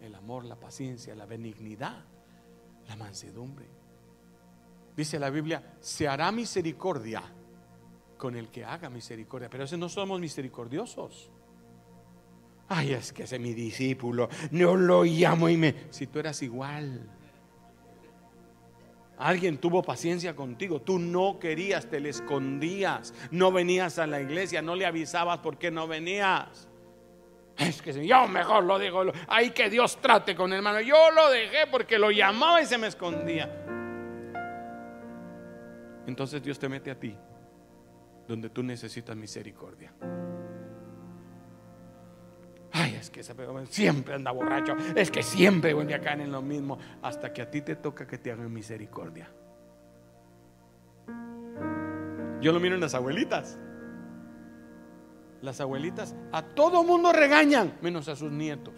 El 0.00 0.14
amor, 0.14 0.44
la 0.44 0.56
paciencia, 0.56 1.14
la 1.14 1.26
benignidad, 1.26 2.04
la 2.88 2.96
mansedumbre. 2.96 3.66
Dice 4.96 5.18
la 5.18 5.30
Biblia, 5.30 5.76
se 5.80 6.08
hará 6.08 6.32
misericordia 6.32 7.22
con 8.16 8.36
el 8.36 8.50
que 8.50 8.64
haga 8.64 8.90
misericordia. 8.90 9.48
Pero 9.48 9.64
ese 9.64 9.76
no 9.76 9.88
somos 9.88 10.20
misericordiosos. 10.20 11.30
Ay, 12.68 12.92
es 12.92 13.12
que 13.12 13.24
ese 13.24 13.36
es 13.36 13.42
mi 13.42 13.54
discípulo. 13.54 14.28
No 14.52 14.76
lo 14.76 15.04
llamo 15.04 15.48
y 15.48 15.56
me... 15.56 15.74
Si 15.90 16.06
tú 16.06 16.18
eras 16.18 16.42
igual. 16.42 17.08
Alguien 19.20 19.58
tuvo 19.58 19.82
paciencia 19.82 20.34
contigo. 20.34 20.80
Tú 20.80 20.98
no 20.98 21.38
querías, 21.38 21.90
te 21.90 22.00
le 22.00 22.08
escondías. 22.08 23.12
No 23.30 23.52
venías 23.52 23.98
a 23.98 24.06
la 24.06 24.18
iglesia, 24.18 24.62
no 24.62 24.74
le 24.74 24.86
avisabas 24.86 25.40
por 25.40 25.58
qué 25.58 25.70
no 25.70 25.86
venías. 25.86 26.68
Es 27.58 27.82
que 27.82 28.06
yo 28.06 28.26
mejor 28.26 28.64
lo 28.64 28.78
digo. 28.78 29.02
Ay, 29.28 29.50
que 29.50 29.68
Dios 29.68 30.00
trate 30.00 30.34
con 30.34 30.50
el 30.50 30.58
hermano. 30.58 30.80
Yo 30.80 31.10
lo 31.10 31.28
dejé 31.28 31.66
porque 31.70 31.98
lo 31.98 32.10
llamaba 32.10 32.62
y 32.62 32.64
se 32.64 32.78
me 32.78 32.86
escondía. 32.86 33.44
Entonces 36.06 36.42
Dios 36.42 36.58
te 36.58 36.70
mete 36.70 36.90
a 36.90 36.98
ti 36.98 37.14
donde 38.26 38.48
tú 38.48 38.62
necesitas 38.62 39.14
misericordia. 39.14 39.92
Es 43.00 43.10
que 43.10 43.22
siempre 43.70 44.14
anda 44.14 44.30
borracho. 44.30 44.76
Es 44.94 45.10
que 45.10 45.22
siempre 45.22 45.72
vuelve 45.72 45.94
a 45.94 46.00
caer 46.00 46.20
en 46.20 46.32
lo 46.32 46.42
mismo. 46.42 46.78
Hasta 47.02 47.32
que 47.32 47.40
a 47.42 47.50
ti 47.50 47.62
te 47.62 47.76
toca 47.76 48.06
que 48.06 48.18
te 48.18 48.30
hagan 48.30 48.52
misericordia. 48.52 49.30
Yo 52.40 52.52
lo 52.52 52.60
miro 52.60 52.74
en 52.74 52.80
las 52.80 52.94
abuelitas. 52.94 53.58
Las 55.42 55.60
abuelitas 55.60 56.14
a 56.32 56.42
todo 56.42 56.84
mundo 56.84 57.12
regañan, 57.12 57.72
menos 57.80 58.08
a 58.08 58.16
sus 58.16 58.30
nietos. 58.30 58.74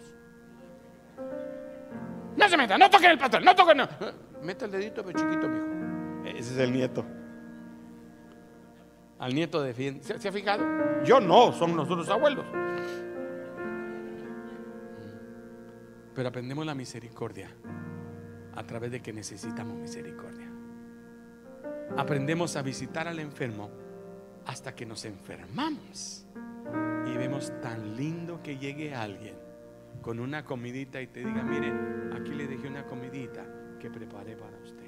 No 2.37 2.49
se 2.49 2.57
metan, 2.57 2.79
no 2.79 2.89
toquen 2.89 3.11
el 3.11 3.17
pastor, 3.17 3.43
no 3.43 3.53
toquen. 3.55 3.77
No. 3.77 3.87
Mete 4.41 4.65
el 4.65 4.71
dedito, 4.71 5.03
pero 5.03 5.19
chiquito, 5.19 5.47
mijo. 5.49 6.29
Ese 6.29 6.53
es 6.53 6.57
el 6.57 6.71
nieto. 6.71 7.05
Al 9.19 9.33
nieto 9.33 9.61
defiende. 9.61 10.03
¿Se, 10.03 10.17
¿Se 10.19 10.29
ha 10.29 10.31
fijado? 10.31 10.63
Yo 11.03 11.19
no, 11.19 11.51
son 11.53 11.75
nosotros 11.75 12.09
abuelos. 12.09 12.45
Pero 16.13 16.29
aprendemos 16.29 16.65
la 16.65 16.75
misericordia 16.75 17.49
a 18.55 18.63
través 18.65 18.91
de 18.91 19.01
que 19.01 19.13
necesitamos 19.13 19.77
misericordia. 19.77 20.49
Aprendemos 21.97 22.55
a 22.55 22.61
visitar 22.61 23.07
al 23.07 23.19
enfermo 23.19 23.69
hasta 24.45 24.75
que 24.75 24.85
nos 24.85 25.05
enfermamos. 25.05 26.25
Y 27.05 27.17
vemos 27.17 27.51
tan 27.61 27.95
lindo 27.97 28.41
que 28.41 28.57
llegue 28.57 28.95
alguien 28.95 29.35
con 30.01 30.19
una 30.19 30.43
comidita 30.43 31.01
y 31.01 31.07
te 31.07 31.19
diga, 31.19 31.43
mire, 31.43 31.71
aquí 32.15 32.33
le 32.33 32.47
dejé 32.47 32.67
una 32.67 32.85
comidita 32.85 33.45
que 33.79 33.89
preparé 33.89 34.35
para 34.35 34.57
usted. 34.57 34.83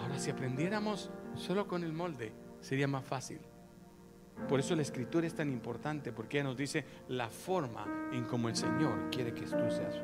Ahora, 0.00 0.18
si 0.18 0.30
aprendiéramos 0.30 1.10
solo 1.34 1.66
con 1.68 1.84
el 1.84 1.92
molde, 1.92 2.32
sería 2.60 2.88
más 2.88 3.04
fácil. 3.04 3.40
Por 4.46 4.60
eso 4.60 4.76
la 4.76 4.82
escritura 4.82 5.26
es 5.26 5.34
tan 5.34 5.48
importante, 5.48 6.12
porque 6.12 6.38
ella 6.38 6.48
nos 6.48 6.56
dice 6.56 6.84
la 7.08 7.28
forma 7.28 8.10
en 8.12 8.24
como 8.24 8.48
el 8.48 8.56
Señor 8.56 9.10
quiere 9.10 9.34
que 9.34 9.42
tú 9.42 9.70
seas. 9.70 10.00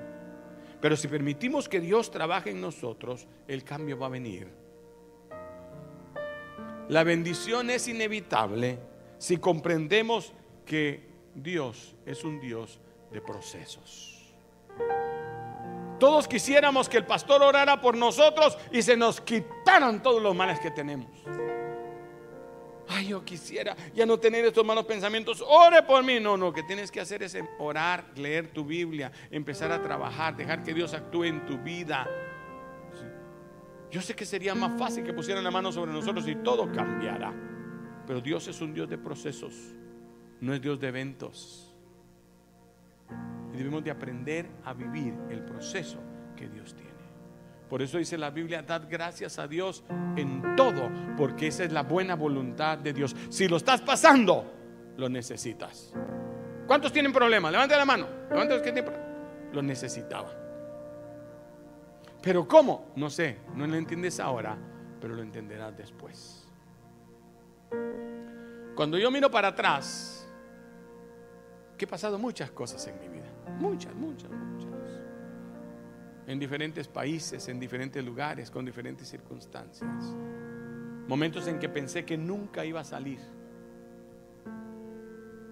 Pero 0.80 0.97
si 0.97 1.09
permitimos 1.09 1.68
que 1.68 1.80
Dios 1.80 2.11
trabaje 2.11 2.51
en 2.51 2.61
nosotros, 2.61 3.26
el 3.49 3.64
cambio 3.64 3.99
va 3.99 4.07
a 4.07 4.11
venir. 4.11 4.49
La 6.89 7.05
bendición 7.05 7.70
es 7.70 7.89
inevitable 7.89 8.78
si 9.16 9.39
comprendemos 9.39 10.35
que 10.66 11.09
Dios 11.35 11.97
es 12.05 12.24
un 12.24 12.41
Dios 12.41 12.80
de 13.11 13.22
procesos. 13.22 14.35
Todos 15.99 16.28
quisiéramos 16.28 16.89
que 16.89 16.99
el 16.99 17.07
pastor 17.07 17.43
orara 17.43 17.80
por 17.80 17.97
nosotros 17.97 18.59
y 18.70 18.82
se 18.82 18.97
nos 18.97 19.20
quitaran 19.20 20.03
todos 20.03 20.20
los 20.20 20.35
males 20.35 20.61
que 20.61 20.70
tenemos. 20.70 21.09
Ay, 22.89 23.09
yo 23.09 23.24
quisiera 23.24 23.76
ya 23.95 24.05
no 24.05 24.18
tener 24.18 24.45
estos 24.45 24.64
malos 24.64 24.85
pensamientos. 24.85 25.43
Ore 25.47 25.82
por 25.82 26.05
mí. 26.05 26.20
No, 26.20 26.37
no, 26.37 26.53
que 26.53 26.62
tienes 26.62 26.91
que 26.91 27.01
hacer 27.01 27.22
es 27.22 27.37
orar, 27.59 28.12
leer 28.16 28.53
tu 28.53 28.64
Biblia, 28.64 29.11
empezar 29.30 29.72
a 29.72 29.82
trabajar, 29.82 30.37
dejar 30.37 30.62
que 30.62 30.74
Dios 30.74 30.93
actúe 30.95 31.24
en 31.24 31.47
tu 31.47 31.59
vida. 31.59 32.07
Yo 33.91 34.03
sé 34.03 34.14
que 34.14 34.26
sería 34.26 34.55
más 34.55 34.78
fácil 34.78 35.05
que 35.05 35.12
pusieran 35.12 35.45
la 35.45 35.51
mano 35.51 35.70
sobre 35.70 35.93
nosotros 35.93 36.26
y 36.28 36.35
todo 36.37 36.70
cambiara. 36.72 37.32
Pero 38.07 38.20
Dios 38.20 38.49
es 38.49 38.61
un 38.61 38.74
Dios 38.74 38.89
de 38.89 38.99
procesos, 38.99 39.55
no 40.41 40.53
es 40.53 40.61
Dios 40.61 40.78
de 40.80 40.89
eventos. 40.89 41.74
Y 43.53 43.57
debemos 43.57 43.85
de 43.85 43.91
aprender 43.91 44.51
a 44.64 44.74
vivir 44.74 45.14
el 45.30 45.45
proceso 45.45 45.99
que 46.37 46.49
Dios 46.49 46.74
tiene. 46.74 46.84
Por 47.69 47.83
eso 47.83 47.99
dice 47.99 48.19
la 48.19 48.31
Biblia, 48.31 48.62
dad 48.62 48.83
gracias 48.89 49.39
a 49.39 49.49
Dios 49.49 49.85
en 50.17 50.55
todo, 50.57 50.91
porque 51.17 51.49
esa 51.49 51.65
es 51.65 51.73
la 51.73 51.83
buena 51.83 52.15
voluntad 52.15 52.79
de 52.79 52.93
Dios. 52.93 53.17
Si 53.31 53.49
lo 53.49 53.57
estás 53.57 53.81
pasando, 53.81 54.53
lo 54.97 55.09
necesitas. 55.09 55.93
¿Cuántos 56.67 56.93
tienen 56.93 57.12
problemas? 57.12 57.53
Levante 57.53 57.77
la 57.77 57.85
mano. 57.85 58.07
Levante 58.31 58.55
los 58.55 58.62
que 58.62 58.73
tienen 58.73 58.93
Lo 59.53 59.62
necesitaba. 59.62 60.31
Pero 62.23 62.49
¿cómo? 62.49 62.93
No 62.97 63.11
sé, 63.11 63.39
no 63.55 63.67
lo 63.67 63.77
entiendes 63.77 64.19
ahora, 64.19 64.57
pero 65.01 65.15
lo 65.15 65.23
entenderás 65.23 65.77
después. 65.77 66.49
Cuando 68.75 68.99
yo 68.99 69.11
miro 69.11 69.31
para 69.31 69.49
atrás, 69.49 70.27
que 71.77 71.85
he 71.85 71.89
pasado 71.89 72.19
muchas 72.19 72.51
cosas 72.51 72.87
en 72.87 72.99
mi 72.99 73.09
vida. 73.09 73.27
Muchas, 73.59 73.95
muchas, 73.95 74.31
muchas 74.31 74.64
en 76.27 76.39
diferentes 76.39 76.89
países, 76.89 77.49
en 77.49 77.61
diferentes 77.61 78.05
lugares, 78.05 78.51
con 78.51 78.64
diferentes 78.64 79.09
circunstancias. 79.09 80.14
Momentos 81.07 81.47
en 81.47 81.59
que 81.59 81.68
pensé 81.68 82.05
que 82.05 82.16
nunca 82.16 82.64
iba 82.64 82.81
a 82.81 82.85
salir. 82.85 83.20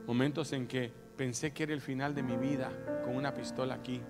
Momentos 0.07 0.53
en 0.53 0.67
que 0.67 0.91
pensé 1.17 1.53
que 1.53 1.65
era 1.65 1.75
el 1.75 1.81
final 1.81 2.15
de 2.15 2.23
mi 2.23 2.37
vida 2.37 2.73
con 3.05 3.15
una 3.17 3.35
pistola 3.35 3.75
aquí. 3.75 4.01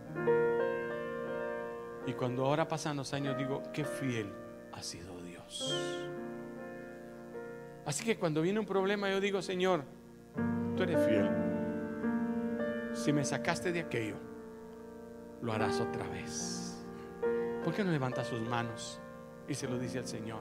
Y 2.07 2.13
cuando 2.13 2.45
ahora 2.47 2.67
pasan 2.69 2.97
los 2.97 3.13
años 3.13 3.37
digo, 3.37 3.63
qué 3.73 3.85
fiel 3.85 4.33
ha 4.73 4.83
sido 4.83 5.21
Dios. 5.23 5.75
Así 7.85 8.05
que 8.05 8.17
cuando 8.17 8.43
viene 8.43 8.61
un 8.61 8.67
problema 8.67 9.11
yo 9.11 9.21
digo, 9.21 9.43
Señor, 9.43 9.85
tú 10.77 10.85
eres 10.85 11.05
fiel. 11.07 11.29
Si 12.95 13.13
me 13.13 13.25
sacaste 13.25 13.73
de 13.73 13.81
aquello, 13.81 14.17
lo 15.43 15.53
harás 15.53 15.81
otra 15.81 16.07
vez. 16.09 16.85
¿Por 17.65 17.75
qué 17.75 17.85
no 17.85 17.91
levanta 17.91 18.25
sus 18.25 18.41
manos 18.41 19.01
y 19.49 19.55
se 19.55 19.69
lo 19.69 19.79
dice 19.79 19.99
al 19.99 20.07
Señor? 20.07 20.41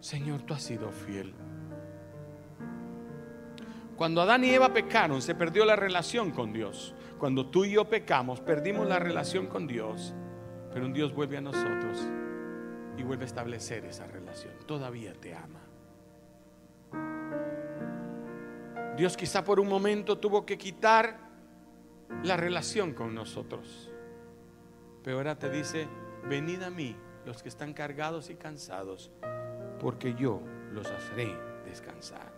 Señor, 0.00 0.42
tú 0.42 0.54
has 0.54 0.62
sido 0.62 0.90
fiel. 0.90 1.34
Cuando 3.96 4.22
Adán 4.22 4.44
y 4.44 4.50
Eva 4.50 4.72
pecaron, 4.72 5.20
se 5.20 5.34
perdió 5.34 5.64
la 5.64 5.76
relación 5.76 6.30
con 6.30 6.52
Dios. 6.52 6.94
Cuando 7.18 7.46
tú 7.46 7.66
y 7.66 7.72
yo 7.72 7.84
pecamos, 7.84 8.40
perdimos 8.40 8.88
la 8.88 8.98
relación 8.98 9.46
con 9.46 9.66
Dios. 9.66 10.14
Pero 10.72 10.86
un 10.86 10.92
Dios 10.92 11.14
vuelve 11.14 11.36
a 11.36 11.42
nosotros 11.42 11.98
y 12.96 13.02
vuelve 13.02 13.24
a 13.24 13.26
establecer 13.26 13.84
esa 13.84 14.06
relación. 14.06 14.54
Todavía 14.66 15.12
te 15.12 15.34
ama. 15.34 15.60
Dios 19.00 19.16
quizá 19.16 19.42
por 19.42 19.58
un 19.58 19.66
momento 19.66 20.18
tuvo 20.18 20.44
que 20.44 20.58
quitar 20.58 21.18
la 22.22 22.36
relación 22.36 22.92
con 22.92 23.14
nosotros. 23.14 23.90
Pero 25.02 25.16
ahora 25.16 25.38
te 25.38 25.48
dice, 25.48 25.88
venid 26.28 26.62
a 26.62 26.68
mí 26.68 26.94
los 27.24 27.42
que 27.42 27.48
están 27.48 27.72
cargados 27.72 28.28
y 28.28 28.34
cansados, 28.34 29.10
porque 29.80 30.14
yo 30.16 30.42
los 30.72 30.86
haré 30.86 31.34
descansar. 31.64 32.30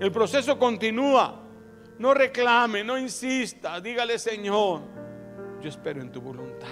El 0.00 0.10
proceso 0.10 0.58
continúa. 0.58 1.44
No 2.00 2.14
reclame, 2.14 2.82
no 2.82 2.98
insista, 2.98 3.80
dígale 3.80 4.18
Señor, 4.18 4.80
yo 5.60 5.68
espero 5.68 6.02
en 6.02 6.10
tu 6.10 6.20
voluntad. 6.20 6.66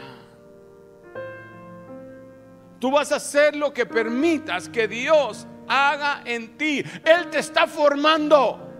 Tú 2.80 2.90
vas 2.90 3.12
a 3.12 3.16
hacer 3.16 3.54
lo 3.54 3.72
que 3.72 3.86
permitas 3.86 4.68
que 4.68 4.88
Dios 4.88 5.46
haga 5.68 6.22
en 6.24 6.58
ti. 6.58 6.84
Él 7.04 7.30
te 7.30 7.38
está 7.38 7.68
formando. 7.68 8.74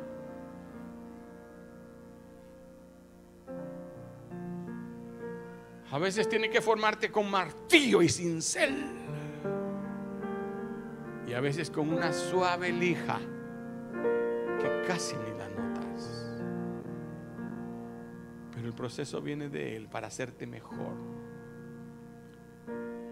A 5.95 5.99
veces 5.99 6.29
tiene 6.29 6.51
que 6.51 6.61
formarte 6.61 7.13
con 7.13 7.31
martillo 7.31 8.03
y 8.03 8.09
cincel. 8.09 8.85
Y 11.25 11.33
a 11.33 11.41
veces 11.41 11.71
con 11.71 11.89
una 11.89 12.13
suave 12.13 12.73
lija 12.73 13.21
que 14.61 14.83
casi 14.89 15.15
ni 15.15 15.39
la 15.39 15.49
notas. 15.51 16.33
Pero 18.53 18.67
el 18.67 18.75
proceso 18.75 19.23
viene 19.23 19.49
de 19.49 19.77
Él 19.77 19.87
para 19.87 20.09
hacerte 20.09 20.49
mejor. 20.49 20.97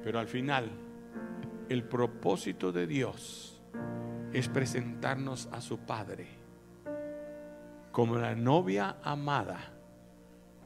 Pero 0.03 0.19
al 0.19 0.27
final, 0.27 0.69
el 1.69 1.85
propósito 1.85 2.73
de 2.73 2.89
Dios 2.89 3.63
es 4.33 4.49
presentarnos 4.49 5.49
a 5.53 5.61
su 5.61 5.79
Padre 5.79 6.27
como 7.93 8.17
la 8.17 8.35
novia 8.35 8.97
amada, 9.05 9.72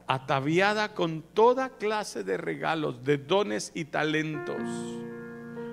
ataviada 0.07 0.93
con 0.93 1.21
toda 1.21 1.77
clase 1.77 2.23
de 2.23 2.37
regalos, 2.37 3.03
de 3.03 3.17
dones 3.17 3.71
y 3.75 3.85
talentos. 3.85 4.61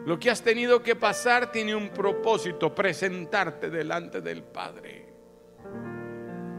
Lo 0.07 0.19
que 0.19 0.31
has 0.31 0.43
tenido 0.43 0.83
que 0.83 0.97
pasar 0.97 1.51
tiene 1.51 1.75
un 1.75 1.89
propósito, 1.91 2.75
presentarte 2.75 3.71
delante 3.71 4.21
del 4.21 4.43
Padre 4.43 5.13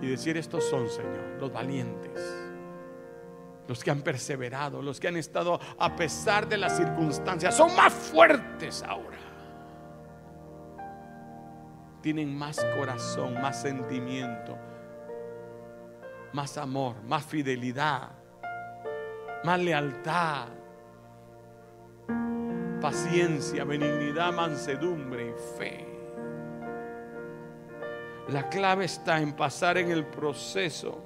y 0.01 0.07
decir, 0.07 0.37
estos 0.37 0.63
son, 0.63 0.89
Señor, 0.89 1.37
los 1.39 1.51
valientes 1.51 2.45
los 3.67 3.83
que 3.83 3.91
han 3.91 4.01
perseverado, 4.01 4.81
los 4.81 4.99
que 4.99 5.07
han 5.07 5.17
estado 5.17 5.59
a 5.79 5.95
pesar 5.95 6.47
de 6.47 6.57
las 6.57 6.77
circunstancias, 6.77 7.55
son 7.55 7.75
más 7.75 7.93
fuertes 7.93 8.83
ahora. 8.83 9.17
Tienen 12.01 12.35
más 12.35 12.63
corazón, 12.77 13.33
más 13.41 13.61
sentimiento, 13.61 14.57
más 16.35 16.57
amor, 16.57 17.01
más 17.07 17.23
fidelidad, 17.23 18.09
más 19.45 19.57
lealtad, 19.57 20.49
paciencia, 22.81 23.63
benignidad, 23.63 24.33
mansedumbre 24.33 25.29
y 25.29 25.57
fe. 25.57 25.87
La 28.27 28.49
clave 28.49 28.83
está 28.83 29.21
en 29.21 29.33
pasar 29.33 29.77
en 29.77 29.91
el 29.91 30.05
proceso 30.07 31.01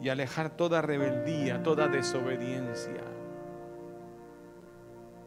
y 0.00 0.08
alejar 0.08 0.50
toda 0.50 0.80
rebeldía, 0.80 1.60
toda 1.64 1.88
desobediencia. 1.88 3.02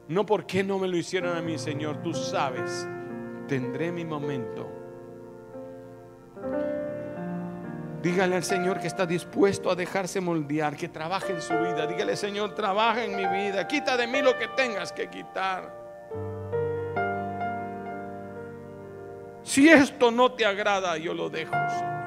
No 0.08 0.26
porque 0.26 0.64
no 0.64 0.80
me 0.80 0.88
lo 0.88 0.96
hicieron 0.96 1.36
a 1.36 1.42
mí, 1.42 1.58
Señor, 1.58 2.02
tú 2.02 2.14
sabes, 2.14 2.88
tendré 3.50 3.92
mi 3.92 4.06
momento. 4.06 4.79
Dígale 8.02 8.38
al 8.38 8.43
Señor 8.43 8.80
que 8.80 8.88
está 8.88 9.06
dispuesto 9.06 9.70
a 9.70 9.76
dejarse 9.76 10.22
moldear, 10.22 10.78
que 10.78 10.88
trabaje 10.88 11.34
en 11.34 11.41
su 11.41 11.54
vida. 11.54 11.86
Dígale, 11.86 12.16
Señor, 12.16 12.56
trabaja 12.56 13.04
en 13.04 13.16
mi 13.16 13.26
vida. 13.26 13.68
Quita 13.68 13.97
de 13.97 14.08
mí 14.08 14.22
lo 14.22 14.38
que 14.38 14.47
tengas 14.50 14.93
que 14.93 15.10
quitar. 15.10 15.78
Si 19.43 19.68
esto 19.70 20.12
no 20.12 20.32
te 20.32 20.45
agrada, 20.45 20.97
yo 20.97 21.14
lo 21.14 21.30
dejo, 21.30 21.52
Señor. 21.52 22.00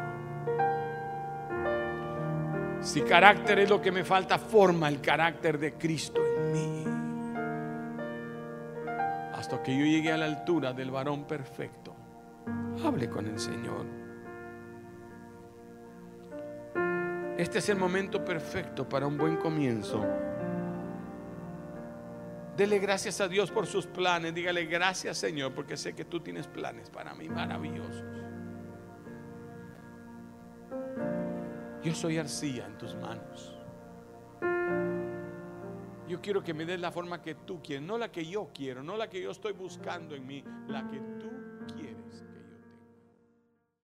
Si 2.81 3.03
carácter 3.03 3.61
es 3.61 3.71
lo 3.71 3.81
que 3.81 3.93
me 3.93 4.03
falta, 4.03 4.39
forma 4.39 4.89
el 4.89 5.01
carácter 5.01 5.59
de 5.59 5.75
Cristo 5.75 6.21
en 6.25 6.53
mí. 6.53 6.85
Hasta 9.35 9.63
que 9.63 9.77
yo 9.77 9.85
llegue 9.85 10.11
a 10.11 10.17
la 10.17 10.25
altura 10.25 10.73
del 10.73 10.91
varón 10.91 11.25
perfecto. 11.25 11.95
Hable 12.85 13.09
con 13.09 13.27
el 13.27 13.39
Señor. 13.39 14.02
Este 17.43 17.59
es 17.59 17.69
el 17.71 17.77
momento 17.77 18.25
perfecto 18.25 18.89
para 18.89 19.05
un 19.05 19.19
buen 19.19 19.37
comienzo. 19.37 20.01
Dele 22.57 22.79
gracias 22.79 23.21
a 23.21 23.27
Dios 23.27 23.51
por 23.51 23.67
sus 23.67 23.85
planes. 23.85 24.33
Dígale 24.33 24.65
gracias 24.67 25.19
Señor 25.19 25.53
porque 25.53 25.77
sé 25.77 25.93
que 25.93 26.05
tú 26.05 26.21
tienes 26.21 26.47
planes 26.47 26.89
para 26.89 27.15
mí 27.15 27.29
maravillosos. 27.29 28.05
Yo 31.83 31.93
soy 31.97 32.19
arcilla 32.19 32.65
en 32.65 32.79
tus 32.79 32.95
manos. 32.95 33.53
Yo 36.07 36.21
quiero 36.21 36.45
que 36.45 36.55
me 36.55 36.65
des 36.65 36.79
la 36.79 36.93
forma 36.93 37.21
que 37.21 37.35
tú 37.35 37.61
quieres, 37.61 37.85
no 37.85 37.99
la 37.99 38.13
que 38.13 38.25
yo 38.25 38.51
quiero, 38.55 38.85
no 38.85 38.97
la 38.97 39.11
que 39.11 39.21
yo 39.21 39.33
estoy 39.33 39.53
buscando 39.53 40.15
en 40.15 40.25
mí, 40.25 40.45
la 40.69 40.87
que 40.87 41.01
tú 41.19 41.22